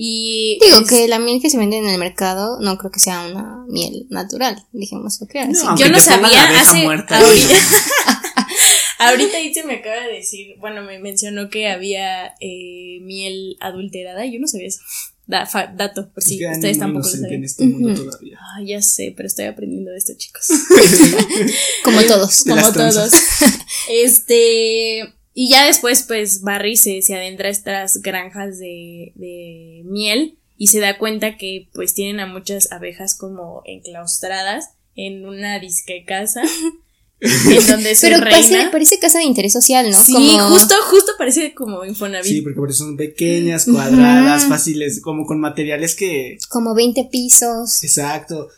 Y 0.00 0.58
Digo 0.64 0.82
es- 0.82 0.88
que 0.88 1.08
la 1.08 1.18
miel 1.18 1.42
que 1.42 1.50
se 1.50 1.58
vende 1.58 1.76
en 1.78 1.88
el 1.88 1.98
mercado 1.98 2.60
no 2.60 2.78
creo 2.78 2.92
que 2.92 3.00
sea 3.00 3.26
una 3.26 3.64
miel 3.68 4.06
natural, 4.10 4.64
dijimos 4.70 5.20
así. 5.20 5.26
No, 5.64 5.76
yo 5.76 5.88
no 5.88 5.98
sabía 5.98 6.60
hace 6.60 6.84
muerta. 6.84 7.18
ahorita, 7.18 7.54
ahorita 9.00 9.40
Itze 9.40 9.64
me 9.64 9.74
acaba 9.74 10.06
de 10.06 10.12
decir, 10.14 10.54
bueno, 10.60 10.82
me 10.84 11.00
mencionó 11.00 11.50
que 11.50 11.68
había 11.68 12.28
eh, 12.40 13.00
miel 13.02 13.56
adulterada, 13.60 14.24
yo 14.24 14.38
no 14.38 14.46
sabía 14.46 14.68
eso. 14.68 14.78
Da- 15.26 15.46
fa- 15.46 15.66
dato, 15.76 16.10
por 16.14 16.22
si 16.22 16.42
hay 16.44 16.54
ustedes 16.54 16.78
tampoco 16.78 17.00
lo 17.08 17.14
inocente 17.16 17.26
sabían. 17.26 17.38
en 17.40 17.44
este 17.44 17.64
mundo 17.66 18.02
todavía. 18.04 18.38
Ah, 18.40 18.62
ya 18.64 18.80
sé, 18.80 19.12
pero 19.16 19.26
estoy 19.26 19.46
aprendiendo 19.46 19.90
de 19.90 19.98
esto, 19.98 20.12
chicos. 20.16 20.46
Como 21.84 22.00
todos. 22.02 22.44
De 22.44 22.50
como 22.52 22.72
todos. 22.72 23.12
este. 23.90 25.12
Y 25.40 25.48
ya 25.50 25.66
después, 25.66 26.02
pues, 26.02 26.42
Barry 26.42 26.76
se, 26.76 27.00
se 27.00 27.14
adentra 27.14 27.46
a 27.46 27.52
estas 27.52 27.98
granjas 28.02 28.58
de, 28.58 29.12
de 29.14 29.82
miel 29.84 30.36
y 30.56 30.66
se 30.66 30.80
da 30.80 30.98
cuenta 30.98 31.36
que, 31.36 31.68
pues, 31.74 31.94
tienen 31.94 32.18
a 32.18 32.26
muchas 32.26 32.72
abejas 32.72 33.16
como 33.16 33.62
enclaustradas 33.64 34.70
en 34.96 35.24
una 35.24 35.60
disque 35.60 36.04
casa. 36.04 36.42
en 37.20 37.66
donde 37.68 37.94
soy 37.94 38.10
Pero 38.10 38.24
reina. 38.24 38.30
parece, 38.48 38.70
parece 38.72 38.98
casa 38.98 39.18
de 39.18 39.26
interés 39.26 39.52
social, 39.52 39.88
¿no? 39.88 40.02
sí, 40.02 40.12
Como- 40.12 40.48
justo, 40.48 40.74
justo 40.90 41.12
parece 41.16 41.54
como 41.54 41.84
Infonavit. 41.84 42.26
Sí, 42.26 42.42
porque 42.42 42.56
por 42.58 42.70
eso 42.70 42.78
son 42.82 42.96
pequeñas, 42.96 43.64
cuadradas, 43.64 44.44
fáciles, 44.46 45.00
como 45.00 45.24
con 45.24 45.38
materiales 45.38 45.94
que. 45.94 46.36
como 46.48 46.74
20 46.74 47.08
pisos. 47.12 47.84
Exacto. 47.84 48.48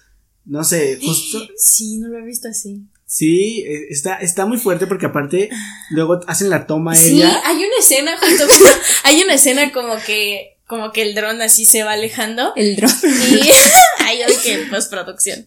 No 0.47 0.65
sé, 0.65 0.99
justo. 1.03 1.41
Sí, 1.59 1.99
no 1.99 2.09
lo 2.09 2.21
he 2.21 2.25
visto 2.25 2.49
así. 2.49 2.87
Sí, 3.13 3.65
eh, 3.67 3.87
está, 3.91 4.15
está 4.19 4.47
muy 4.47 4.57
fuerte 4.57 4.87
porque 4.87 5.07
aparte 5.07 5.51
luego 5.91 6.21
hacen 6.29 6.49
la 6.49 6.69
toma 6.69 6.95
Sí, 6.95 7.17
ella. 7.17 7.43
hay 7.45 7.57
una 7.57 7.77
escena 7.81 8.17
justo 8.17 8.47
como, 8.47 8.71
hay 9.03 9.21
una 9.25 9.35
escena 9.35 9.73
como 9.73 9.97
que, 10.07 10.59
como 10.69 10.93
que 10.93 11.03
el 11.03 11.17
dron 11.17 11.43
así 11.43 11.65
se 11.65 11.83
va 11.83 11.93
alejando. 11.95 12.53
El 12.55 12.77
dron. 12.77 12.89
Y 13.03 13.51
hay 14.05 14.21
que 14.45 14.59
postproducción. 14.71 15.45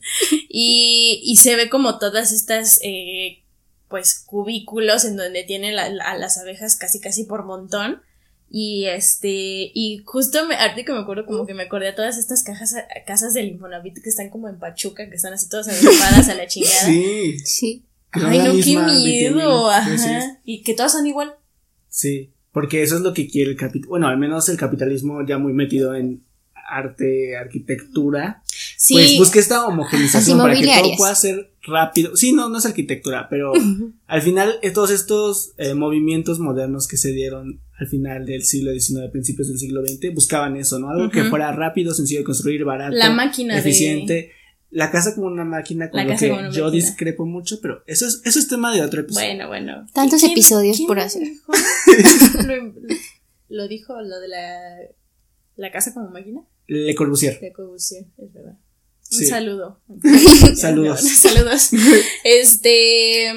Y, 0.49 1.21
y 1.23 1.37
se 1.37 1.55
ve 1.55 1.69
como 1.69 1.99
todas 1.99 2.33
estas 2.33 2.81
eh, 2.83 3.43
pues 3.87 4.21
cubículos 4.25 5.05
en 5.05 5.15
donde 5.15 5.43
tienen 5.43 5.77
la- 5.77 5.87
la- 5.87 6.03
a 6.03 6.17
las 6.17 6.37
abejas 6.37 6.75
casi 6.75 6.99
casi 6.99 7.23
por 7.23 7.45
montón. 7.45 8.01
Y 8.55 8.85
este, 8.85 9.31
y 9.73 10.03
justo 10.05 10.47
me, 10.47 10.53
ahorita 10.55 10.83
que 10.85 10.93
me 10.93 10.99
acuerdo, 10.99 11.25
como 11.25 11.47
que 11.47 11.55
me 11.55 11.63
acordé 11.63 11.87
a 11.87 11.95
todas 11.95 12.19
estas 12.19 12.43
cajas, 12.43 12.75
casas 13.07 13.33
del 13.33 13.47
Infonavit 13.47 13.99
que 13.99 14.09
están 14.09 14.29
como 14.29 14.47
en 14.47 14.59
Pachuca, 14.59 15.09
que 15.09 15.15
están 15.15 15.33
así 15.33 15.49
todas 15.49 15.69
agrupadas 15.69 16.29
a 16.29 16.35
la 16.35 16.45
chingada. 16.45 16.85
Sí. 16.85 17.39
Sí. 17.39 17.83
Ay, 18.11 18.37
no, 18.37 18.53
qué 18.63 18.77
miedo, 18.77 19.71
ajá. 19.71 20.39
Y 20.45 20.61
que 20.61 20.75
todas 20.75 20.91
son 20.91 21.07
igual. 21.07 21.33
Sí, 21.89 22.29
porque 22.51 22.83
eso 22.83 22.95
es 22.95 23.01
lo 23.01 23.15
que 23.15 23.27
quiere 23.27 23.49
el 23.49 23.57
capitalismo. 23.57 23.89
Bueno, 23.89 24.07
al 24.07 24.19
menos 24.19 24.47
el 24.49 24.57
capitalismo 24.57 25.25
ya 25.25 25.39
muy 25.39 25.53
metido 25.53 25.95
en 25.95 26.21
arte, 26.53 27.35
arquitectura. 27.35 28.43
Sí. 28.77 28.93
Pues 28.93 29.17
busca 29.17 29.39
esta 29.39 29.65
homogenización 29.65 30.37
para 30.37 30.53
que 30.53 30.67
todo 30.67 30.95
pueda 30.95 31.15
ser 31.15 31.51
rápido. 31.63 32.15
Sí, 32.15 32.33
no, 32.33 32.49
no 32.49 32.59
es 32.59 32.67
arquitectura, 32.67 33.29
pero 33.31 33.51
al 34.05 34.21
final 34.21 34.59
eh, 34.61 34.69
todos 34.69 34.91
estos 34.91 35.53
eh, 35.57 35.73
movimientos 35.73 36.37
modernos 36.37 36.87
que 36.87 36.97
se 36.97 37.11
dieron 37.13 37.61
al 37.83 37.87
final 37.89 38.25
del 38.25 38.43
siglo 38.43 38.71
XIX, 38.71 39.09
principios 39.11 39.47
del 39.49 39.57
siglo 39.59 39.85
XX, 39.85 40.13
buscaban 40.13 40.55
eso, 40.57 40.79
¿no? 40.79 40.89
Algo 40.89 41.09
que 41.11 41.23
fuera 41.25 41.51
rápido, 41.51 41.93
sencillo 41.93 42.19
de 42.21 42.25
construir, 42.25 42.63
barato, 42.65 42.95
La 42.95 43.11
máquina 43.11 43.53
de- 43.53 43.59
eficiente. 43.59 44.31
La 44.75 44.89
casa 44.89 45.13
como 45.13 45.27
una 45.27 45.45
máquina, 45.45 45.91
con 45.91 45.97
La 45.99 46.03
lo 46.05 46.09
casa 46.13 46.25
que 46.25 46.29
como 46.29 46.41
una 46.41 46.49
yo 46.51 46.63
máquina. 46.65 46.83
discrepo 46.83 47.25
mucho, 47.27 47.59
pero 47.61 47.83
eso 47.85 48.07
es, 48.07 48.21
eso 48.25 48.39
es 48.39 48.47
tema 48.47 48.73
de 48.73 48.81
otro 48.81 49.01
episodio. 49.01 49.27
Bueno, 49.27 49.47
bueno. 49.47 49.85
Tantos 49.93 50.19
¿Quién- 50.21 50.31
episodios 50.31 50.77
quién 50.77 50.87
por 50.87 50.97
lo 50.97 51.03
hacer. 51.03 51.21
dijo? 51.21 51.53
lo, 52.47 52.73
lo 53.49 53.67
dijo 53.67 54.01
lo 54.01 54.19
de 54.19 54.27
la, 54.29 54.59
la 55.57 55.71
casa 55.71 55.93
como 55.93 56.09
máquina 56.09 56.41
Le 56.65 56.95
Corbusier. 56.95 57.39
de 57.39 57.51
Corbusier, 57.53 58.05
es 58.17 58.33
verdad. 58.33 58.57
Sí. 59.01 59.25
Un 59.25 59.29
saludo. 59.29 59.79
Saludos. 60.55 61.01
Saludos. 61.19 61.69
Este. 62.23 63.31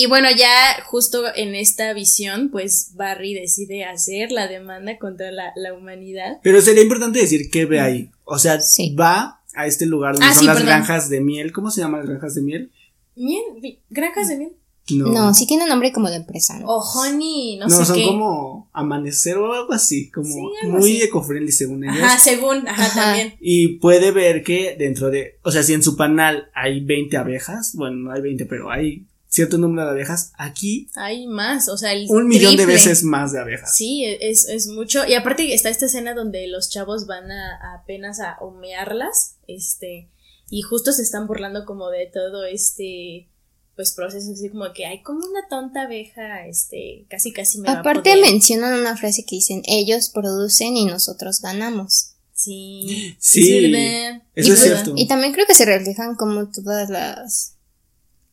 Y 0.00 0.06
bueno, 0.06 0.28
ya 0.30 0.48
justo 0.86 1.24
en 1.34 1.56
esta 1.56 1.92
visión, 1.92 2.50
pues 2.52 2.92
Barry 2.94 3.34
decide 3.34 3.84
hacer 3.84 4.30
la 4.30 4.46
demanda 4.46 4.96
contra 4.96 5.32
la, 5.32 5.52
la 5.56 5.74
humanidad. 5.74 6.38
Pero 6.42 6.60
sería 6.60 6.82
importante 6.84 7.18
decir 7.18 7.50
que 7.50 7.64
ve 7.64 7.80
ahí. 7.80 8.10
O 8.24 8.38
sea, 8.38 8.60
Sí. 8.60 8.94
va 8.94 9.40
a 9.54 9.66
este 9.66 9.86
lugar 9.86 10.12
donde 10.12 10.26
Ah, 10.28 10.32
son 10.34 10.40
sí, 10.42 10.46
las 10.46 10.56
perdón. 10.58 10.68
granjas 10.68 11.08
de 11.10 11.20
miel. 11.20 11.50
¿Cómo 11.50 11.72
se 11.72 11.80
llaman 11.80 12.00
las 12.00 12.08
granjas 12.10 12.34
de 12.36 12.42
miel? 12.42 12.70
Miel, 13.16 13.42
granjas 13.90 14.28
de 14.28 14.36
miel. 14.36 14.52
No, 14.90 15.34
sí 15.34 15.46
tiene 15.46 15.64
un 15.64 15.68
nombre 15.68 15.92
como 15.92 16.08
de 16.08 16.16
empresa, 16.16 16.58
¿no? 16.60 16.66
O 16.68 16.78
honey, 16.80 17.56
no, 17.58 17.66
No, 17.66 17.76
sé 17.78 17.84
son 17.84 17.96
qué. 17.96 18.04
como 18.06 18.70
amanecer 18.72 19.36
o 19.36 19.52
algo 19.52 19.72
así, 19.74 20.10
como 20.12 20.26
Sí, 20.32 20.40
algo 20.62 20.78
muy 20.78 21.02
eco-friendly 21.02 21.50
según 21.52 21.82
ellos. 21.84 22.02
Ajá, 22.02 22.18
según, 22.20 22.66
ajá, 22.68 22.84
Ajá. 22.86 22.94
también. 22.94 23.34
Y 23.40 23.78
puede 23.80 24.12
ver 24.12 24.42
que 24.44 24.76
dentro 24.78 25.10
de, 25.10 25.40
o 25.42 25.50
sea, 25.50 25.62
si 25.64 25.74
en 25.74 25.82
su 25.82 25.94
panal 25.96 26.50
hay 26.54 26.80
20 26.84 27.16
abejas, 27.18 27.72
bueno, 27.74 27.96
no 27.96 28.12
hay 28.12 28.22
20, 28.22 28.46
pero 28.46 28.70
hay 28.70 29.07
cierto 29.38 29.56
número 29.58 29.86
de 29.86 29.92
abejas, 29.92 30.32
aquí 30.36 30.88
Hay 30.96 31.26
más, 31.26 31.68
o 31.68 31.76
sea, 31.78 31.92
el 31.92 32.06
un 32.08 32.26
millón 32.26 32.56
de 32.56 32.66
veces 32.66 33.04
más 33.04 33.32
de 33.32 33.40
abejas. 33.40 33.76
Sí, 33.76 34.04
es, 34.04 34.48
es 34.48 34.66
mucho. 34.66 35.06
Y 35.06 35.14
aparte 35.14 35.54
está 35.54 35.68
esta 35.68 35.86
escena 35.86 36.14
donde 36.14 36.46
los 36.48 36.70
chavos 36.70 37.06
van 37.06 37.30
a, 37.30 37.56
a 37.56 37.74
apenas 37.82 38.20
a 38.20 38.36
humearlas, 38.40 39.36
este, 39.46 40.08
y 40.50 40.62
justo 40.62 40.92
se 40.92 41.02
están 41.02 41.26
burlando 41.26 41.64
como 41.64 41.88
de 41.90 42.10
todo 42.12 42.44
este, 42.44 43.28
pues 43.76 43.92
proceso, 43.92 44.32
así 44.32 44.48
como 44.48 44.72
que 44.72 44.86
hay 44.86 45.02
como 45.02 45.20
una 45.20 45.46
tonta 45.48 45.82
abeja, 45.82 46.46
este, 46.46 47.06
casi 47.08 47.32
casi 47.32 47.60
me 47.60 47.68
va 47.68 47.74
a 47.74 47.80
Aparte 47.80 48.10
poder". 48.10 48.24
mencionan 48.30 48.80
una 48.80 48.96
frase 48.96 49.24
que 49.24 49.36
dicen, 49.36 49.62
ellos 49.66 50.10
producen 50.10 50.76
y 50.76 50.84
nosotros 50.86 51.40
ganamos. 51.40 52.14
Sí, 52.34 53.16
Sí, 53.18 53.66
eso 53.66 54.20
Y 54.34 54.40
es 54.40 54.46
pues, 54.48 54.62
cierto. 54.62 54.92
Y 54.96 55.08
también 55.08 55.32
creo 55.32 55.46
que 55.46 55.54
se 55.54 55.64
reflejan 55.64 56.14
como 56.14 56.48
todas 56.50 56.88
las 56.88 57.57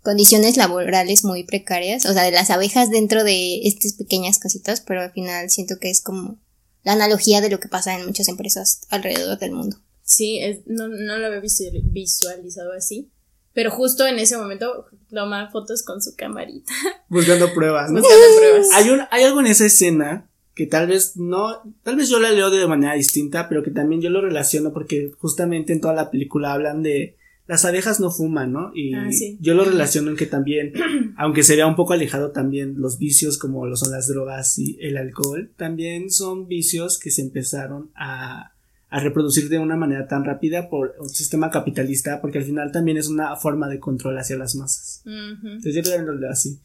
condiciones 0.06 0.56
laborales 0.56 1.26
muy 1.26 1.44
precarias, 1.44 2.06
o 2.06 2.14
sea, 2.14 2.24
de 2.24 2.32
las 2.32 2.50
abejas 2.52 2.90
dentro 2.90 3.26
de 3.26 3.62
estas 3.68 3.94
pequeñas 3.94 4.40
casitas, 4.40 4.80
pero 4.80 5.02
al 5.02 5.12
final 5.12 5.50
siento 5.50 5.80
que 5.82 5.90
es 5.90 6.02
como 6.02 6.40
la 6.84 6.94
analogía 6.94 7.42
de 7.42 7.50
lo 7.50 7.60
que 7.60 7.68
pasa 7.68 8.00
en 8.00 8.06
muchas 8.06 8.30
empresas 8.30 8.82
alrededor 8.90 9.38
del 9.40 9.52
mundo. 9.52 9.78
Sí, 10.04 10.40
es- 10.40 10.60
no, 10.68 10.88
no 10.88 11.18
lo 11.18 11.26
había 11.28 11.42
visu- 11.42 11.82
visualizado 11.84 12.72
así. 12.74 13.12
Pero 13.54 13.72
justo 13.72 14.06
en 14.06 14.20
ese 14.20 14.38
momento 14.38 14.86
toma 15.10 15.50
fotos 15.50 15.82
con 15.84 16.02
su 16.02 16.14
camarita, 16.16 16.72
Buscando 17.10 17.54
pruebas, 17.54 17.90
¿no? 17.90 18.00
buscando 18.02 18.26
pruebas. 18.38 18.68
Hay, 18.74 18.90
un, 18.90 19.02
hay 19.12 19.24
algo 19.24 19.40
en 19.40 19.48
esa 19.48 19.66
escena 19.66 20.30
que 20.54 20.68
tal 20.68 20.88
vez 20.88 21.14
no, 21.18 21.62
tal 21.84 21.96
vez 21.96 22.08
yo 22.10 22.20
la 22.20 22.32
leo 22.32 22.50
de 22.50 22.68
manera 22.68 22.94
distinta, 22.94 23.50
pero 23.50 23.64
que 23.64 23.72
también 23.72 24.02
yo 24.02 24.10
lo 24.10 24.22
relaciono 24.22 24.72
porque 24.74 25.12
justamente 25.18 25.74
en 25.74 25.82
toda 25.82 25.94
la 25.94 26.12
película 26.12 26.54
hablan 26.54 26.84
de 26.84 27.18
las 27.48 27.64
abejas 27.66 28.00
no 28.00 28.10
fuman, 28.12 28.52
¿no? 28.52 28.72
Y 28.74 28.94
Ah, 28.96 29.12
sí. 29.12 29.38
yo 29.40 29.54
lo 29.54 29.66
relaciono 29.66 30.10
en 30.12 30.18
que 30.18 30.26
también, 30.26 30.74
aunque 31.18 31.44
se 31.44 31.56
vea 31.56 31.68
un 31.68 31.76
poco 31.76 31.94
alejado 31.94 32.32
también 32.32 32.76
los 32.78 32.98
vicios 32.98 33.38
como 33.38 33.66
lo 33.68 33.76
son 33.76 33.92
las 33.92 34.08
drogas 34.08 34.58
y 34.58 34.78
el 34.82 34.98
alcohol, 34.98 35.52
también 35.58 36.10
son 36.12 36.48
vicios 36.48 36.98
que 37.00 37.12
se 37.12 37.22
empezaron 37.22 37.92
a, 37.96 38.52
a 38.90 39.00
reproducir 39.00 39.50
de 39.50 39.60
una 39.60 39.76
manera 39.76 40.08
tan 40.08 40.24
rápida 40.26 40.70
por 40.70 40.96
un 41.00 41.10
sistema 41.10 41.52
capitalista, 41.52 42.20
porque 42.22 42.38
al 42.40 42.46
final 42.46 42.72
también 42.72 42.98
es 42.98 43.08
una 43.10 43.36
forma 43.36 43.68
de 43.68 43.80
control 43.80 44.18
hacia 44.18 44.38
las 44.38 44.56
masas. 44.56 45.02
Entonces 45.06 45.76
yo 45.86 45.98
lo 46.02 46.16
leo 46.16 46.32
así. 46.32 46.60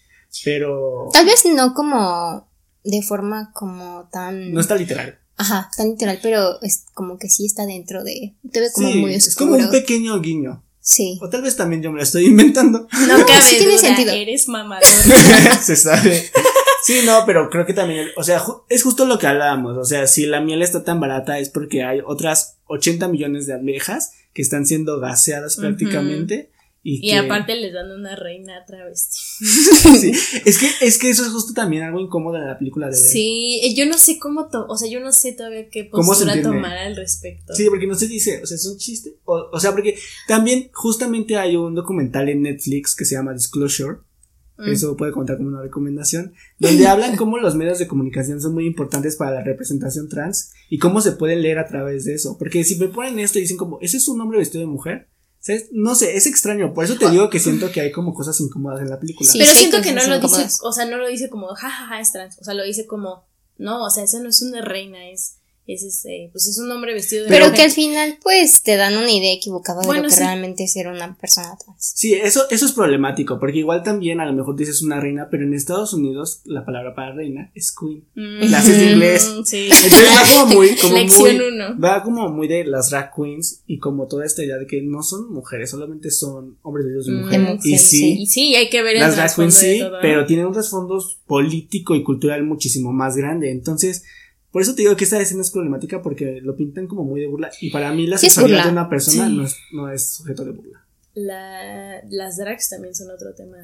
Pero 0.45 1.09
Tal 1.13 1.27
vez 1.27 1.45
no 1.55 1.75
como 1.75 2.49
de 2.85 3.03
forma 3.03 3.53
como 3.53 4.09
tan... 4.13 4.53
no 4.53 4.61
está 4.61 4.77
literal. 4.77 5.19
Ajá, 5.37 5.71
tan 5.77 5.89
literal, 5.91 6.19
pero 6.23 6.61
es 6.63 6.85
como 6.95 7.19
que 7.19 7.29
sí 7.29 7.47
está 7.47 7.67
dentro 7.67 8.05
de... 8.05 8.37
Te 8.53 8.61
ve 8.61 8.69
como 8.73 8.91
Sí, 8.91 8.99
muy 8.99 9.15
es 9.15 9.35
como 9.35 9.53
oscuro. 9.53 9.67
un 9.67 9.73
pequeño 9.73 10.21
guiño. 10.21 10.63
Sí. 10.81 11.19
O 11.21 11.29
tal 11.29 11.43
vez 11.43 11.57
también 11.57 11.83
yo 11.83 11.91
me 11.91 11.99
lo 11.99 12.03
estoy 12.03 12.25
inventando. 12.35 12.89
No 13.09 13.27
cabe 13.27 13.43
sí 13.43 13.57
tiene 13.57 13.73
duda, 13.73 13.79
sentido. 13.81 14.13
eres 14.13 14.49
mamador. 14.49 14.85
Se 15.63 15.77
sabe. 15.77 16.31
Sí, 16.83 17.01
no, 17.05 17.25
pero 17.27 17.51
creo 17.51 17.67
que 17.67 17.75
también, 17.75 18.09
o 18.17 18.25
sea, 18.25 18.41
ju- 18.41 18.63
es 18.71 18.83
justo 18.83 19.05
lo 19.05 19.19
que 19.19 19.27
hablábamos. 19.27 19.77
O 19.77 19.85
sea, 19.85 20.07
si 20.07 20.25
la 20.27 20.41
miel 20.41 20.63
está 20.63 20.83
tan 20.83 20.99
barata 20.99 21.39
es 21.39 21.51
porque 21.51 21.85
hay 21.85 22.01
otras 22.05 22.57
80 22.67 23.09
millones 23.09 23.47
de 23.47 23.53
abejas 23.55 24.13
que 24.33 24.41
están 24.43 24.65
siendo 24.67 24.99
gaseadas 25.01 25.57
prácticamente. 25.57 26.51
Y, 26.83 27.07
Y 27.07 27.11
que- 27.11 27.19
aparte 27.19 27.57
les 27.57 27.75
dan 27.75 27.91
una 27.91 28.17
reina 28.17 28.65
travesti. 28.67 29.19
sí, 30.01 30.13
es 30.47 30.59
que, 30.59 30.69
es 30.81 30.99
que 30.99 31.11
eso 31.11 31.25
es 31.25 31.31
justo 31.31 31.53
también 31.53 31.83
algo 31.83 32.01
incómodo 32.01 32.37
en 32.37 32.47
la 32.47 32.59
película 32.59 32.87
de 32.89 32.95
Sí, 32.95 33.61
eh, 33.63 33.75
yo 33.75 33.85
no 33.87 33.99
sé 33.99 34.19
cómo, 34.19 34.49
to- 34.49 34.67
o 34.67 34.77
sea, 34.79 34.89
yo 34.91 34.99
no 35.01 35.13
sé 35.13 35.33
todavía 35.33 35.69
qué 35.69 35.91
¿Cómo 35.91 36.15
se 36.15 36.25
postura 36.25 36.43
tomar 36.43 36.77
al 36.79 36.97
respecto. 36.97 37.53
Sí, 37.55 37.67
porque 37.69 37.87
no 37.87 37.95
se 37.95 38.09
dice, 38.09 38.41
o 38.43 38.47
sea, 38.47 38.55
es 38.55 38.67
un 38.67 38.79
chiste. 38.79 39.17
O, 39.25 39.51
o 39.53 39.61
sea, 39.61 39.73
porque 39.73 39.99
también 40.27 40.71
justamente 40.73 41.37
hay 41.37 41.57
un 41.57 41.75
documental 41.75 42.29
en 42.31 42.43
Netflix 42.43 42.97
que 42.97 43.05
se 43.05 43.15
llama 43.15 43.35
Disclosure. 43.35 43.99
Mm. 44.57 44.69
Eso 44.73 44.97
puede 44.97 45.13
contar 45.13 45.37
como 45.37 45.49
una 45.49 45.63
recomendación, 45.63 46.33
donde 46.59 46.87
hablan 46.87 47.17
cómo 47.17 47.39
los 47.39 47.55
medios 47.55 47.79
de 47.79 47.87
comunicación 47.87 48.41
son 48.41 48.55
muy 48.55 48.67
importantes 48.67 49.17
para 49.17 49.33
la 49.33 49.43
representación 49.43 50.09
trans 50.09 50.53
y 50.71 50.79
cómo 50.79 51.01
se 51.03 51.13
puede 51.13 51.37
leer 51.37 51.59
a 51.59 51.67
través 51.67 52.05
de 52.05 52.15
eso. 52.15 52.37
Porque 52.39 52.65
si 52.65 52.77
me 52.77 52.89
ponen 52.89 53.19
esto 53.19 53.39
y 53.39 53.43
dicen 53.43 53.57
como, 53.59 53.79
¿ese 53.81 53.97
es 53.99 54.09
un 54.09 54.21
hombre 54.21 54.39
vestido 54.39 54.61
de 54.61 54.67
mujer? 54.67 55.09
¿Sabes? 55.41 55.69
No 55.73 55.95
sé, 55.95 56.17
es 56.17 56.27
extraño. 56.27 56.75
Por 56.75 56.85
eso 56.85 56.99
te 56.99 57.11
digo 57.11 57.31
que 57.31 57.41
siento 57.41 57.73
que 57.73 57.81
hay 57.81 57.93
como 57.93 58.13
cosas 58.13 58.39
incómodas 58.41 58.81
en 58.83 58.91
la 58.91 59.01
película. 59.01 59.31
Sí, 59.31 59.39
Pero 59.39 59.53
siento 59.53 59.81
que 59.81 59.93
no 59.93 60.07
lo 60.07 60.21
dice, 60.21 60.47
o 60.63 60.73
sea, 60.73 60.85
no 60.85 60.99
lo 60.99 61.09
dice 61.09 61.31
como, 61.31 61.49
jajaja, 61.49 61.99
es 61.99 62.13
trans, 62.13 62.39
o 62.39 62.45
sea, 62.45 62.55
lo 62.55 62.63
dice 62.63 62.87
como, 62.87 63.25
no, 63.57 63.85
o 63.85 63.91
sea, 63.91 64.05
eso 64.05 64.21
no 64.21 64.29
es 64.29 64.43
una 64.43 64.61
reina, 64.61 65.09
es, 65.11 65.40
es 65.67 65.83
este, 65.85 66.31
pues 66.33 66.47
es 66.49 66.59
un 66.59 66.71
hombre 66.73 66.93
vestido 66.95 67.25
de 67.25 67.29
Pero 67.31 67.45
mujer. 67.47 67.57
que 67.57 67.63
al 67.63 67.71
final, 67.71 68.19
pues, 68.23 68.63
te 68.63 68.77
dan 68.77 68.97
una 68.97 69.11
idea 69.13 69.33
equivocada 69.33 69.83
de 69.83 69.87
lo 69.97 70.03
que 70.03 70.11
sí. 70.11 70.19
realmente 70.19 70.65
es 70.65 70.73
ser 70.73 70.89
una 70.89 71.15
persona 71.17 71.57
trans. 71.65 71.93
Sí, 71.95 72.13
eso, 72.15 72.43
eso 72.51 72.67
es 72.67 72.73
problemático, 72.73 73.39
porque 73.39 73.59
igual 73.59 73.83
también 73.85 74.21
a 74.21 74.27
lo 74.27 74.33
mejor 74.33 74.57
dices 74.57 74.83
una 74.83 75.01
reina, 75.01 75.29
pero 75.31 75.45
en 75.45 75.55
Estados 75.55 75.95
Unidos 75.95 76.41
la 76.45 76.65
palabra 76.65 76.95
para 76.95 77.13
reina 77.15 77.53
es 77.55 77.73
queen. 77.73 78.05
Mm, 78.17 78.47
Clases 78.49 78.79
de 78.79 78.93
inglés. 78.93 79.31
Sí. 79.45 79.69
Entonces 79.71 80.09
va 80.11 80.43
como 80.43 80.55
muy, 80.57 80.77
como 80.77 80.95
Lección 80.95 81.37
muy, 81.37 81.47
uno. 81.47 81.79
va 81.79 82.03
como 82.03 82.29
muy 82.31 82.49
de 82.49 82.65
las 82.65 82.91
drag 82.91 83.13
queens 83.15 83.63
y 83.67 83.79
como 83.79 84.07
toda 84.09 84.25
esta 84.27 84.43
idea 84.45 84.57
de 84.57 84.67
que 84.67 84.83
no 84.83 85.03
son 85.03 85.33
mujeres, 85.33 85.71
solamente 85.71 86.11
son 86.11 86.59
hombres 86.63 86.87
de 86.87 86.93
Dios 86.93 87.07
de 87.07 87.13
Mm, 87.13 87.21
mujer. 87.21 87.59
y 87.65 87.79
sí, 87.79 88.23
Y 88.23 88.27
sí, 88.27 88.55
hay 88.57 88.69
que 88.71 88.83
ver 88.83 88.97
el 88.97 89.03
las 89.03 89.15
drag 89.17 89.35
queens 89.37 89.55
sí, 89.55 89.79
todo, 89.79 89.91
¿no? 89.93 89.99
pero 90.03 90.27
tienen 90.27 90.47
un 90.47 90.53
trasfondo 90.53 90.99
político 91.27 91.95
y 91.95 92.03
cultural 92.03 92.43
muchísimo 92.45 92.93
más 92.93 93.17
grande. 93.17 93.51
Entonces, 93.51 94.03
por 94.53 94.63
eso 94.63 94.75
te 94.75 94.83
digo 94.83 94.97
que 94.97 95.05
esta 95.05 95.21
escena 95.21 95.43
es 95.43 95.51
problemática 95.51 96.03
porque 96.03 96.41
lo 96.43 96.57
pintan 96.57 96.87
como 96.87 97.05
muy 97.05 97.21
de 97.21 97.27
burla. 97.29 97.51
Y 97.61 97.71
para 97.71 97.93
mí 97.93 98.07
la 98.07 98.19
Sí 98.19 98.27
sexualidad 98.27 98.65
de 98.65 98.71
una 98.73 98.89
persona 98.89 99.27
Sí. 99.29 99.37
no, 99.37 99.45
es, 99.45 99.57
no 99.73 99.91
es 99.91 100.11
sujeto 100.15 100.45
de 100.45 100.51
burla. 100.53 100.85
La- 101.15 102.03
las 102.09 102.37
drags 102.37 102.69
también 102.69 102.95
son 102.95 103.11
otro 103.11 103.35
tema 103.35 103.57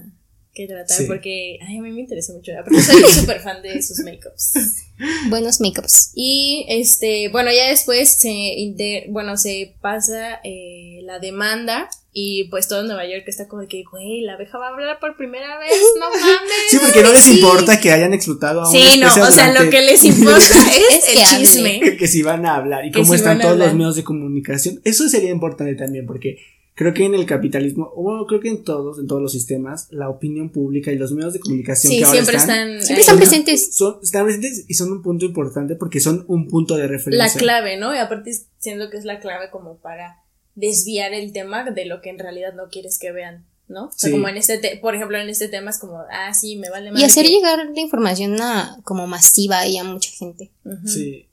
que 0.57 0.66
tratar 0.66 0.97
Sí. 0.97 1.05
porque 1.07 1.59
ay, 1.69 1.77
a 1.79 1.83
mí 1.83 1.92
me 1.92 2.01
interesa 2.01 2.33
mucho. 2.33 2.53
Aparte 2.59 2.81
soy 2.83 3.03
súper 3.12 3.40
fan 3.40 3.61
de 3.62 3.83
sus 3.83 3.99
makeups. 4.01 4.55
Buenos 5.29 5.61
makeups. 5.61 6.12
Y 6.14 6.64
este, 6.69 7.29
bueno, 7.29 7.51
ya 7.53 7.69
después 7.69 8.16
se 8.19 8.31
inte- 8.31 9.05
bueno, 9.11 9.37
se 9.37 9.75
pasa 9.83 10.40
eh, 10.42 11.01
la 11.03 11.19
demanda 11.19 11.88
y 12.19 12.45
pues 12.45 12.66
todo 12.66 12.83
Nueva 12.85 13.05
York 13.07 13.25
está 13.27 13.47
como 13.47 13.61
de 13.62 13.69
que, 13.69 13.85
güey, 13.90 14.23
la 14.23 14.33
abeja 14.35 14.57
va 14.57 14.69
a 14.69 14.71
hablar 14.71 14.99
por 14.99 15.19
primera 15.19 15.59
vez, 15.59 15.73
no 16.01 16.07
mames. 16.11 16.51
Sí, 16.71 16.79
porque 16.81 17.03
no 17.03 17.12
les 17.12 17.21
Sí. 17.23 17.35
importa 17.35 17.79
que 17.79 17.92
hayan 17.92 18.14
explotado 18.14 18.62
a 18.62 18.71
una 18.71 18.79
Sí, 18.92 18.99
no, 18.99 19.09
o 19.23 19.31
sea, 19.31 19.53
lo 19.53 19.69
que 19.71 19.83
les 19.83 20.03
importa 20.03 20.38
es, 20.97 21.09
el 21.11 21.38
chisme. 21.40 21.81
que, 21.81 21.97
que 21.99 22.09
si 22.09 22.23
van 22.23 22.47
a 22.47 22.57
hablar 22.57 22.87
y 22.87 22.90
Que 22.90 23.01
cómo 23.01 23.12
si 23.12 23.16
están 23.19 23.38
todos 23.38 23.59
los 23.59 23.75
medios 23.75 23.97
de 23.97 24.05
comunicación. 24.05 24.81
Eso 24.85 25.07
sería 25.11 25.29
importante 25.31 25.75
también 25.75 26.07
porque 26.07 26.38
creo 26.77 26.95
que 26.95 27.05
en 27.05 27.15
el 27.17 27.27
capitalismo, 27.27 27.91
o 27.97 28.03
bueno, 28.05 28.27
creo 28.27 28.39
que 28.41 28.49
en 28.49 28.62
todos, 28.62 29.01
en 29.01 29.09
todos 29.09 29.21
los 29.21 29.33
sistemas, 29.33 29.89
la 29.91 30.09
opinión 30.09 30.51
pública 30.51 30.93
y 30.93 30.97
los 30.97 31.11
medios 31.11 31.33
de 31.33 31.41
comunicación 31.41 31.91
Sí, 31.91 31.99
que 31.99 32.05
ahora 32.05 32.12
siempre 32.15 32.37
están, 32.37 32.69
están, 32.69 32.83
Siempre 32.87 33.01
están 33.01 33.17
presentes. 33.19 33.75
son, 33.75 33.99
están 34.03 34.25
presentes 34.27 34.65
y 34.69 34.75
son 34.75 34.93
un 34.93 35.03
punto 35.03 35.25
importante 35.25 35.75
porque 35.75 35.99
son 36.01 36.25
un 36.29 36.47
punto 36.49 36.77
de 36.77 36.83
La 36.83 36.89
referencia. 36.89 37.39
clave, 37.41 37.77
¿no? 37.77 37.93
Y 37.95 37.99
aparte 37.99 38.31
siento 38.59 38.89
que 38.91 38.99
es 38.99 39.05
la 39.05 39.19
clave 39.19 39.51
como 39.51 39.79
para 39.79 40.19
desviar 40.55 41.12
el 41.15 41.33
tema 41.33 41.71
de 41.71 41.87
lo 41.87 42.01
que 42.01 42.11
en 42.11 42.19
realidad 42.19 42.55
no 42.55 42.69
quieres 42.71 42.99
que 42.99 43.11
vean, 43.12 43.47
¿no? 43.69 43.87
O 43.87 43.93
sea, 43.93 44.09
Sí. 44.09 44.12
como 44.12 44.29
en 44.29 44.37
este, 44.37 44.59
te- 44.59 44.77
por 44.77 44.95
ejemplo, 44.95 45.19
en 45.19 45.29
este 45.29 45.49
tema 45.49 45.71
es 45.71 45.79
como, 45.79 45.99
ah, 46.11 46.33
sí, 46.35 46.57
me 46.57 46.71
vale 46.71 46.93
más. 46.93 47.01
Y 47.01 47.05
hacer 47.05 47.27
llegar 47.27 47.59
la 47.75 47.81
información 47.81 48.41
a, 48.41 48.79
como 48.85 49.07
masiva 49.07 49.67
y 49.67 49.77
a 49.79 49.85
mucha 49.85 50.11
gente. 50.11 50.51
Sí. 50.87 51.27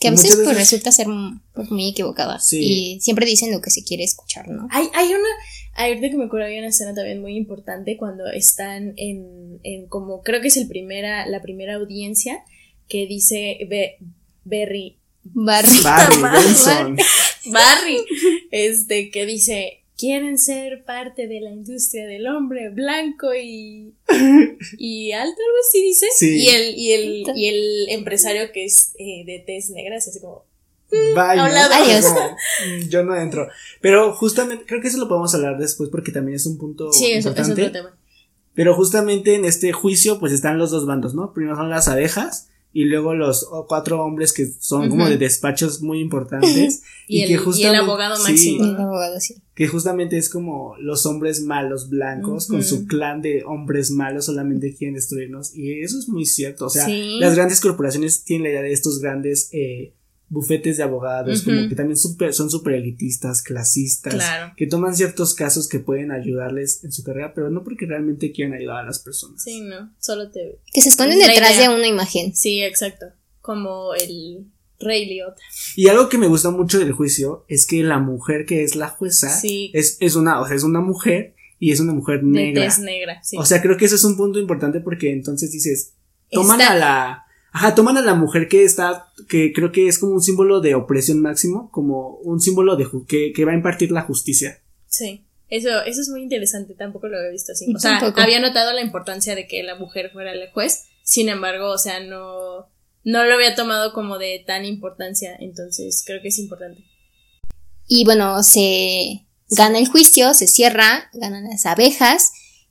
Que 0.00 0.08
a 0.08 0.12
veces 0.12 0.40
pues 0.42 0.56
resulta 0.56 0.90
ser 0.92 1.06
pues, 1.52 1.70
muy 1.70 1.90
equivocada. 1.90 2.38
Sí. 2.40 2.58
Y 2.96 3.00
siempre 3.00 3.26
dicen 3.26 3.52
lo 3.52 3.60
que 3.60 3.70
se 3.70 3.84
quiere 3.84 4.02
escuchar, 4.02 4.48
¿no? 4.48 4.66
Hay, 4.70 4.88
hay 4.94 5.08
una, 5.08 5.28
ahorita 5.74 6.08
que 6.08 6.16
me 6.16 6.24
acuerdo, 6.24 6.46
hay 6.46 6.58
una 6.58 6.68
escena 6.68 6.94
también 6.94 7.20
muy 7.20 7.36
importante 7.36 7.98
cuando 7.98 8.26
están 8.26 8.94
en, 8.96 9.60
en 9.62 9.86
como, 9.88 10.22
creo 10.22 10.40
que 10.40 10.48
es 10.48 10.56
el 10.56 10.66
primera, 10.68 11.26
la 11.26 11.42
primera 11.42 11.74
audiencia 11.74 12.42
que 12.88 13.06
dice 13.06 13.58
Be- 13.68 13.98
Berry, 14.44 14.96
Barry. 15.22 15.68
Barry. 15.84 16.16
Benson. 16.32 16.96
Barry, 17.52 17.98
este, 18.50 19.10
que 19.10 19.26
dice, 19.26 19.79
quieren 20.00 20.38
ser 20.38 20.84
parte 20.84 21.28
de 21.28 21.40
la 21.40 21.50
industria 21.50 22.06
del 22.06 22.26
hombre 22.26 22.70
blanco 22.70 23.34
y, 23.34 23.94
y 24.78 25.12
alto, 25.12 25.30
algo 25.30 25.58
así 25.68 25.82
dice. 25.82 26.06
Sí. 26.16 26.44
Y 26.44 26.48
el, 26.48 26.74
y 26.74 26.92
el, 26.92 27.24
y 27.36 27.48
el 27.48 27.88
empresario 27.90 28.50
que 28.52 28.64
es 28.64 28.94
eh, 28.98 29.24
de 29.26 29.44
tez 29.46 29.68
negra, 29.70 29.98
así 29.98 30.18
como. 30.20 30.46
Adiós. 31.16 32.06
Como, 32.06 32.30
mm, 32.30 32.88
yo 32.88 33.04
no 33.04 33.14
entro. 33.14 33.48
Pero 33.80 34.12
justamente, 34.12 34.64
creo 34.66 34.80
que 34.80 34.88
eso 34.88 34.98
lo 34.98 35.06
podemos 35.06 35.32
hablar 35.36 35.56
después 35.56 35.88
porque 35.88 36.10
también 36.10 36.34
es 36.34 36.46
un 36.46 36.58
punto 36.58 36.90
sí, 36.92 37.12
eso, 37.12 37.30
eso 37.30 37.42
es 37.42 37.48
importante. 37.48 37.62
otro 37.62 37.72
tema. 37.72 37.98
Pero 38.54 38.74
justamente 38.74 39.36
en 39.36 39.44
este 39.44 39.70
juicio, 39.70 40.18
pues 40.18 40.32
están 40.32 40.58
los 40.58 40.72
dos 40.72 40.86
bandos, 40.86 41.14
¿no? 41.14 41.32
Primero 41.32 41.54
son 41.54 41.70
las 41.70 41.86
abejas 41.86 42.49
y 42.72 42.84
luego 42.84 43.14
los 43.14 43.48
cuatro 43.68 44.04
hombres 44.04 44.32
que 44.32 44.46
son 44.58 44.88
como 44.88 45.08
de 45.08 45.18
despachos 45.18 45.82
muy 45.82 46.00
importantes. 46.00 46.82
Y, 47.12 47.22
el, 47.22 47.40
y 47.56 47.64
el 47.64 47.74
abogado 47.74 48.14
sí, 48.14 48.22
máximo. 48.22 48.64
Y 48.64 48.68
el 48.68 48.74
¿no? 48.76 48.82
abogado, 48.84 49.18
sí. 49.18 49.34
que 49.56 49.66
justamente 49.66 50.16
es 50.16 50.30
como 50.30 50.76
los 50.78 51.06
hombres 51.06 51.40
malos 51.42 51.88
blancos 51.88 52.46
con 52.46 52.62
su 52.62 52.86
clan 52.86 53.20
de 53.20 53.42
hombres 53.44 53.90
malos 53.90 54.26
solamente 54.26 54.76
quieren 54.76 54.94
destruirnos. 54.94 55.52
Y 55.52 55.80
eso 55.80 55.98
es 55.98 56.08
muy 56.08 56.24
cierto. 56.24 56.66
O 56.66 56.70
sea, 56.70 56.86
Sí. 56.86 57.18
las 57.18 57.34
grandes 57.34 57.60
corporaciones 57.60 58.22
tienen 58.22 58.44
la 58.44 58.50
idea 58.50 58.62
de 58.62 58.72
estos 58.72 59.00
grandes 59.00 59.48
eh, 59.50 59.92
bufetes 60.30 60.76
de 60.78 60.82
abogados, 60.84 61.42
como 61.42 61.68
que 61.68 61.74
también 61.74 61.96
super- 61.98 62.32
son 62.32 62.48
súper 62.50 62.74
elitistas, 62.74 63.42
clasistas, 63.42 64.14
Claro. 64.14 64.54
que 64.56 64.66
toman 64.66 64.94
ciertos 64.96 65.34
casos 65.34 65.68
que 65.68 65.80
pueden 65.80 66.12
ayudarles 66.12 66.82
en 66.84 66.92
su 66.92 67.02
carrera, 67.02 67.34
pero 67.34 67.50
no 67.50 67.62
porque 67.64 67.84
realmente 67.84 68.30
quieran 68.32 68.54
ayudar 68.54 68.78
a 68.78 68.86
las 68.86 69.00
personas. 69.00 69.42
Sí, 69.42 69.60
no, 69.60 69.92
solo 69.98 70.30
te... 70.30 70.60
Que 70.72 70.80
se 70.80 70.88
esconden 70.88 71.18
detrás 71.18 71.56
idea. 71.56 71.68
de 71.68 71.74
una 71.74 71.86
imagen. 71.88 72.34
Sí, 72.34 72.62
exacto. 72.62 73.06
Como 73.42 73.92
el 73.94 74.46
Rey 74.78 75.06
Liotta. 75.06 75.42
Y 75.76 75.88
algo 75.88 76.08
que 76.08 76.16
me 76.16 76.28
gusta 76.28 76.50
mucho 76.50 76.78
del 76.78 76.92
juicio 76.92 77.44
es 77.48 77.66
que 77.66 77.82
la 77.82 77.98
mujer 77.98 78.46
que 78.46 78.62
es 78.62 78.76
la 78.76 78.88
jueza 78.88 79.28
Sí. 79.36 79.70
es, 79.74 79.96
es 80.00 80.14
una, 80.14 80.40
o 80.40 80.46
sea, 80.46 80.56
es 80.56 80.62
una 80.62 80.80
mujer 80.80 81.34
y 81.58 81.72
es 81.72 81.80
una 81.80 81.92
mujer 81.92 82.22
negra. 82.22 82.62
tez 82.64 82.78
negra, 82.78 83.20
sí. 83.22 83.36
O 83.36 83.44
sea, 83.44 83.60
creo 83.60 83.76
que 83.76 83.84
eso 83.84 83.96
es 83.96 84.04
un 84.04 84.16
punto 84.16 84.38
importante 84.38 84.80
porque 84.80 85.12
entonces 85.12 85.50
dices, 85.52 85.94
toman 86.30 86.60
Está- 86.60 86.72
a 86.72 86.76
la, 86.78 87.24
ajá, 87.52 87.74
toman 87.74 87.96
a 87.96 88.02
la 88.02 88.14
mujer 88.14 88.48
que 88.48 88.64
está, 88.64 89.12
que 89.28 89.52
creo 89.52 89.72
que 89.72 89.88
es 89.88 89.98
como 89.98 90.12
un 90.12 90.22
símbolo 90.22 90.60
de 90.60 90.74
opresión 90.74 91.20
máximo, 91.20 91.70
como 91.70 92.16
un 92.18 92.40
símbolo 92.40 92.76
de 92.76 92.84
ju- 92.86 93.06
que, 93.06 93.32
que 93.34 93.44
va 93.44 93.52
a 93.52 93.56
impartir 93.56 93.90
la 93.92 94.02
justicia. 94.02 94.60
Sí. 94.86 95.24
Eso, 95.48 95.68
eso 95.84 96.00
es 96.00 96.08
muy 96.10 96.22
interesante, 96.22 96.74
tampoco 96.74 97.08
lo 97.08 97.18
había 97.18 97.30
visto 97.32 97.50
así. 97.50 97.66
O 97.74 97.78
sea, 97.80 97.98
tampoco. 97.98 98.20
había 98.20 98.38
notado 98.40 98.72
la 98.72 98.82
importancia 98.82 99.34
de 99.34 99.48
que 99.48 99.64
la 99.64 99.74
mujer 99.74 100.10
fuera 100.12 100.30
el 100.32 100.48
juez, 100.52 100.84
sin 101.02 101.28
embargo, 101.28 101.70
o 101.72 101.78
sea, 101.78 101.98
no, 101.98 102.68
no 103.02 103.24
lo 103.24 103.34
había 103.34 103.56
tomado 103.56 103.92
como 103.92 104.18
de 104.18 104.44
tan 104.46 104.64
importancia, 104.64 105.34
entonces 105.40 106.04
creo 106.06 106.22
que 106.22 106.28
es 106.28 106.38
importante. 106.38 106.84
Y 107.88 108.04
bueno, 108.04 108.44
se 108.44 109.26
gana 109.48 109.80
el 109.80 109.88
juicio, 109.88 110.34
se 110.34 110.46
cierra, 110.46 111.10
ganan 111.14 111.42
las 111.50 111.66
abejas 111.66 112.30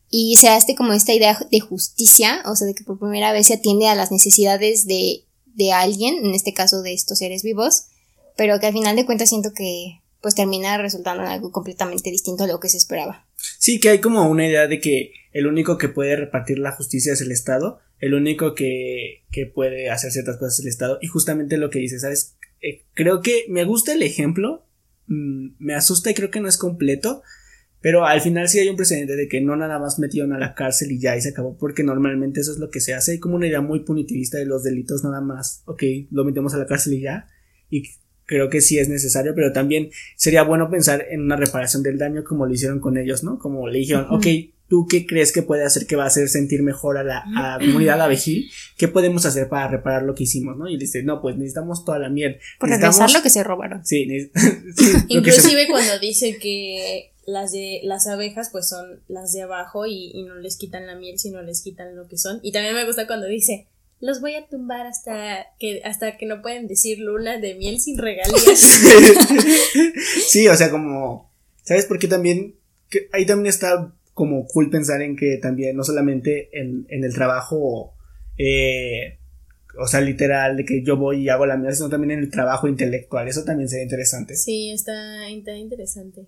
y 0.09 0.35
se 0.37 0.49
hace 0.49 0.75
como 0.75 0.93
esta 0.93 1.13
idea 1.13 1.37
de 1.51 1.59
justicia, 1.59 2.41
o 2.45 2.55
sea, 2.55 2.67
de 2.67 2.73
que 2.73 2.83
por 2.83 2.99
primera 2.99 3.31
vez 3.31 3.47
se 3.47 3.55
atiende 3.55 3.87
a 3.87 3.95
las 3.95 4.11
necesidades 4.11 4.85
de, 4.85 5.25
de 5.45 5.71
alguien, 5.71 6.25
en 6.25 6.33
este 6.33 6.53
caso 6.53 6.81
de 6.81 6.93
estos 6.93 7.19
seres 7.19 7.43
vivos, 7.43 7.85
pero 8.35 8.59
que 8.59 8.67
al 8.67 8.73
final 8.73 8.95
de 8.95 9.05
cuentas 9.05 9.29
siento 9.29 9.53
que 9.53 10.01
pues 10.21 10.35
termina 10.35 10.77
resultando 10.77 11.23
en 11.23 11.29
algo 11.29 11.51
completamente 11.51 12.11
distinto 12.11 12.43
a 12.43 12.47
lo 12.47 12.59
que 12.59 12.69
se 12.69 12.77
esperaba. 12.77 13.25
Sí, 13.37 13.79
que 13.79 13.89
hay 13.89 13.99
como 13.99 14.29
una 14.29 14.47
idea 14.47 14.67
de 14.67 14.81
que 14.81 15.13
el 15.31 15.47
único 15.47 15.77
que 15.77 15.87
puede 15.87 16.15
repartir 16.15 16.59
la 16.59 16.73
justicia 16.73 17.13
es 17.13 17.21
el 17.21 17.31
Estado, 17.31 17.79
el 17.99 18.13
único 18.13 18.55
que, 18.55 19.23
que 19.31 19.45
puede 19.45 19.89
hacer 19.89 20.11
ciertas 20.11 20.37
cosas 20.37 20.55
es 20.55 20.65
el 20.65 20.69
Estado, 20.69 20.97
y 21.01 21.07
justamente 21.07 21.57
lo 21.57 21.69
que 21.69 21.79
dices, 21.79 22.01
¿sabes? 22.01 22.35
Eh, 22.61 22.83
creo 22.93 23.21
que 23.21 23.45
me 23.47 23.63
gusta 23.63 23.93
el 23.93 24.03
ejemplo, 24.03 24.65
mm, 25.07 25.51
me 25.59 25.75
asusta 25.75 26.11
y 26.11 26.13
creo 26.13 26.31
que 26.31 26.41
no 26.41 26.49
es 26.49 26.57
completo, 26.57 27.21
pero 27.81 28.05
al 28.05 28.21
final 28.21 28.49
sí 28.49 28.59
hay 28.59 28.67
un 28.69 28.75
precedente 28.75 29.15
de 29.15 29.27
que 29.27 29.41
no 29.41 29.55
nada 29.55 29.79
más 29.79 29.99
metieron 29.99 30.33
a 30.33 30.39
la 30.39 30.53
cárcel 30.55 30.91
y 30.91 30.99
ya 30.99 31.15
y 31.15 31.21
se 31.21 31.29
acabó, 31.29 31.57
porque 31.57 31.83
normalmente 31.83 32.41
eso 32.41 32.51
es 32.51 32.57
lo 32.59 32.69
que 32.69 32.79
se 32.81 32.93
hace, 32.93 33.13
hay 33.13 33.19
como 33.19 33.35
una 33.35 33.47
idea 33.47 33.61
muy 33.61 33.81
punitivista 33.81 34.37
de 34.37 34.45
los 34.45 34.63
delitos 34.63 35.03
nada 35.03 35.21
más, 35.21 35.61
ok, 35.65 35.83
lo 36.11 36.25
metemos 36.25 36.53
a 36.53 36.57
la 36.57 36.65
cárcel 36.67 36.93
y 36.93 37.01
ya, 37.01 37.27
y 37.69 37.83
creo 38.25 38.49
que 38.49 38.61
sí 38.61 38.77
es 38.77 38.89
necesario, 38.89 39.33
pero 39.33 39.51
también 39.53 39.89
sería 40.15 40.43
bueno 40.43 40.69
pensar 40.69 41.05
en 41.09 41.21
una 41.21 41.35
reparación 41.35 41.81
del 41.83 41.97
daño 41.97 42.23
como 42.23 42.45
lo 42.45 42.53
hicieron 42.53 42.79
con 42.79 42.97
ellos, 42.97 43.23
¿no? 43.23 43.39
Como 43.39 43.67
le 43.67 43.79
dijeron, 43.79 44.05
ok, 44.11 44.27
¿tú 44.67 44.85
qué 44.87 45.07
crees 45.07 45.31
que 45.31 45.41
puede 45.41 45.63
hacer 45.63 45.87
que 45.87 45.95
va 45.95 46.03
a 46.03 46.07
hacer 46.07 46.29
sentir 46.29 46.61
mejor 46.61 46.99
a 46.99 47.03
la, 47.03 47.23
a 47.35 47.57
la 47.57 47.65
comunidad 47.65 47.99
abejil? 47.99 48.47
¿Qué 48.77 48.87
podemos 48.87 49.25
hacer 49.25 49.49
para 49.49 49.67
reparar 49.67 50.03
lo 50.03 50.13
que 50.13 50.25
hicimos, 50.25 50.55
no? 50.57 50.69
Y 50.69 50.77
dice, 50.77 51.01
no, 51.01 51.21
pues 51.23 51.37
necesitamos 51.37 51.83
toda 51.83 51.97
la 51.97 52.09
miel. 52.09 52.37
Por 52.59 52.69
Necesitamos- 52.69 52.97
regresar 52.99 53.19
lo 53.19 53.23
que 53.23 53.29
se 53.31 53.43
robaron. 53.43 53.83
Sí, 53.83 54.05
se- 54.75 55.05
Inclusive 55.07 55.67
cuando 55.71 55.97
dice 55.97 56.37
que 56.37 57.13
las 57.29 57.51
de 57.51 57.81
las 57.83 58.07
abejas 58.07 58.49
pues 58.51 58.67
son 58.67 59.01
las 59.07 59.31
de 59.33 59.43
abajo 59.43 59.85
y, 59.85 60.11
y 60.13 60.23
no 60.23 60.35
les 60.35 60.57
quitan 60.57 60.87
la 60.87 60.95
miel 60.95 61.19
sino 61.19 61.41
les 61.41 61.61
quitan 61.61 61.95
lo 61.95 62.07
que 62.07 62.17
son. 62.17 62.39
Y 62.43 62.51
también 62.51 62.75
me 62.75 62.85
gusta 62.85 63.07
cuando 63.07 63.27
dice 63.27 63.67
los 64.01 64.21
voy 64.21 64.35
a 64.35 64.47
tumbar 64.47 64.87
hasta 64.87 65.47
que 65.59 65.81
hasta 65.83 66.17
que 66.17 66.25
no 66.25 66.41
pueden 66.41 66.67
decir 66.67 66.99
luna 66.99 67.37
de 67.37 67.55
miel 67.55 67.79
sin 67.79 67.97
regalías 67.97 68.59
sí, 70.27 70.47
o 70.47 70.55
sea, 70.55 70.71
como, 70.71 71.31
¿sabes 71.63 71.85
por 71.85 71.99
qué 71.99 72.07
también? 72.07 72.55
Que 72.89 73.09
ahí 73.11 73.25
también 73.25 73.47
está 73.47 73.93
como 74.13 74.45
cool 74.47 74.69
pensar 74.69 75.01
en 75.01 75.15
que 75.15 75.37
también, 75.37 75.75
no 75.75 75.83
solamente 75.83 76.49
en, 76.57 76.85
en 76.89 77.03
el 77.03 77.13
trabajo, 77.13 77.93
eh, 78.37 79.17
o 79.77 79.87
sea, 79.87 80.01
literal, 80.01 80.57
de 80.57 80.65
que 80.65 80.83
yo 80.83 80.97
voy 80.97 81.23
y 81.23 81.29
hago 81.29 81.45
la 81.45 81.57
mía, 81.57 81.71
sino 81.71 81.89
también 81.89 82.11
en 82.11 82.19
el 82.19 82.31
trabajo 82.31 82.67
intelectual, 82.67 83.27
eso 83.27 83.43
también 83.43 83.69
sería 83.69 83.83
interesante. 83.83 84.35
sí 84.35 84.71
está, 84.71 85.29
está 85.29 85.55
interesante 85.55 86.25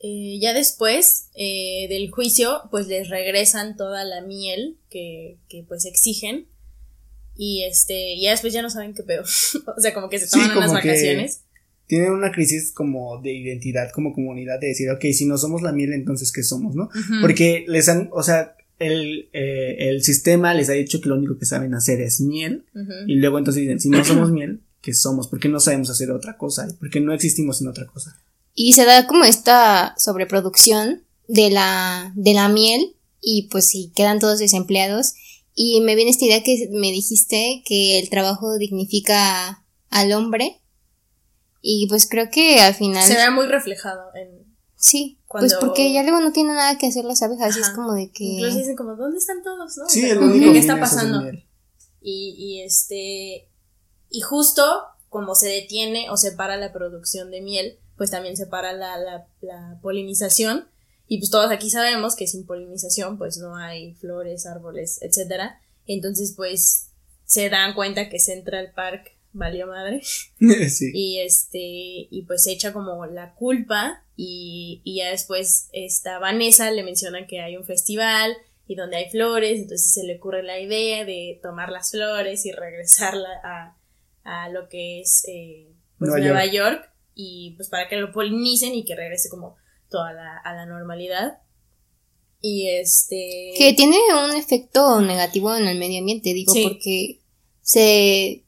Eh, 0.00 0.38
ya 0.40 0.54
después 0.54 1.28
eh, 1.34 1.86
del 1.88 2.10
juicio 2.10 2.60
pues 2.70 2.86
les 2.86 3.08
regresan 3.08 3.76
toda 3.76 4.04
la 4.04 4.20
miel 4.20 4.76
que, 4.90 5.38
que 5.48 5.64
pues 5.66 5.84
exigen 5.86 6.46
y 7.36 7.64
este 7.64 8.16
ya 8.20 8.30
después 8.30 8.52
ya 8.52 8.62
no 8.62 8.70
saben 8.70 8.94
qué 8.94 9.02
pedo 9.02 9.22
o 9.76 9.80
sea 9.80 9.92
como 9.94 10.08
que 10.08 10.18
se 10.20 10.26
Sí, 10.26 10.32
toman 10.38 10.56
unas 10.56 10.68
como 10.68 10.80
que- 10.80 10.88
vacaciones 10.88 11.40
Tienen 11.88 12.12
una 12.12 12.30
crisis 12.30 12.70
como 12.72 13.20
de 13.22 13.32
identidad 13.32 13.90
como 13.92 14.12
comunidad, 14.12 14.60
de 14.60 14.68
decir, 14.68 14.88
ok, 14.90 15.04
si 15.12 15.26
no 15.26 15.36
somos 15.38 15.62
la 15.62 15.72
miel, 15.72 15.92
entonces 15.92 16.30
¿qué 16.32 16.42
somos, 16.42 16.74
no? 16.76 16.90
Porque 17.22 17.64
les 17.66 17.88
han, 17.88 18.10
o 18.12 18.22
sea, 18.22 18.54
el, 18.78 19.30
eh, 19.32 19.76
el 19.88 20.02
sistema 20.04 20.52
les 20.54 20.68
ha 20.68 20.74
dicho 20.74 21.00
que 21.00 21.08
lo 21.08 21.16
único 21.16 21.38
que 21.38 21.46
saben 21.46 21.72
hacer 21.74 22.00
es 22.02 22.20
miel, 22.20 22.66
y 23.06 23.14
luego 23.16 23.38
entonces 23.38 23.62
dicen, 23.62 23.80
si 23.80 23.88
no 23.88 24.04
somos 24.04 24.30
miel, 24.30 24.60
¿qué 24.82 24.92
somos? 24.92 25.28
¿Por 25.28 25.40
qué 25.40 25.48
no 25.48 25.60
sabemos 25.60 25.88
hacer 25.90 26.10
otra 26.10 26.36
cosa? 26.36 26.68
¿Por 26.78 26.90
qué 26.90 27.00
no 27.00 27.12
existimos 27.14 27.60
en 27.62 27.68
otra 27.68 27.86
cosa? 27.86 28.20
Y 28.60 28.72
se 28.72 28.84
da 28.84 29.06
como 29.06 29.22
esta 29.22 29.94
sobreproducción 29.98 31.04
de 31.28 31.48
la, 31.48 32.10
de 32.16 32.34
la 32.34 32.48
miel 32.48 32.96
y 33.20 33.46
pues 33.52 33.68
sí, 33.68 33.92
quedan 33.94 34.18
todos 34.18 34.40
desempleados. 34.40 35.14
Y 35.54 35.80
me 35.82 35.94
viene 35.94 36.10
esta 36.10 36.24
idea 36.24 36.42
que 36.42 36.68
me 36.72 36.90
dijiste 36.90 37.62
que 37.64 38.00
el 38.00 38.10
trabajo 38.10 38.58
dignifica 38.58 39.64
al 39.90 40.12
hombre. 40.12 40.60
Y 41.62 41.86
pues 41.86 42.08
creo 42.08 42.30
que 42.32 42.58
al 42.58 42.74
final... 42.74 43.04
se 43.06 43.14
ve 43.14 43.30
muy 43.30 43.46
reflejado 43.46 44.12
en 44.16 44.52
Sí, 44.74 45.20
cuando... 45.28 45.46
Pues 45.46 45.60
porque 45.60 45.92
ya 45.92 46.02
luego 46.02 46.18
no 46.18 46.32
tiene 46.32 46.52
nada 46.52 46.78
que 46.78 46.88
hacer 46.88 47.04
las 47.04 47.22
abejas, 47.22 47.56
y 47.56 47.60
es 47.60 47.66
Ajá. 47.66 47.76
como 47.76 47.92
de 47.92 48.10
que... 48.10 48.24
Incluso 48.24 48.58
dicen 48.58 48.74
como, 48.74 48.96
¿dónde 48.96 49.18
están 49.18 49.40
todos? 49.44 49.76
¿no? 49.76 49.84
O 49.84 49.88
Sí, 49.88 50.00
sea, 50.00 50.14
el 50.14 50.18
como 50.18 50.32
único 50.32 50.46
que, 50.46 50.52
¿Qué 50.54 50.58
está 50.58 50.74
es 50.74 50.80
pasando? 50.80 51.30
Y, 52.00 52.34
y 52.36 52.62
este, 52.62 53.48
y 54.10 54.20
justo 54.20 54.64
como 55.08 55.36
se 55.36 55.46
detiene 55.46 56.10
o 56.10 56.16
se 56.16 56.32
para 56.32 56.56
la 56.56 56.72
producción 56.72 57.30
de 57.30 57.40
miel, 57.40 57.78
pues 57.98 58.10
también 58.10 58.36
se 58.36 58.46
para 58.46 58.72
la, 58.72 58.96
la, 58.96 59.26
la 59.42 59.78
polinización. 59.82 60.68
Y 61.06 61.18
pues 61.18 61.30
todos 61.30 61.50
aquí 61.50 61.68
sabemos 61.68 62.16
que 62.16 62.26
sin 62.26 62.46
polinización 62.46 63.18
pues 63.18 63.38
no 63.38 63.56
hay 63.56 63.94
flores, 63.94 64.46
árboles, 64.46 65.00
etcétera. 65.02 65.60
Entonces 65.86 66.32
pues 66.36 66.90
se 67.24 67.50
dan 67.50 67.74
cuenta 67.74 68.08
que 68.08 68.20
Central 68.20 68.72
Park 68.74 69.12
valió 69.32 69.66
madre. 69.66 70.00
sí. 70.70 70.90
Y 70.94 71.20
este, 71.20 71.58
y 71.58 72.24
pues 72.26 72.44
se 72.44 72.52
echa 72.52 72.72
como 72.72 73.04
la 73.06 73.34
culpa 73.34 74.04
y, 74.16 74.80
y 74.84 74.98
ya 74.98 75.10
después 75.10 75.68
esta 75.72 76.18
Vanessa 76.18 76.70
le 76.70 76.84
menciona 76.84 77.26
que 77.26 77.40
hay 77.40 77.56
un 77.56 77.64
festival 77.64 78.36
y 78.66 78.74
donde 78.74 78.98
hay 78.98 79.10
flores, 79.10 79.60
entonces 79.60 79.92
se 79.92 80.04
le 80.04 80.16
ocurre 80.16 80.42
la 80.42 80.60
idea 80.60 81.04
de 81.04 81.40
tomar 81.42 81.70
las 81.70 81.90
flores 81.90 82.44
y 82.44 82.52
regresarla 82.52 83.28
a, 83.42 83.76
a 84.24 84.50
lo 84.50 84.68
que 84.68 85.00
es 85.00 85.24
eh, 85.26 85.72
pues, 85.98 86.10
Nueva 86.10 86.26
Nueva, 86.26 86.46
York. 86.46 86.90
Y 87.20 87.54
pues 87.56 87.68
para 87.68 87.88
que 87.88 87.96
lo 87.96 88.12
polinicen 88.12 88.72
y 88.76 88.84
que 88.84 88.94
regrese 88.94 89.28
como 89.28 89.56
toda 89.90 90.12
la, 90.12 90.38
a 90.38 90.54
la 90.54 90.66
normalidad. 90.66 91.38
Y 92.40 92.68
este... 92.68 93.52
Que 93.58 93.72
tiene 93.76 93.96
un 94.24 94.36
efecto 94.36 95.00
negativo 95.00 95.52
en 95.56 95.66
el 95.66 95.76
medio 95.80 95.98
ambiente, 95.98 96.32
digo, 96.32 96.52
Sí. 96.52 96.62
porque 96.62 97.20
se 97.60 98.44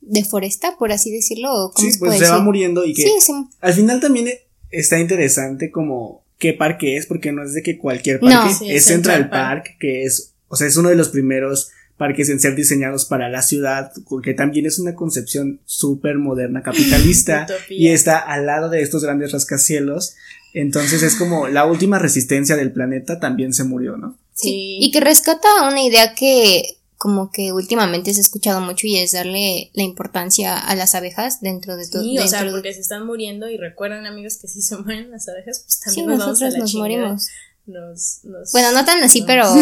deforesta, 0.00 0.76
por 0.76 0.90
así 0.90 1.12
decirlo, 1.12 1.48
o 1.54 1.70
¿cómo 1.72 1.86
Sí, 1.86 1.92
se 1.92 1.98
pues 2.00 2.16
puede 2.16 2.26
se 2.26 2.32
va 2.32 2.40
muriendo 2.40 2.84
y 2.84 2.94
que 2.94 3.02
Sí, 3.02 3.12
se- 3.20 3.32
al 3.60 3.72
final 3.72 4.00
también 4.00 4.28
está 4.70 4.98
interesante 4.98 5.70
como 5.70 6.24
qué 6.38 6.52
parque 6.52 6.96
es, 6.96 7.06
porque 7.06 7.30
no 7.30 7.44
es 7.44 7.54
de 7.54 7.62
que 7.62 7.78
cualquier 7.78 8.18
parque, 8.18 8.34
No. 8.34 8.52
Sí, 8.52 8.70
es 8.72 8.84
Central 8.86 9.22
Central 9.22 9.30
Park, 9.30 9.76
que 9.78 10.02
es, 10.02 10.34
o 10.48 10.56
sea, 10.56 10.66
es 10.66 10.76
uno 10.76 10.88
de 10.88 10.96
los 10.96 11.10
primeros 11.10 11.70
parques 12.04 12.28
en 12.28 12.38
ser 12.40 12.54
diseñados 12.54 13.04
para 13.06 13.28
la 13.30 13.40
ciudad, 13.42 13.92
que 14.22 14.34
también 14.34 14.66
es 14.66 14.78
una 14.78 14.94
concepción 14.94 15.60
súper 15.64 16.18
moderna, 16.18 16.62
capitalista, 16.62 17.46
y 17.70 17.88
está 17.88 18.18
al 18.18 18.46
lado 18.46 18.68
de 18.68 18.82
estos 18.82 19.02
grandes 19.02 19.32
rascacielos, 19.32 20.14
entonces 20.52 21.02
es 21.02 21.16
como 21.16 21.48
la 21.48 21.64
última 21.66 21.98
resistencia 21.98 22.56
del 22.56 22.72
planeta 22.72 23.18
también 23.20 23.52
se 23.54 23.64
murió, 23.64 23.96
¿no? 23.96 24.18
Sí. 24.34 24.78
Y 24.80 24.90
que 24.90 25.00
rescata 25.00 25.48
una 25.68 25.82
idea 25.82 26.14
que 26.14 26.62
como 26.96 27.30
que 27.30 27.52
últimamente 27.52 28.12
se 28.14 28.20
ha 28.20 28.22
escuchado 28.22 28.60
mucho 28.60 28.86
y 28.86 28.96
es 28.98 29.12
darle 29.12 29.70
la 29.74 29.82
importancia 29.82 30.56
a 30.58 30.74
las 30.74 30.94
abejas 30.94 31.40
dentro 31.40 31.76
de 31.76 31.88
todo. 31.88 32.02
Sí, 32.02 32.18
o 32.18 32.26
sea, 32.28 32.44
de- 32.44 32.50
porque 32.50 32.72
se 32.72 32.80
están 32.80 33.04
muriendo 33.06 33.48
y 33.50 33.56
recuerdan 33.58 34.06
amigos 34.06 34.38
que 34.40 34.48
si 34.48 34.62
se 34.62 34.76
mueren 34.78 35.10
las 35.10 35.28
abejas, 35.28 35.60
pues 35.64 35.74
Sí, 35.74 35.80
también 35.84 36.06
nos 36.06 36.18
vamos 36.20 36.26
a 36.26 36.30
nosotros 36.46 36.52
la 36.54 36.58
nos 36.60 36.70
chingada. 36.70 36.88
morimos. 36.98 37.28
Nos, 37.66 38.20
nos- 38.24 38.52
Bueno, 38.52 38.72
no 38.72 38.84
tan 38.84 39.02
así, 39.02 39.20
no. 39.20 39.26
pero 39.26 39.44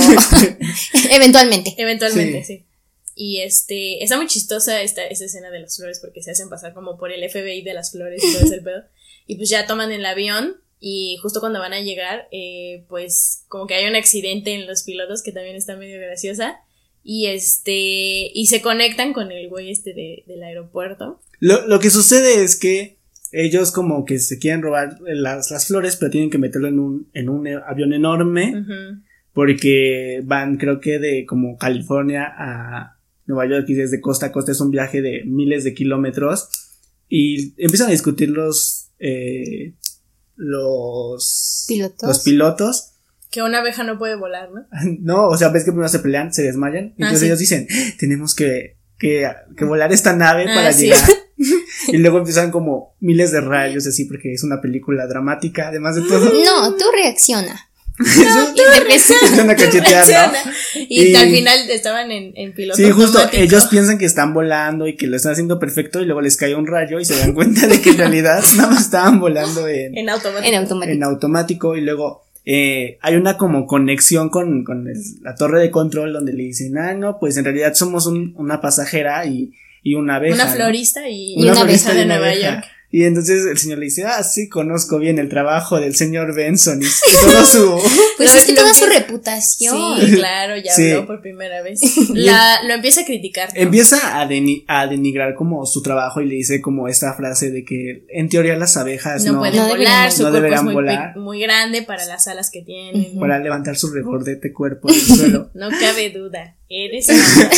eventualmente. 1.11 1.75
Eventualmente, 1.79 2.45
sí. 2.45 2.65
Y 3.15 3.41
este, 3.43 4.03
está 4.03 4.17
muy 4.17 4.27
chistosa 4.27 4.81
esta, 4.83 5.05
esta 5.07 5.27
escena 5.27 5.51
de 5.51 5.61
las 5.61 5.77
flores 5.77 6.01
porque 6.01 6.23
se 6.23 6.31
hacen 6.31 6.49
pasar 6.49 6.73
como 6.73 6.97
por 6.99 7.13
el 7.13 7.29
FBI 7.29 7.63
de 7.63 7.75
las 7.75 7.93
flores 7.93 8.23
y 8.25 8.33
todo 8.33 8.47
ese 8.47 8.61
pedo. 8.63 8.83
Y 9.27 9.37
pues 9.37 9.51
ya 9.51 9.67
toman 9.67 9.93
el 9.93 10.05
avión 10.07 10.57
y 10.81 11.19
justo 11.23 11.41
cuando 11.41 11.61
van 11.61 11.75
a 11.75 11.81
llegar, 11.81 12.27
eh, 12.33 12.85
pues 12.89 13.45
como 13.49 13.67
que 13.67 13.75
hay 13.75 13.85
un 13.87 13.95
accidente 13.95 14.55
en 14.55 14.67
los 14.67 14.83
pilotos 14.83 15.23
que 15.23 15.31
también 15.33 15.57
está 15.57 15.77
medio 15.77 16.01
graciosa. 16.01 16.61
Y 17.05 17.27
este, 17.27 18.31
y 18.33 18.47
se 18.47 18.63
conectan 18.63 19.13
con 19.13 19.31
el 19.33 19.49
güey 19.49 19.71
este 19.71 19.93
de, 19.93 20.25
del 20.27 20.43
aeropuerto. 20.43 21.21
Lo, 21.41 21.67
lo 21.67 21.81
que 21.81 21.91
sucede 21.91 22.43
es 22.43 22.57
que 22.57 22.97
ellos 23.33 23.73
como 23.73 24.05
que 24.05 24.19
se 24.19 24.39
quieren 24.39 24.63
robar 24.63 24.99
las, 25.01 25.51
las 25.51 25.67
flores, 25.67 25.97
pero 25.97 26.11
tienen 26.11 26.31
que 26.31 26.39
meterlo 26.39 26.69
en 26.69 26.79
un, 26.79 27.09
en 27.15 27.29
un 27.29 27.49
avión 27.49 27.93
enorme. 27.93 28.65
Porque 29.33 30.21
van 30.25 30.59
creo 30.59 30.79
que 30.81 30.99
de 30.99 31.25
como 31.27 31.57
California 31.57 32.27
a 32.37 32.99
Nueva 33.27 33.47
York 33.49 33.65
y 33.69 33.75
desde 33.75 34.01
costa 34.01 34.27
a 34.27 34.33
costa 34.33 34.53
es 34.53 34.61
un 34.61 34.71
viaje 34.71 35.01
de 35.01 35.25
miles 35.25 35.65
de 35.65 35.73
kilómetros 35.73 36.49
y 37.09 37.55
empiezan 37.63 37.89
a 37.89 37.93
discutir 37.93 38.29
los 38.29 38.91
eh, 38.99 39.75
los 40.37 41.65
Pilotos. 41.69 42.09
los 42.09 42.19
pilotos 42.25 42.93
Que 43.31 43.43
una 43.43 43.61
abeja 43.61 43.85
no 43.85 43.99
puede 43.99 44.17
volar, 44.17 44.51
¿no? 44.51 44.67
no 45.01 45.29
o 45.29 45.37
sea 45.39 45.49
ves 45.49 45.65
que 45.65 45.71
primero 45.73 45.89
se 45.89 46.01
pelean 46.01 46.33
se 46.35 46.43
desmayan 46.43 46.93
entonces 46.99 47.21
sí. 47.21 47.27
ellos 47.27 47.39
dicen 47.39 47.67
tenemos 47.99 48.35
que, 48.35 48.77
que, 48.99 49.27
que 49.57 49.65
volar 49.65 49.93
esta 49.93 50.15
nave 50.15 50.45
Ah, 50.49 50.55
para 50.55 50.73
sí. 50.73 50.87
llegar 50.87 51.01
y 51.89 51.97
luego 51.99 52.19
empiezan 52.19 52.51
como 52.51 52.95
miles 53.01 53.33
de 53.33 53.41
rayos 53.41 53.87
así 53.87 54.05
porque 54.07 54.33
es 54.33 54.43
una 54.45 54.61
película 54.61 55.07
dramática 55.07 55.69
además 55.69 55.97
de 55.97 56.03
todo 56.03 56.25
No, 56.45 56.75
tú 56.77 56.85
reacciona. 56.95 57.69
Eso- 58.01 58.53
Y 58.55 58.57
te 58.57 58.79
empieza- 58.83 59.15
empiezan 59.23 59.51
a 59.51 59.55
cachetear, 59.57 60.33
¿no? 60.33 60.51
Y, 60.89 61.09
Y- 61.09 61.15
al 61.15 61.29
final 61.31 61.71
estaban 61.71 62.11
en, 62.11 62.33
en 62.37 62.53
piloto 62.55 62.77
Sí, 62.79 62.91
justo, 62.91 63.19
automático. 63.19 63.43
ellos 63.43 63.67
piensan 63.67 63.99
que 63.99 64.07
están 64.07 64.33
volando 64.33 64.87
y 64.89 64.97
que 64.97 65.07
lo 65.07 65.17
están 65.17 65.33
haciendo 65.33 65.59
perfecto 65.59 66.01
y 66.01 66.07
luego 66.07 66.21
les 66.23 66.37
cae 66.39 66.55
un 66.55 66.67
rayo 66.67 66.99
y 67.01 67.05
se 67.05 67.17
dan 67.19 67.33
cuenta 67.35 67.67
de 67.67 67.81
que 67.83 67.91
en 67.91 67.99
realidad 67.99 68.43
nada 68.57 68.71
más 68.71 68.81
estaban 68.83 69.21
volando 69.21 69.69
en, 69.69 69.97
en 69.97 70.09
automático. 70.09 70.49
en 70.49 70.55
automático. 70.59 70.95
en 70.97 71.05
automático 71.05 71.77
y 71.77 71.81
luego 71.83 72.25
eh, 72.45 72.99
hay 73.03 73.15
una 73.17 73.37
como 73.37 73.67
conexión 73.67 74.31
con, 74.31 74.65
con 74.65 74.89
el- 74.89 74.97
la 75.23 75.35
torre 75.35 75.61
de 75.61 75.71
control 75.71 76.13
donde 76.15 76.33
le 76.33 76.45
dicen, 76.45 76.77
ah, 76.79 76.95
no, 76.95 77.19
pues 77.21 77.37
en 77.37 77.45
realidad 77.45 77.75
somos 77.75 78.07
un- 78.07 78.35
una 78.39 78.61
pasajera 78.63 79.25
y, 79.27 79.53
y 79.83 79.95
una 79.95 80.17
abeja. 80.17 80.35
una 80.35 80.47
florista 80.49 81.09
y, 81.09 81.35
Y 81.37 81.43
una 81.43 81.55
florista 81.57 81.91
abeja 81.91 82.01
de 82.01 82.07
una 82.07 82.17
Nueva 82.19 82.33
abeja. 82.33 82.55
York. 82.55 82.65
Y 82.95 83.05
entonces 83.05 83.47
el 83.47 83.57
señor 83.57 83.79
le 83.79 83.87
dice, 83.87 84.05
ah, 84.05 84.23
sí, 84.23 84.51
conozco 84.51 84.99
bien 84.99 85.19
el 85.19 85.31
trabajo 85.31 85.81
del 85.81 85.95
señor 85.97 86.35
Benson 86.35 86.83
y, 86.83 86.85
todo 87.25 87.47
su... 87.47 87.81
Pues 88.19 88.31
Lo- 88.35 88.39
es 88.39 88.45
que 88.45 88.53
toda 88.53 88.75
su 88.75 88.85
reputación. 88.85 89.99
Sí, 89.99 90.13
claro, 90.17 90.57
ya 90.63 90.75
Sí. 90.75 90.91
habló 90.91 91.07
por 91.07 91.23
primera 91.23 91.63
vez. 91.63 91.81
La, 92.11 92.59
lo 92.67 92.75
empieza 92.75 93.01
a 93.01 93.05
criticar. 93.07 93.49
¿no? 93.55 93.61
Empieza 93.63 94.21
a, 94.21 94.29
deni- 94.29 94.65
a 94.69 94.87
denigrar 94.87 95.35
como 95.35 95.65
su 95.65 95.81
trabajo 95.81 96.21
y 96.21 96.27
le 96.29 96.35
dice 96.35 96.61
como 96.61 96.87
esta 96.87 97.15
frase 97.15 97.51
de 97.51 97.65
que 97.65 98.05
en 98.11 98.29
teoría 98.29 98.57
las 98.57 98.77
abejas 98.77 99.25
no, 99.25 99.33
no, 99.33 99.39
pueden 99.39 99.57
no 99.57 99.69
volar, 99.69 100.13
su 100.13 100.25
no 100.25 100.31
cuerpo 100.31 100.55
es 100.55 100.63
muy, 100.63 100.75
volar. 100.75 101.17
muy 101.17 101.41
grande 101.41 101.81
para 101.83 102.05
las 102.05 102.29
alas 102.29 102.51
que 102.51 102.61
tienen. 102.61 103.19
para 103.19 103.39
levantar 103.39 103.77
su 103.79 103.91
regordete 103.91 104.53
cuerpo 104.53 104.89
del 104.89 105.01
suelo. 105.01 105.51
No 105.55 105.71
cabe 105.71 106.11
duda, 106.11 106.57
eres 106.69 107.09
amador. 107.09 107.51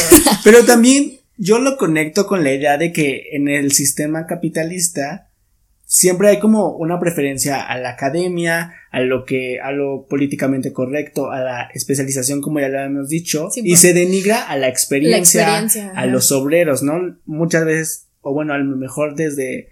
Pero 0.45 0.65
también 0.65 1.19
yo 1.37 1.59
lo 1.59 1.77
conecto 1.77 2.27
con 2.27 2.45
la 2.45 2.53
idea 2.53 2.77
de 2.79 2.93
que 2.93 3.29
en 3.33 3.49
el 3.49 3.73
sistema 3.73 4.27
capitalista 4.27 5.31
siempre 5.87 6.29
hay 6.29 6.39
como 6.39 6.71
una 6.77 6.99
preferencia 6.99 7.61
a 7.61 7.79
la 7.79 7.91
academia, 7.91 8.73
a 8.91 9.01
lo 9.01 9.25
que, 9.25 9.61
a 9.61 9.71
lo 9.71 10.07
políticamente 10.09 10.73
correcto, 10.73 11.31
a 11.31 11.41
la 11.41 11.69
especialización, 11.75 12.41
como 12.41 12.61
ya 12.61 12.69
lo 12.69 12.79
habíamos 12.81 13.09
dicho, 13.09 13.49
Sí, 13.53 13.61
y 13.65 13.71
pues. 13.71 13.81
se 13.81 13.93
denigra 13.93 14.43
a 14.49 14.57
la 14.57 14.69
experiencia, 14.69 15.43
experiencia, 15.43 15.89
a 15.91 15.93
ajá. 15.93 16.07
los 16.07 16.33
obreros, 16.33 16.83
¿no? 16.83 17.19
Muchas 17.27 17.65
veces, 17.65 18.09
o 18.23 18.33
bueno, 18.33 18.55
a 18.55 18.59
lo 18.59 18.77
mejor 18.77 19.15
desde 19.15 19.69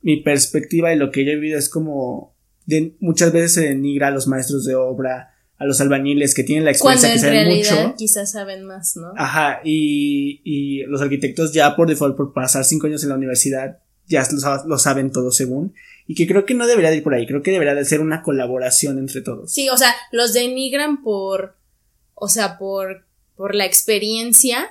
mi 0.00 0.22
perspectiva 0.22 0.92
y 0.92 0.96
lo 0.96 1.10
que 1.10 1.24
yo 1.24 1.32
he 1.32 1.36
vivido 1.36 1.58
es 1.58 1.68
como 1.68 2.34
de- 2.66 2.94
muchas 3.00 3.32
veces 3.32 3.54
se 3.54 3.62
denigra 3.62 4.08
a 4.08 4.10
los 4.12 4.28
maestros 4.28 4.64
de 4.64 4.74
obra, 4.76 5.34
a 5.58 5.64
los 5.66 5.80
albañiles 5.80 6.34
que 6.34 6.44
tienen 6.44 6.64
la 6.64 6.72
Cuando 6.78 7.04
experiencia, 7.06 7.08
que 7.08 7.14
en 7.14 7.20
saben 7.20 7.44
realidad 7.72 7.86
mucho. 7.88 7.96
quizás 7.98 8.30
saben 8.32 8.64
más, 8.64 8.96
¿no? 8.96 9.12
Ajá, 9.16 9.60
y, 9.64 10.40
y 10.44 10.84
los 10.84 11.00
arquitectos 11.02 11.52
ya 11.52 11.74
por 11.74 11.88
default, 11.88 12.16
por 12.16 12.32
pasar 12.32 12.64
cinco 12.64 12.86
años 12.86 13.02
en 13.02 13.08
la 13.10 13.16
universidad, 13.16 13.78
ya 14.06 14.20
lo, 14.30 14.38
sab- 14.38 14.64
lo 14.66 14.78
saben 14.78 15.10
todo 15.12 15.32
según. 15.32 15.74
Y 16.06 16.14
que 16.14 16.26
creo 16.26 16.46
que 16.46 16.54
no 16.54 16.66
debería 16.66 16.90
de 16.90 16.96
ir 16.98 17.02
por 17.02 17.12
ahí, 17.12 17.26
creo 17.26 17.42
que 17.42 17.50
debería 17.50 17.74
de 17.74 17.84
ser 17.84 18.00
una 18.00 18.22
colaboración 18.22 18.98
entre 18.98 19.20
todos. 19.20 19.52
Sí, 19.52 19.68
o 19.68 19.76
sea, 19.76 19.94
los 20.12 20.32
denigran 20.32 21.02
por, 21.02 21.56
o 22.14 22.28
sea, 22.28 22.56
por, 22.56 23.04
por 23.36 23.54
la 23.54 23.66
experiencia, 23.66 24.68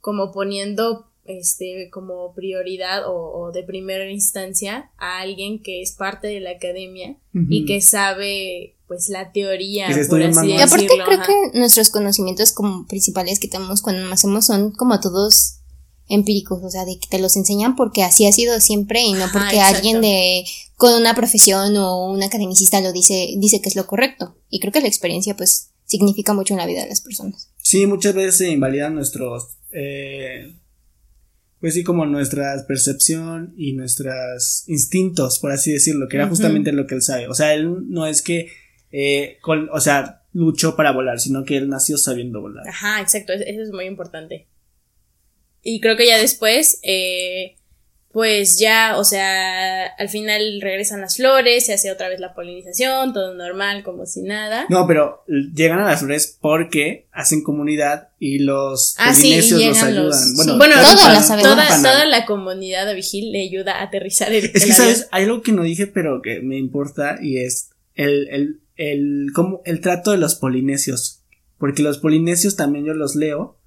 como 0.00 0.32
poniendo, 0.32 1.06
este, 1.26 1.88
como 1.92 2.34
prioridad 2.34 3.06
o, 3.06 3.14
o 3.38 3.52
de 3.52 3.62
primera 3.62 4.10
instancia 4.10 4.90
a 4.98 5.20
alguien 5.20 5.62
que 5.62 5.82
es 5.82 5.92
parte 5.92 6.26
de 6.26 6.40
la 6.40 6.52
academia 6.52 7.16
y 7.32 7.64
que 7.66 7.80
sabe, 7.80 8.74
pues, 8.90 9.08
la 9.08 9.30
teoría, 9.30 9.86
Que 9.86 10.02
se 10.02 10.10
por 10.10 10.20
así. 10.20 10.48
Y 10.48 10.56
aparte 10.56 10.82
decirlo, 10.82 11.04
creo 11.04 11.20
ajá. 11.20 11.26
que 11.28 11.58
nuestros 11.60 11.90
conocimientos 11.90 12.50
como 12.50 12.88
principales 12.88 13.38
que 13.38 13.46
tenemos 13.46 13.82
cuando 13.82 14.04
nacemos 14.08 14.46
son 14.46 14.72
como 14.72 14.98
todos 14.98 15.58
empíricos, 16.08 16.60
o 16.64 16.68
sea, 16.70 16.84
de 16.84 16.98
que 16.98 17.06
te 17.06 17.20
los 17.20 17.36
enseñan 17.36 17.76
porque 17.76 18.02
así 18.02 18.26
ha 18.26 18.32
sido 18.32 18.58
siempre 18.58 19.00
y 19.02 19.12
no 19.12 19.26
porque 19.32 19.60
alguien 19.60 20.00
de 20.00 20.44
con 20.74 20.92
una 20.94 21.14
profesión 21.14 21.76
o 21.76 22.10
un 22.10 22.20
academicista 22.24 22.80
lo 22.80 22.92
dice 22.92 23.28
dice 23.38 23.62
que 23.62 23.68
es 23.68 23.76
lo 23.76 23.86
correcto. 23.86 24.34
Y 24.48 24.58
creo 24.58 24.72
que 24.72 24.80
la 24.80 24.88
experiencia 24.88 25.36
pues 25.36 25.70
significa 25.84 26.32
mucho 26.32 26.54
en 26.54 26.58
la 26.58 26.66
vida 26.66 26.82
de 26.82 26.88
las 26.88 27.00
personas. 27.00 27.48
Sí, 27.62 27.86
muchas 27.86 28.12
veces 28.12 28.38
se 28.38 28.48
invalidan 28.50 28.96
nuestros, 28.96 29.50
eh, 29.70 30.52
pues 31.60 31.74
sí, 31.74 31.84
como 31.84 32.06
nuestra 32.06 32.64
percepción 32.66 33.54
y 33.56 33.74
nuestros 33.74 34.64
instintos, 34.66 35.38
por 35.38 35.52
así 35.52 35.70
decirlo, 35.70 36.08
que 36.08 36.16
era 36.16 36.26
justamente 36.26 36.72
lo 36.72 36.88
que 36.88 36.96
él 36.96 37.02
sabe. 37.02 37.28
O 37.28 37.34
sea, 37.34 37.54
él 37.54 37.88
no 37.88 38.06
es 38.06 38.22
que, 38.22 38.48
eh, 38.92 39.38
con- 39.40 39.68
o 39.72 39.80
sea, 39.80 40.22
luchó 40.32 40.76
para 40.76 40.92
volar, 40.92 41.18
sino 41.20 41.44
que 41.44 41.56
él 41.56 41.68
nació 41.68 41.96
sabiendo 41.98 42.40
volar. 42.40 42.66
Ajá, 42.68 43.00
exacto, 43.00 43.32
es- 43.32 43.42
eso 43.46 43.62
es 43.62 43.70
muy 43.70 43.84
importante. 43.86 44.46
Y 45.62 45.80
creo 45.80 45.96
que 45.96 46.06
ya 46.06 46.18
después, 46.18 46.80
eh, 46.82 47.56
pues 48.12 48.58
ya, 48.58 48.96
o 48.98 49.04
sea, 49.04 49.86
al 49.86 50.08
final 50.08 50.60
regresan 50.60 51.00
las 51.00 51.16
flores, 51.16 51.66
se 51.66 51.74
hace 51.74 51.92
otra 51.92 52.08
vez 52.08 52.18
la 52.18 52.34
polinización, 52.34 53.12
todo 53.12 53.34
normal, 53.34 53.84
como 53.84 54.04
si 54.06 54.22
nada. 54.22 54.66
No, 54.68 54.86
pero 54.88 55.22
llegan 55.28 55.78
a 55.78 55.84
las 55.86 56.00
flores 56.00 56.36
porque 56.40 57.06
hacen 57.12 57.42
comunidad 57.44 58.08
y 58.18 58.40
los 58.40 58.94
Ah, 58.98 59.14
sí, 59.14 59.34
y 59.34 59.36
los 59.36 59.52
ayudan. 59.52 59.94
los... 60.06 60.34
Bueno, 60.34 60.52
sí. 60.52 60.58
bueno 60.58 60.74
toda, 60.76 61.06
abejas. 61.06 61.42
toda, 61.42 61.66
toda 61.76 62.04
la 62.06 62.24
comunidad 62.26 62.86
de 62.86 62.94
Vigil 62.94 63.30
le 63.30 63.42
ayuda 63.42 63.78
a 63.78 63.82
aterrizar 63.84 64.32
el, 64.32 64.44
Es 64.46 64.54
el 64.54 64.60
que, 64.60 64.72
avión. 64.72 64.76
¿sabes? 64.76 65.08
Hay 65.12 65.24
algo 65.24 65.42
que 65.42 65.52
no 65.52 65.62
dije, 65.62 65.86
pero 65.86 66.20
que 66.22 66.40
me 66.40 66.56
importa 66.58 67.18
y 67.22 67.38
es 67.38 67.70
el, 67.94 68.26
el, 68.30 68.60
el, 68.80 69.26
como 69.34 69.60
el 69.66 69.80
trato 69.80 70.10
de 70.10 70.16
los 70.16 70.34
polinesios. 70.34 71.22
Porque 71.58 71.82
los 71.82 71.98
polinesios 71.98 72.56
también 72.56 72.86
yo 72.86 72.94
los 72.94 73.14
leo 73.14 73.58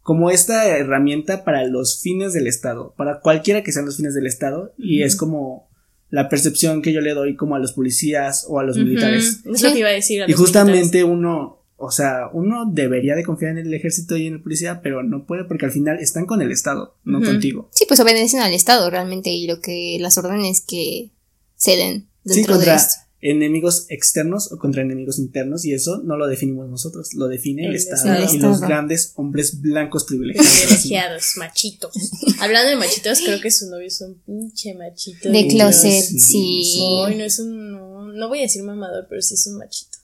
como 0.00 0.30
esta 0.30 0.66
herramienta 0.68 1.44
para 1.44 1.64
los 1.66 2.00
fines 2.00 2.32
del 2.32 2.46
Estado, 2.46 2.94
para 2.96 3.20
cualquiera 3.20 3.62
que 3.62 3.72
sean 3.72 3.84
los 3.86 3.96
fines 3.96 4.14
del 4.14 4.26
Estado, 4.26 4.72
y 4.78 5.02
es 5.02 5.16
como 5.16 5.68
la 6.08 6.28
percepción 6.28 6.80
que 6.80 6.92
yo 6.92 7.00
le 7.00 7.12
doy 7.12 7.34
como 7.34 7.56
a 7.56 7.58
los 7.58 7.72
policías 7.72 8.46
o 8.48 8.60
a 8.60 8.64
los 8.64 8.78
militares. 8.78 9.40
Es 9.44 9.62
lo 9.62 9.72
que 9.72 9.78
iba 9.80 9.88
a 9.88 9.92
decir. 9.92 10.22
a 10.22 10.26
Y 10.26 10.30
los 10.30 10.40
justamente 10.40 11.02
uno, 11.02 11.64
o 11.76 11.90
sea, 11.90 12.28
uno 12.32 12.70
debería 12.70 13.16
de 13.16 13.24
confiar 13.24 13.58
en 13.58 13.66
el 13.66 13.74
ejército 13.74 14.16
y 14.16 14.28
en 14.28 14.34
el 14.34 14.42
policía, 14.42 14.80
pero 14.80 15.02
no 15.02 15.26
puede 15.26 15.44
porque 15.44 15.66
al 15.66 15.72
final 15.72 15.98
están 15.98 16.24
con 16.24 16.40
el 16.40 16.52
Estado, 16.52 16.96
no 17.04 17.20
contigo. 17.20 17.68
Sí, 17.72 17.84
pues 17.86 17.98
obedecen 18.00 18.40
al 18.40 18.54
Estado 18.54 18.88
realmente 18.88 19.30
y 19.30 19.48
lo 19.48 19.60
que 19.60 19.98
las 20.00 20.16
órdenes 20.16 20.64
que 20.66 21.10
se 21.56 21.76
den 21.76 22.08
Sí, 22.24 22.36
dentro 22.36 22.54
contra 22.54 22.72
de 22.74 22.78
esto. 22.78 23.05
Enemigos 23.20 23.86
externos 23.88 24.52
o 24.52 24.58
contra 24.58 24.82
enemigos 24.82 25.18
internos 25.18 25.64
y 25.64 25.72
eso 25.72 26.02
no 26.04 26.16
lo 26.16 26.26
definimos 26.26 26.68
nosotros, 26.68 27.14
lo 27.14 27.28
define 27.28 27.62
el, 27.62 27.70
El 27.70 27.76
Estado, 27.76 28.12
Estado. 28.12 28.34
y 28.34 28.38
los 28.38 28.60
grandes 28.60 29.12
hombres 29.16 29.60
blancos 29.60 30.04
privilegiados. 30.04 30.52
privilegiados, 30.58 31.32
machitos. 31.36 31.92
Hablando 32.40 32.70
de 32.70 32.76
machitos, 32.76 33.20
creo 33.20 33.40
que 33.40 33.50
su 33.50 33.70
novio 33.70 33.86
es 33.86 34.00
un 34.00 34.14
pinche 34.20 34.74
machito. 34.74 35.30
De 35.30 35.48
closet, 35.48 36.04
sí, 36.04 36.78
no 37.16 37.24
es 37.24 37.38
un. 37.38 37.72
No, 37.72 38.12
no 38.12 38.28
voy 38.28 38.40
a 38.40 38.42
decir 38.42 38.62
mamador, 38.62 39.06
pero 39.08 39.22
sí 39.22 39.34
es 39.34 39.46
un 39.46 39.58
machito. 39.58 39.98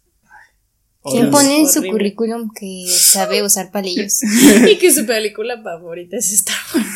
¿Quién 1.04 1.26
Horrible. 1.26 1.30
pone 1.32 1.60
en 1.62 1.68
su 1.68 1.82
currículum 1.82 2.50
que 2.54 2.84
sabe 2.88 3.42
usar 3.42 3.72
palillos? 3.72 4.20
y 4.70 4.76
que 4.78 4.92
su 4.92 5.04
película 5.04 5.60
favorita 5.60 6.16
es 6.16 6.30
Star 6.32 6.56
Wars. 6.74 6.86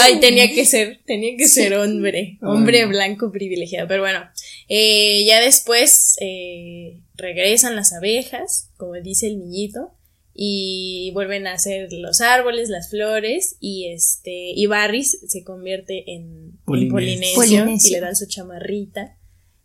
Ay, 0.00 0.20
tenía 0.20 0.50
que 0.54 0.64
ser, 0.64 1.00
tenía 1.04 1.36
que 1.36 1.46
ser 1.46 1.74
hombre, 1.74 2.38
hombre 2.40 2.86
blanco 2.86 3.30
privilegiado. 3.30 3.86
Pero 3.88 4.02
bueno, 4.02 4.20
eh, 4.68 5.24
ya 5.26 5.40
después 5.40 6.16
eh, 6.20 7.02
regresan 7.16 7.76
las 7.76 7.92
abejas, 7.92 8.70
como 8.76 8.94
dice 8.94 9.26
el 9.26 9.38
niñito, 9.38 9.92
y 10.34 11.12
vuelven 11.14 11.46
a 11.46 11.54
hacer 11.54 11.92
los 11.92 12.20
árboles, 12.20 12.68
las 12.68 12.90
flores, 12.90 13.56
y 13.60 13.88
este, 13.92 14.50
y 14.50 14.66
Barris 14.66 15.18
se 15.26 15.44
convierte 15.44 16.12
en 16.12 16.58
polinesio, 16.64 17.34
Polinesio. 17.36 17.88
y 17.88 17.92
le 17.92 18.00
dan 18.00 18.16
su 18.16 18.26
chamarrita 18.26 19.16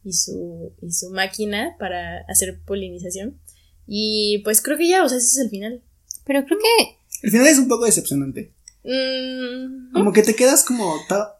y 0.03 0.13
su, 0.13 0.73
y 0.81 0.91
su 0.91 1.09
máquina 1.09 1.75
para 1.79 2.19
hacer 2.27 2.61
polinización. 2.65 3.39
Y 3.87 4.39
pues 4.43 4.61
creo 4.61 4.77
que 4.77 4.87
ya, 4.87 5.03
o 5.03 5.09
sea, 5.09 5.17
ese 5.17 5.27
es 5.27 5.37
el 5.37 5.49
final. 5.49 5.81
Pero 6.25 6.45
creo 6.45 6.59
que 6.59 6.97
El 7.23 7.31
final 7.31 7.47
es 7.47 7.57
un 7.57 7.67
poco 7.67 7.85
decepcionante. 7.85 8.53
Mm, 8.83 9.91
Como 9.93 10.13
que 10.13 10.23
te 10.23 10.35
quedas 10.35 10.63
como, 10.63 10.95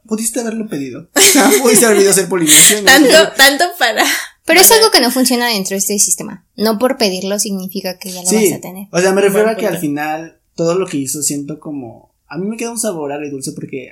pudiste 0.05 0.39
haberlo 0.39 0.67
pedido. 0.67 1.09
pudiste 1.61 1.85
haber 1.85 1.99
ido 1.99 2.09
a 2.09 2.11
hacer 2.13 2.27
polinesión. 2.29 2.85
tanto, 2.85 3.31
tanto 3.37 3.65
para. 3.77 4.03
Pero 4.45 4.61
es 4.61 4.71
algo 4.71 4.89
que 4.91 5.01
no 5.01 5.11
funciona 5.11 5.47
dentro 5.47 5.71
de 5.75 5.77
este 5.77 5.97
sistema. 5.99 6.45
No 6.55 6.79
por 6.79 6.97
pedirlo 6.97 7.37
significa 7.39 7.97
que 7.99 8.11
ya 8.11 8.21
lo 8.23 8.27
Sí, 8.27 8.49
vas 8.49 8.57
a 8.57 8.61
tener. 8.61 8.87
o 8.91 8.99
sea, 8.99 9.13
me 9.13 9.21
refiero 9.21 9.49
a 9.49 9.55
que 9.55 9.67
al 9.67 9.77
final 9.77 10.39
todo 10.55 10.77
lo 10.77 10.87
que 10.87 10.97
hizo 10.97 11.21
siento 11.21 11.59
como... 11.59 12.09
A 12.27 12.37
mí 12.37 12.45
me 12.45 12.57
queda 12.57 12.71
un 12.71 12.79
sabor 12.79 13.11
agridulce 13.11 13.53
porque 13.53 13.91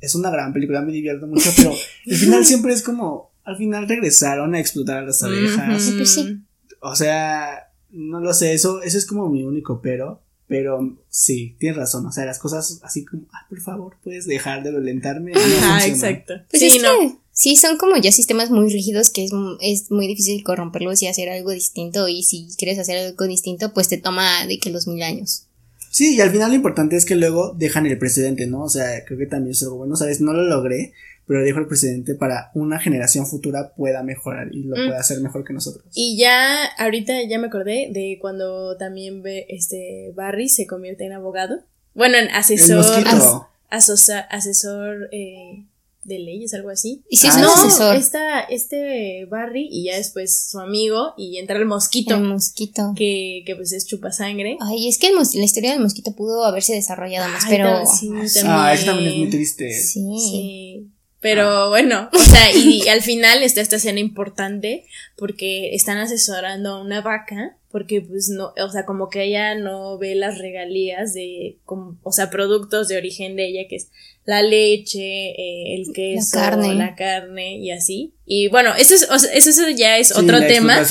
es 0.00 0.14
una 0.14 0.30
gran 0.30 0.52
película, 0.52 0.80
me 0.82 0.92
divierto 0.92 1.26
mucho, 1.26 1.50
pero 1.56 1.72
el 2.06 2.16
final 2.16 2.44
siempre 2.44 2.72
es 2.72 2.82
como... 2.82 3.32
Al 3.44 3.56
final 3.56 3.88
regresaron 3.88 4.54
a 4.56 4.60
explotar 4.60 4.98
a 4.98 5.02
las 5.02 5.22
abejas. 5.22 5.92
Pues 5.96 6.14
sí. 6.14 6.38
O 6.80 6.96
sea, 6.96 7.68
no 7.90 8.18
lo 8.20 8.34
sé, 8.34 8.54
eso, 8.54 8.82
eso 8.82 8.98
es 8.98 9.06
como 9.06 9.28
mi 9.28 9.44
único 9.44 9.80
pero. 9.80 10.20
Pero 10.48 10.96
sí, 11.08 11.56
tienes 11.58 11.76
razón. 11.76 12.06
O 12.06 12.12
sea, 12.12 12.24
las 12.24 12.38
cosas 12.38 12.80
así 12.82 13.04
como, 13.04 13.22
ah, 13.32 13.46
por 13.48 13.60
favor, 13.60 13.96
puedes 14.04 14.26
dejar 14.26 14.62
de 14.62 14.70
violentarme. 14.70 15.32
No 15.32 15.40
Ajá, 15.40 15.80
funcionan. 15.80 15.82
exacto. 15.90 16.34
Pues 16.50 16.60
sí, 16.60 16.76
es 16.76 16.82
no. 16.82 16.98
que 17.00 17.16
sí, 17.32 17.56
son 17.56 17.76
como 17.78 17.96
ya 17.96 18.12
sistemas 18.12 18.50
muy 18.50 18.68
rígidos 18.72 19.10
que 19.10 19.24
es, 19.24 19.32
es 19.60 19.90
muy 19.90 20.06
difícil 20.06 20.44
corromperlos 20.44 21.02
y 21.02 21.08
hacer 21.08 21.28
algo 21.28 21.50
distinto. 21.50 22.06
Y 22.08 22.22
si 22.22 22.48
quieres 22.56 22.78
hacer 22.78 22.96
algo 22.98 23.26
distinto, 23.26 23.72
pues 23.74 23.88
te 23.88 23.98
toma 23.98 24.46
de 24.46 24.58
que 24.58 24.70
los 24.70 24.86
mil 24.86 25.02
años. 25.02 25.45
Sí, 25.96 26.14
y 26.16 26.20
al 26.20 26.30
final 26.30 26.50
lo 26.50 26.56
importante 26.56 26.94
es 26.94 27.06
que 27.06 27.14
luego 27.16 27.54
dejan 27.56 27.86
el 27.86 27.96
precedente, 27.96 28.46
¿no? 28.46 28.64
O 28.64 28.68
sea, 28.68 29.02
creo 29.06 29.18
que 29.18 29.24
también 29.24 29.52
es 29.52 29.62
algo 29.62 29.78
bueno, 29.78 29.96
¿sabes? 29.96 30.20
No 30.20 30.34
lo 30.34 30.42
logré, 30.42 30.92
pero 31.26 31.42
dejo 31.42 31.58
el 31.58 31.66
precedente 31.68 32.14
para 32.14 32.50
una 32.54 32.78
generación 32.78 33.26
futura 33.26 33.72
pueda 33.74 34.02
mejorar 34.02 34.48
y 34.52 34.64
lo 34.64 34.76
Mm. 34.76 34.88
pueda 34.88 35.00
hacer 35.00 35.20
mejor 35.20 35.42
que 35.42 35.54
nosotros. 35.54 35.86
Y 35.94 36.18
ya, 36.18 36.66
ahorita 36.78 37.14
ya 37.26 37.38
me 37.38 37.46
acordé 37.46 37.88
de 37.92 38.18
cuando 38.20 38.76
también 38.76 39.22
ve, 39.22 39.46
este 39.48 40.12
Barry 40.14 40.50
se 40.50 40.66
convierte 40.66 41.06
en 41.06 41.12
abogado. 41.14 41.60
Bueno, 41.94 42.18
en 42.18 42.28
asesor. 42.30 42.76
mosquito. 42.76 43.48
as- 43.70 43.88
asosa- 43.88 44.26
asesor 44.30 45.08
eh, 45.12 45.64
de 46.06 46.18
leyes, 46.18 46.54
algo 46.54 46.70
así. 46.70 47.02
Y 47.10 47.16
si 47.16 47.26
es 47.26 47.34
Ah, 47.36 47.40
no, 47.40 47.52
asesor, 47.52 47.96
está 47.96 48.40
este 48.40 49.24
Barry 49.26 49.68
y 49.70 49.84
ya 49.86 49.96
después 49.96 50.48
su 50.50 50.58
amigo 50.58 51.14
y 51.16 51.38
entra 51.38 51.56
el 51.58 51.66
mosquito, 51.66 52.14
el 52.14 52.22
mosquito. 52.22 52.92
que, 52.96 53.42
que 53.46 53.56
pues 53.56 53.72
es 53.72 53.86
chupasangre. 53.86 54.56
Ay, 54.60 54.88
es 54.88 54.98
que 54.98 55.08
el 55.08 55.14
mos- 55.16 55.34
la 55.34 55.44
historia 55.44 55.72
del 55.72 55.80
mosquito 55.80 56.12
pudo 56.14 56.44
haberse 56.44 56.74
desarrollado 56.74 57.28
más, 57.30 57.44
Ay, 57.44 57.50
pero. 57.50 57.80
sí, 57.86 58.10
Ah, 58.44 58.72
eso 58.74 58.86
también 58.86 59.10
es 59.12 59.16
muy 59.18 59.30
triste. 59.30 59.70
Sí. 59.72 60.04
Sí. 60.18 60.86
Pero 61.20 61.70
bueno, 61.70 62.08
o 62.12 62.18
sea, 62.18 62.52
y 62.54 62.86
al 62.88 63.02
final 63.02 63.42
está 63.42 63.60
esta 63.60 63.76
escena 63.76 63.98
importante 64.00 64.84
porque 65.16 65.74
están 65.74 65.98
asesorando 65.98 66.74
a 66.74 66.82
una 66.82 67.00
vaca 67.00 67.56
porque 67.76 68.00
pues 68.00 68.30
no, 68.30 68.54
o 68.56 68.70
sea, 68.70 68.86
como 68.86 69.10
que 69.10 69.24
ella 69.24 69.54
no 69.54 69.98
ve 69.98 70.14
las 70.14 70.38
regalías 70.38 71.12
de, 71.12 71.58
como- 71.66 71.98
o 72.02 72.10
sea, 72.10 72.30
productos 72.30 72.88
de 72.88 72.96
origen 72.96 73.36
de 73.36 73.48
ella, 73.48 73.68
que 73.68 73.76
es 73.76 73.90
la 74.24 74.40
leche, 74.40 75.02
eh, 75.32 75.74
el 75.74 75.92
queso, 75.92 76.38
carne. 76.38 76.74
la 76.74 76.94
carne 76.94 77.58
y 77.58 77.72
así. 77.72 78.14
Y 78.24 78.48
bueno, 78.48 78.70
eso 78.78 78.94
es, 78.94 79.10
o 79.10 79.18
sea, 79.18 79.30
eso, 79.34 79.50
eso 79.50 79.68
ya 79.76 79.98
es 79.98 80.08
Sí, 80.08 80.14
otro 80.16 80.38
la 80.38 80.46
tema. 80.46 80.82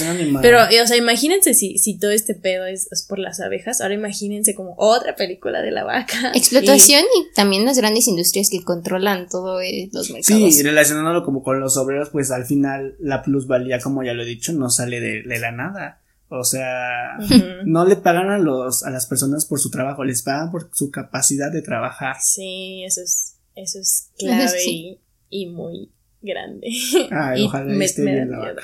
Pero, 0.44 0.60
o 0.62 0.88
sea, 0.88 0.96
imagínense 0.96 1.56
si, 1.56 1.80
si 1.80 1.98
todo 1.98 2.12
este 2.12 2.36
pedo 2.36 2.68
es, 2.68 2.88
es 2.92 3.02
por 3.10 3.18
las 3.18 3.40
abejas, 3.40 3.82
ahora 3.82 3.96
imagínense 3.96 4.54
como 4.54 4.76
otra 4.78 5.16
película 5.16 5.64
de 5.64 5.72
la 5.72 5.86
vaca. 5.86 6.32
Explotación 6.36 7.02
y, 7.02 7.34
también 7.34 7.66
las 7.66 7.80
grandes 7.80 8.08
industrias 8.08 8.52
que 8.52 8.62
controlan 8.64 9.28
todo 9.28 9.60
eh, 9.60 9.90
los 9.92 10.12
mercados. 10.12 10.54
Sí, 10.54 10.62
relacionándolo 10.62 11.26
como 11.26 11.42
con 11.42 11.60
los 11.60 11.78
obreros, 11.78 12.12
pues 12.12 12.30
al 12.30 12.46
final 12.46 12.96
la 13.00 13.24
plusvalía, 13.24 13.80
como 13.80 14.04
ya 14.04 14.14
lo 14.14 14.22
he 14.22 14.28
dicho, 14.28 14.54
no 14.54 14.70
sale 14.70 15.00
de, 15.00 15.24
de 15.24 15.40
la 15.40 15.52
nada. 15.52 16.05
O 16.30 16.44
sea, 16.44 17.18
no 17.66 17.86
le 17.86 17.96
pagan 17.98 18.30
a 18.32 18.38
los 18.40 18.84
a 18.84 18.90
las 18.90 19.06
personas 19.06 19.46
por 19.46 19.60
su 19.60 19.70
trabajo, 19.70 20.04
les 20.04 20.22
pagan 20.24 20.52
por 20.52 20.70
su 20.74 20.90
capacidad 20.92 21.52
de 21.52 21.62
trabajar. 21.62 22.16
Sí, 22.20 22.84
eso 22.84 23.02
es, 23.02 23.38
eso 23.56 23.80
es 23.80 24.10
clave 24.18 24.50
sí. 24.50 25.00
y, 25.30 25.44
y 25.44 25.50
muy 25.52 25.92
grande. 26.22 26.68
Ay, 27.12 27.44
Y 27.44 27.46
ojalá 27.46 27.66
me- 27.74 27.86
esté 27.86 28.02
me 28.04 28.14
bien 28.14 28.32
la 28.32 28.38
miedo. 28.40 28.56
vaca. 28.56 28.64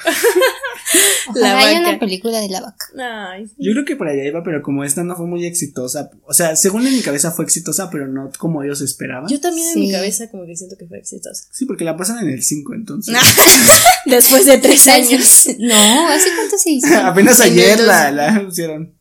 Ojalá 1.29 1.53
la 1.53 1.59
haya 1.59 1.79
vaca. 1.79 1.89
una 1.89 1.99
película 1.99 2.39
de 2.39 2.49
la 2.49 2.61
vaca. 2.61 2.85
Ay, 3.31 3.47
sí. 3.47 3.53
Yo 3.57 3.71
creo 3.73 3.85
que 3.85 3.95
por 3.95 4.07
allá 4.07 4.23
iba, 4.25 4.43
pero 4.43 4.61
como 4.61 4.83
esta 4.83 5.03
no 5.03 5.15
fue 5.15 5.27
muy 5.27 5.45
exitosa, 5.45 6.09
o 6.25 6.33
sea, 6.33 6.55
según 6.55 6.85
en 6.87 6.93
mi 6.93 7.01
cabeza 7.01 7.31
fue 7.31 7.45
exitosa, 7.45 7.89
pero 7.89 8.07
no 8.07 8.31
como 8.37 8.63
ellos 8.63 8.81
esperaban. 8.81 9.29
Yo 9.29 9.39
también 9.39 9.67
en 9.73 9.79
mi 9.79 9.91
cabeza 9.91 10.29
como 10.29 10.45
que 10.45 10.55
siento 10.55 10.77
que 10.77 10.85
fue 10.87 10.97
exitosa. 10.99 11.45
Sí, 11.51 11.65
porque 11.65 11.83
la 11.83 11.95
pasan 11.97 12.19
en 12.27 12.33
el 12.33 12.43
5, 12.43 12.73
entonces. 12.73 13.15
Después 14.05 14.45
de 14.45 14.57
tres 14.57 14.87
años. 14.87 15.47
No, 15.59 16.07
¿hace 16.09 16.29
cuánto 16.35 16.57
se 16.57 16.71
hizo? 16.71 16.87
Apenas 17.03 17.39
ayer 17.39 17.79
la, 17.79 18.11
la 18.11 18.41
pusieron. 18.43 18.95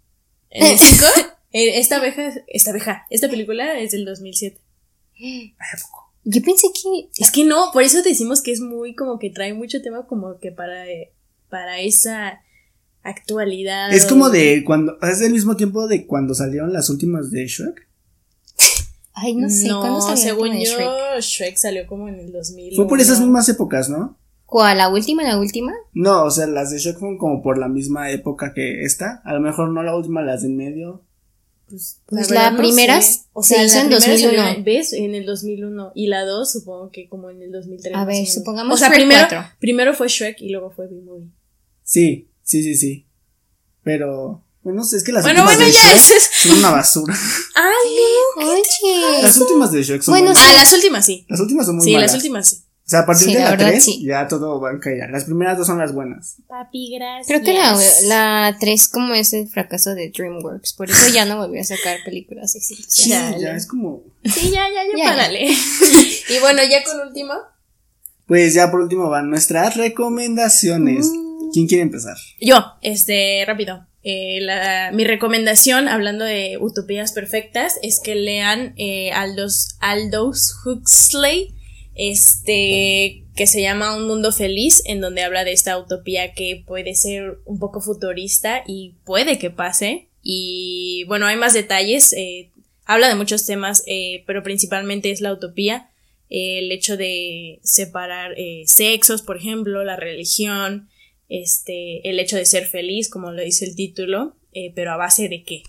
¿En 0.51 0.67
el 0.67 0.79
5? 0.79 1.07
Esta 1.53 1.97
abeja, 1.97 2.33
esta 2.47 2.71
abeja, 2.71 3.07
esta 3.11 3.29
película 3.29 3.79
es 3.81 3.91
del 3.91 4.05
2007. 4.05 4.61
Yo 6.25 6.43
pensé 6.43 6.69
que. 6.73 7.09
Es 7.19 7.31
que 7.31 7.45
no, 7.45 7.71
por 7.73 7.83
eso 7.83 8.03
decimos 8.03 8.43
que 8.43 8.53
es 8.53 8.61
muy 8.61 8.95
como 8.95 9.19
que 9.19 9.31
trae 9.31 9.55
mucho 9.55 9.83
tema 9.83 10.07
como 10.07 10.39
que 10.39 10.53
para, 10.53 10.87
eh, 10.89 11.13
para 11.51 11.81
esa 11.81 12.41
actualidad. 13.03 13.93
Es 13.93 14.07
como 14.07 14.31
de 14.31 14.63
cuando, 14.65 14.99
es 15.03 15.19
del 15.19 15.33
mismo 15.33 15.57
tiempo 15.57 15.87
de 15.89 16.07
cuando 16.07 16.35
salieron 16.35 16.73
las 16.73 16.89
últimas 16.91 17.31
de 17.31 17.47
Shrek. 17.47 17.89
Ay, 19.13 19.35
no 19.35 19.51
sé, 19.51 19.69
¿cuándo 19.69 19.89
No, 19.89 20.01
salió 20.01 20.17
según 20.17 20.49
yo, 20.53 20.65
Shrek? 20.73 21.21
Shrek? 21.21 21.57
salió 21.57 21.87
como 21.87 22.09
en 22.09 22.21
el 22.21 22.33
2000. 22.33 22.77
Fue 22.77 22.89
por 22.89 23.01
esas 23.01 23.21
mismas 23.21 23.49
épocas, 23.49 23.89
¿no? 23.91 24.17
¿Cuál? 24.47 24.79
¿La 24.79 24.89
última? 24.89 25.23
¿La 25.23 25.39
última? 25.39 25.73
No, 25.93 26.25
o 26.25 26.31
sea, 26.31 26.47
las 26.47 26.71
de 26.71 26.79
Shrek 26.79 26.99
fueron 26.99 27.19
como 27.19 27.43
por 27.43 27.59
la 27.59 27.69
misma 27.69 28.11
época 28.11 28.53
que 28.55 28.83
esta. 28.83 29.21
A 29.25 29.35
lo 29.35 29.41
mejor 29.41 29.71
no 29.71 29.83
la 29.83 29.95
última, 29.95 30.23
las 30.23 30.43
de 30.43 30.49
en 30.49 30.57
medio. 30.57 31.05
Pues, 31.69 32.01
Pues 32.07 32.29
verdad 32.29 32.45
la 32.47 32.51
no 32.53 32.57
primera 32.59 33.01
sé. 33.01 33.21
se 33.43 33.65
hizo 33.65 33.77
la 33.77 33.81
en 33.83 33.89
primera 33.89 34.07
2001. 34.07 34.37
salió 34.39 34.57
en- 34.59 34.65
¿Ves? 34.65 34.93
En 34.93 35.15
el 35.15 35.25
2001. 35.27 35.93
Y 35.95 36.07
la 36.09 36.25
2 36.25 36.51
supongo 36.51 36.91
que 36.91 37.09
como 37.09 37.31
en 37.31 37.43
el 37.43 37.53
2003. 37.53 37.95
A 37.95 38.03
o 38.03 38.07
ver, 38.07 38.27
supongamos 38.27 38.75
O 38.75 38.77
sea, 38.77 38.89
Shrek 38.89 38.99
primero, 38.99 39.27
4. 39.29 39.45
primero 39.61 39.95
fue 39.95 40.09
Shrek 40.09 40.41
y 40.41 40.49
luego 40.49 40.71
fue 40.73 40.87
B-Movie. 40.89 41.29
Sí, 41.91 42.29
sí, 42.45 42.63
sí, 42.63 42.77
sí. 42.77 43.07
Pero, 43.83 44.45
bueno, 44.63 44.81
no 44.81 44.85
sé, 44.85 44.97
es 44.99 45.03
que 45.03 45.11
las 45.11 45.25
Bueno, 45.25 45.41
últimas 45.43 45.57
bueno, 45.57 45.67
de 45.73 45.77
ya 45.77 45.97
Shrek 45.97 46.17
es- 46.19 46.31
son 46.43 46.59
una 46.59 46.71
basura. 46.71 47.15
¡Ay, 47.57 48.47
Oye. 48.47 49.23
Las 49.23 49.37
últimas 49.39 49.73
de 49.73 49.83
Shrek 49.83 50.03
son 50.03 50.13
Bueno, 50.13 50.27
buenas. 50.33 50.45
Ah, 50.49 50.53
las 50.53 50.73
últimas 50.73 51.05
sí. 51.05 51.27
Las 51.29 51.41
últimas 51.41 51.67
son 51.67 51.77
muy 51.77 51.85
Sí, 51.85 51.93
malas. 51.95 52.13
las 52.13 52.17
últimas 52.17 52.49
sí. 52.49 52.57
O 52.87 52.91
sea, 52.91 53.01
a 53.01 53.07
partir 53.07 53.27
Sí, 53.29 53.33
de 53.35 53.39
la 53.41 53.45
la 53.47 53.51
verdad, 53.53 53.69
3 53.71 53.85
sí. 53.85 54.05
ya 54.05 54.29
todo 54.29 54.61
va 54.61 54.71
a 54.71 54.79
caer. 54.81 55.11
Las 55.11 55.25
primeras 55.25 55.59
dos 55.59 55.67
son 55.67 55.79
las 55.79 55.93
buenas. 55.93 56.37
Papi, 56.49 56.93
gracias. 56.97 57.27
Creo 57.27 57.43
que 57.43 57.53
la, 57.55 57.77
la 58.05 58.57
3 58.61 58.89
como 58.89 59.15
es 59.15 59.33
el 59.33 59.49
fracaso 59.49 59.95
de 59.97 60.11
DreamWorks, 60.11 60.73
por 60.75 60.91
eso 60.91 61.09
ya 61.13 61.25
no 61.25 61.37
volvió 61.39 61.61
a 61.61 61.65
sacar 61.65 61.99
películas 62.05 62.55
exitosas. 62.55 62.93
Sí, 62.95 63.11
Chale. 63.11 63.41
ya 63.41 63.57
es 63.57 63.67
como. 63.67 64.03
Sí, 64.25 64.51
ya, 64.51 64.63
ya, 64.75 64.83
ya, 64.93 64.97
Ya, 64.97 65.05
párale. 65.11 65.47
y 66.29 66.39
bueno, 66.41 66.63
ya 66.71 66.85
con 66.85 67.01
último. 67.09 67.33
Pues 68.27 68.55
ya 68.55 68.71
por 68.71 68.81
último 68.81 69.09
van 69.09 69.29
nuestras 69.31 69.77
recomendaciones. 69.77 71.07
Mm. 71.07 71.30
¿Quién 71.53 71.67
quiere 71.67 71.83
empezar? 71.83 72.17
Yo, 72.41 72.65
este, 72.83 73.45
rápido. 73.47 73.87
Eh, 74.03 74.41
mi 74.93 75.05
recomendación, 75.05 75.89
hablando 75.89 76.25
de 76.25 76.57
utopías 76.59 77.13
perfectas, 77.13 77.79
es 77.83 78.01
que 78.01 78.15
lean 78.15 78.75
eh, 78.77 79.13
Aldous, 79.13 79.77
Aldous 79.81 80.55
Huxley, 80.65 81.55
este, 81.95 83.25
que 83.37 83.47
se 83.47 83.61
llama 83.61 83.97
Un 83.97 84.07
Mundo 84.07 84.33
Feliz, 84.33 84.83
en 84.87 85.01
donde 85.01 85.23
habla 85.23 85.45
de 85.45 85.53
esta 85.53 85.79
utopía 85.79 86.33
que 86.33 86.63
puede 86.67 86.95
ser 86.95 87.41
un 87.45 87.59
poco 87.59 87.81
futurista 87.81 88.63
y 88.67 88.95
puede 89.05 89.39
que 89.39 89.51
pase. 89.51 90.09
Y 90.23 91.05
bueno, 91.09 91.27
hay 91.27 91.37
más 91.37 91.53
detalles, 91.53 92.13
eh, 92.15 92.51
habla 92.87 93.09
de 93.09 93.17
muchos 93.17 93.45
temas, 93.45 93.83
eh, 93.87 94.25
pero 94.27 94.43
principalmente 94.43 95.11
es 95.11 95.21
la 95.21 95.33
utopía, 95.33 95.91
el 96.31 96.71
hecho 96.71 96.97
de 96.97 97.59
separar 97.65 98.37
sexos, 98.65 99.23
por 99.23 99.37
ejemplo, 99.37 99.83
la 99.83 99.97
religión, 99.97 100.89
este, 101.31 102.07
el 102.09 102.19
hecho 102.21 102.37
de 102.37 102.45
ser 102.45 102.67
feliz, 102.67 103.09
como 103.09 103.33
lo 103.33 103.43
dice 103.43 103.65
el 103.65 103.75
título, 103.75 104.37
eh, 104.53 104.73
pero 104.75 104.93
a 104.93 104.97
base 104.97 105.29
de 105.29 105.43
qué. 105.45 105.63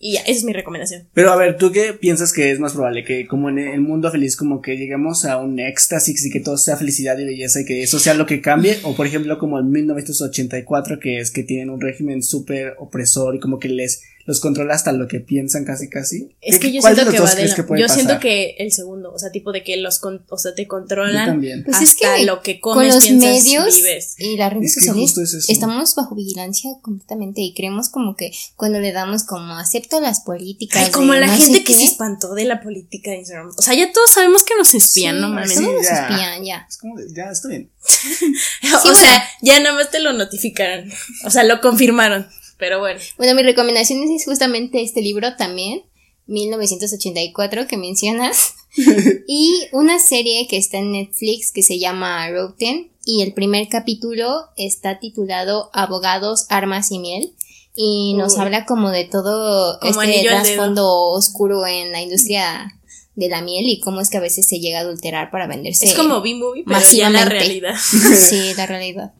Y 0.00 0.12
ya, 0.14 0.20
esa 0.20 0.32
es 0.32 0.44
mi 0.44 0.52
recomendación. 0.52 1.08
Pero 1.12 1.32
a 1.32 1.36
ver, 1.36 1.56
¿tú 1.56 1.72
qué 1.72 1.92
piensas 1.92 2.32
que 2.32 2.52
es 2.52 2.60
más 2.60 2.72
probable? 2.72 3.04
Que 3.04 3.26
como 3.26 3.48
en 3.48 3.58
el 3.58 3.80
mundo 3.80 4.10
feliz, 4.12 4.36
como 4.36 4.60
que 4.60 4.76
lleguemos 4.76 5.24
a 5.24 5.38
un 5.38 5.58
éxtasis 5.58 6.24
y 6.24 6.30
que 6.30 6.40
todo 6.40 6.56
sea 6.56 6.76
felicidad 6.76 7.18
y 7.18 7.24
belleza 7.24 7.60
y 7.60 7.64
que 7.64 7.82
eso 7.82 7.98
sea 7.98 8.14
lo 8.14 8.26
que 8.26 8.40
cambie? 8.40 8.78
O 8.84 8.94
por 8.94 9.06
ejemplo, 9.06 9.38
como 9.38 9.58
en 9.58 9.70
1984, 9.70 11.00
que 11.00 11.18
es 11.18 11.32
que 11.32 11.42
tienen 11.42 11.70
un 11.70 11.80
régimen 11.80 12.22
súper 12.22 12.74
opresor 12.78 13.34
y 13.34 13.40
como 13.40 13.58
que 13.58 13.68
les 13.68 14.02
los 14.28 14.40
controla 14.40 14.74
hasta 14.74 14.92
lo 14.92 15.08
que 15.08 15.20
piensan 15.20 15.64
casi 15.64 15.88
casi. 15.88 16.36
Es 16.42 16.58
que 16.58 16.70
yo 16.70 16.82
¿Cuál 16.82 16.94
de 16.94 17.00
siento 17.02 17.12
que 17.16 17.20
va 17.24 17.34
de 17.34 17.46
la- 17.48 17.54
que 17.54 17.62
puede 17.62 17.80
Yo 17.80 17.88
siento 17.88 18.20
que 18.20 18.56
el 18.58 18.70
segundo, 18.72 19.10
o 19.10 19.18
sea, 19.18 19.30
tipo 19.32 19.52
de 19.52 19.64
que 19.64 19.78
los 19.78 19.98
con- 20.00 20.22
o 20.28 20.36
sea, 20.36 20.54
te 20.54 20.64
Yo 20.64 20.68
controlan 20.68 21.26
también. 21.26 21.64
Pues 21.64 21.80
es 21.80 21.92
hasta 21.94 22.16
que 22.18 22.24
lo 22.26 22.42
que 22.42 22.60
con 22.60 22.74
comes, 22.74 22.94
los 22.94 23.04
piensas, 23.04 23.30
medios 23.44 23.76
vives. 23.76 24.14
y 24.18 24.36
las 24.36 24.52
redes 24.52 24.66
Es 24.66 24.74
que 24.74 24.80
sociales 24.82 25.00
justo 25.02 25.22
es 25.22 25.32
eso. 25.32 25.50
estamos 25.50 25.94
bajo 25.94 26.14
vigilancia 26.14 26.70
completamente 26.82 27.40
y 27.40 27.54
creemos 27.54 27.88
como 27.88 28.16
que 28.16 28.30
cuando 28.54 28.78
le 28.80 28.92
damos 28.92 29.24
como 29.24 29.54
acepto 29.56 29.98
las 30.02 30.20
políticas 30.20 30.84
Ay, 30.84 30.90
como 30.92 31.14
la 31.14 31.26
no 31.26 31.32
gente 31.36 31.60
que 31.64 31.72
qué, 31.72 31.78
se 31.78 31.84
espantó 31.84 32.34
de 32.34 32.44
la 32.44 32.60
política 32.60 33.10
de 33.12 33.16
Instagram. 33.20 33.50
O 33.56 33.62
sea, 33.62 33.72
ya 33.72 33.90
todos 33.92 34.10
sabemos 34.10 34.42
que 34.44 34.52
nos 34.58 34.74
espían, 34.74 35.16
sí, 35.16 35.20
no 35.22 35.28
mames. 35.30 35.54
todos 35.54 35.72
nos 35.72 35.82
ya. 35.86 36.06
espían, 36.06 36.44
ya. 36.44 36.66
Es 36.68 36.76
como, 36.76 36.96
de, 36.98 37.06
ya, 37.14 37.30
está 37.30 37.48
bien. 37.48 37.70
o 38.74 38.82
bueno. 38.82 38.94
sea, 38.94 39.24
ya 39.40 39.58
nada 39.60 39.74
más 39.74 39.90
te 39.90 40.00
lo 40.00 40.12
notificaron. 40.12 40.90
O 41.24 41.30
sea, 41.30 41.44
lo 41.44 41.62
confirmaron. 41.62 42.28
Pero 42.58 42.80
bueno. 42.80 43.00
Bueno, 43.16 43.34
mi 43.34 43.42
recomendación 43.42 44.02
es 44.02 44.24
justamente 44.24 44.82
este 44.82 45.00
libro 45.00 45.36
también, 45.36 45.82
1984 46.26 47.66
que 47.66 47.76
mencionas, 47.76 48.54
y 49.26 49.68
una 49.72 49.98
serie 49.98 50.46
que 50.48 50.56
está 50.56 50.78
en 50.78 50.92
Netflix 50.92 51.52
que 51.52 51.62
se 51.62 51.78
llama 51.78 52.28
Roten 52.30 52.90
y 53.04 53.22
el 53.22 53.32
primer 53.32 53.68
capítulo 53.68 54.46
está 54.56 54.98
titulado 54.98 55.70
Abogados, 55.72 56.46
Armas 56.50 56.90
y 56.90 56.98
Miel 56.98 57.32
y 57.74 58.14
nos 58.14 58.34
Uy. 58.34 58.40
habla 58.40 58.66
como 58.66 58.90
de 58.90 59.04
todo 59.04 59.78
Como 59.80 60.02
este 60.02 60.24
trasfondo 60.24 61.10
oscuro 61.10 61.64
en 61.66 61.92
la 61.92 62.02
industria 62.02 62.74
de 63.14 63.28
la 63.28 63.40
miel 63.40 63.66
y 63.66 63.80
cómo 63.80 64.00
es 64.00 64.10
que 64.10 64.16
a 64.16 64.20
veces 64.20 64.46
se 64.46 64.60
llega 64.60 64.78
a 64.78 64.82
adulterar 64.82 65.30
para 65.30 65.46
venderse. 65.46 65.86
Es 65.86 65.94
como 65.94 66.20
B-Movie, 66.20 66.64
pero 66.66 66.80
ya 66.80 67.10
la 67.10 67.24
realidad. 67.24 67.74
Sí, 68.28 68.52
la 68.56 68.66
realidad. 68.66 69.12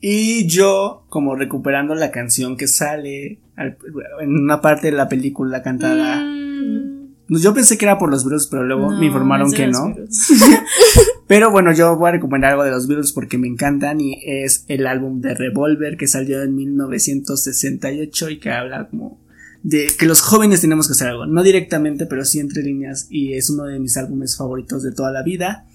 Y 0.00 0.46
yo, 0.48 1.04
como 1.08 1.34
recuperando 1.36 1.94
la 1.94 2.10
canción 2.10 2.56
que 2.56 2.66
sale 2.66 3.38
al- 3.56 3.76
en 4.20 4.30
una 4.38 4.60
parte 4.60 4.86
de 4.90 4.96
la 4.96 5.08
película 5.08 5.62
cantada. 5.62 6.22
Mm, 6.22 7.10
Yo 7.28 7.54
pensé 7.54 7.78
que 7.78 7.84
era 7.84 7.96
por 7.98 8.10
los 8.10 8.24
Beatles, 8.24 8.48
pero 8.50 8.64
luego 8.64 8.90
no, 8.90 8.98
me 8.98 9.06
informaron 9.06 9.52
que 9.52 9.66
no. 9.68 9.94
Pero 11.28 11.52
bueno, 11.52 11.72
yo 11.72 11.96
voy 11.96 12.08
a 12.08 12.12
recomendar 12.12 12.50
algo 12.50 12.64
de 12.64 12.72
los 12.72 12.88
Beatles 12.88 13.12
porque 13.12 13.38
me 13.38 13.46
encantan 13.46 14.00
y 14.00 14.18
es 14.26 14.64
el 14.66 14.84
álbum 14.86 15.20
de 15.20 15.34
Revolver 15.34 15.96
que 15.96 16.08
salió 16.08 16.42
en 16.42 16.56
1968 16.56 18.30
y 18.30 18.38
que 18.40 18.50
habla 18.50 18.88
como 18.88 19.20
de 19.62 19.88
que 19.96 20.06
los 20.06 20.22
jóvenes 20.22 20.60
tenemos 20.62 20.86
que 20.88 20.92
hacer 20.92 21.08
algo, 21.08 21.26
no 21.26 21.42
directamente, 21.44 22.06
pero 22.06 22.24
sí 22.24 22.40
entre 22.40 22.62
líneas 22.62 23.06
y 23.10 23.34
es 23.34 23.48
uno 23.50 23.64
de 23.64 23.78
mis 23.78 23.96
álbumes 23.96 24.36
favoritos 24.36 24.82
de 24.82 24.90
toda 24.92 25.12
la 25.12 25.22
vida. 25.22 25.66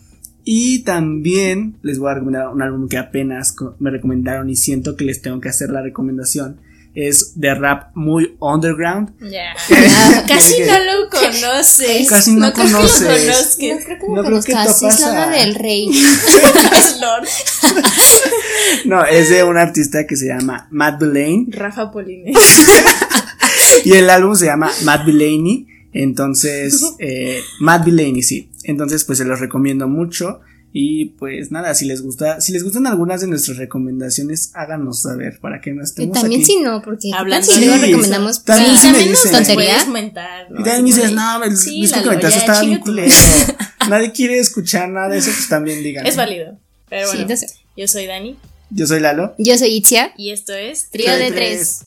Y 0.48 0.84
también 0.84 1.78
les 1.82 1.98
voy 1.98 2.12
a 2.12 2.14
recomendar 2.14 2.50
un 2.50 2.62
álbum 2.62 2.88
que 2.88 3.00
apenas 3.00 3.56
me 3.80 3.89
recomendaron 3.89 4.48
y 4.48 4.56
siento 4.56 4.96
que 4.96 5.04
les 5.04 5.22
tengo 5.24 5.41
que 5.41 5.50
hacer 5.50 5.72
la 5.72 5.82
recomendación. 5.82 6.62
Es 6.93 7.34
de 7.36 7.54
rap 7.56 7.89
muy 7.96 8.38
underground. 8.39 9.12
Ya. 9.20 9.54
Casi 10.28 10.62
no 10.62 10.78
lo 10.80 11.10
conoces. 11.10 12.08
Casi 12.08 12.36
no 12.36 12.54
creo 12.54 12.68
que 12.68 12.72
lo 12.72 12.78
conoces. 12.78 13.58
No 13.60 13.78
creo 13.84 14.00
que 14.00 14.08
No 14.08 14.16
lo 14.22 14.24
creo 14.24 14.43
que 14.43 14.52
es. 14.88 15.02
Lana 15.02 15.30
del 15.32 15.56
Rey. 15.56 15.89
Es 15.89 16.98
Lord. 17.02 17.28
No, 18.86 19.04
es 19.04 19.30
de 19.32 19.43
un 19.43 19.58
artista 19.58 20.06
que 20.06 20.16
se 20.16 20.28
llama 20.28 20.68
Matt 20.70 21.00
Blaine 21.00 21.48
Rafa 21.50 21.91
Poline. 21.91 22.32
y 23.84 23.91
el 23.93 24.10
álbum 24.12 24.36
se 24.36 24.46
llama 24.46 24.72
Matt 24.84 25.06
Blaney. 25.06 25.68
Entonces, 25.96 26.82
eh, 27.00 27.39
Matt 27.60 27.86
Blaney, 27.86 28.22
sí. 28.22 28.50
Entonces, 28.64 29.04
pues 29.06 29.18
se 29.18 29.26
los 29.26 29.39
recomiendo 29.39 29.88
mucho. 29.88 30.41
Y 30.78 31.06
pues 31.18 31.52
nada, 31.52 31.74
si 31.74 31.86
les 31.86 32.02
gusta, 32.02 32.41
si 32.41 32.52
les 32.52 32.62
gustan 32.66 32.86
algunas 32.86 33.22
de 33.22 33.28
nuestras 33.28 33.56
recomendaciones, 33.58 34.52
háganos 34.56 35.04
saber 35.04 35.39
para 35.39 35.62
que 35.62 35.72
no 35.72 35.82
Y 35.82 35.86
estemos 35.86 36.20
también 36.20 36.41
aquí. 36.41 36.52
si 36.52 36.60
no, 36.60 36.82
porque 36.82 37.12
Hablando 37.16 37.48
si 37.50 37.62
de- 37.62 37.66
luego 37.68 37.82
Sí, 37.82 37.91
recomendamos 37.91 38.43
también 38.43 38.68
puras 38.72 38.82
sí 38.82 38.88
me 38.88 38.93
también 38.93 39.12
nos 39.14 39.24
tonterías. 39.32 39.56
puedes 39.56 39.88
mentar. 39.88 40.52
¿no? 40.52 40.60
Y 40.60 40.64
también 40.66 40.86
Así 40.86 41.02
dices, 41.02 41.12
no, 41.14 41.43
el 41.46 41.56
sí, 41.58 41.82
que 41.93 42.02
comentaste 42.04 42.30
ya, 42.30 42.38
estaba 42.39 42.62
bien 42.62 42.80
culero. 42.82 43.12
Nadie 43.89 44.12
quiere 44.12 44.38
escuchar 44.39 44.89
nada 44.89 45.08
de 45.08 45.20
eso, 45.20 45.32
pues 45.34 45.48
también 45.48 45.82
digan. 45.82 46.06
Es 46.06 46.18
válido. 46.18 46.60
Pero 46.89 47.04
Sí, 47.04 47.08
bueno, 47.08 47.22
entonces, 47.22 47.56
yo 47.78 47.88
soy 47.88 48.06
Dani 48.08 48.36
Yo 48.70 48.86
soy 48.86 49.00
Lalo. 49.00 49.34
yo 49.38 49.58
soy 49.58 49.70
Itzia. 49.70 50.12
y 50.18 50.32
esto 50.32 50.54
es 50.54 50.89
Trío 50.89 51.16
de 51.16 51.32
tres. 51.32 51.86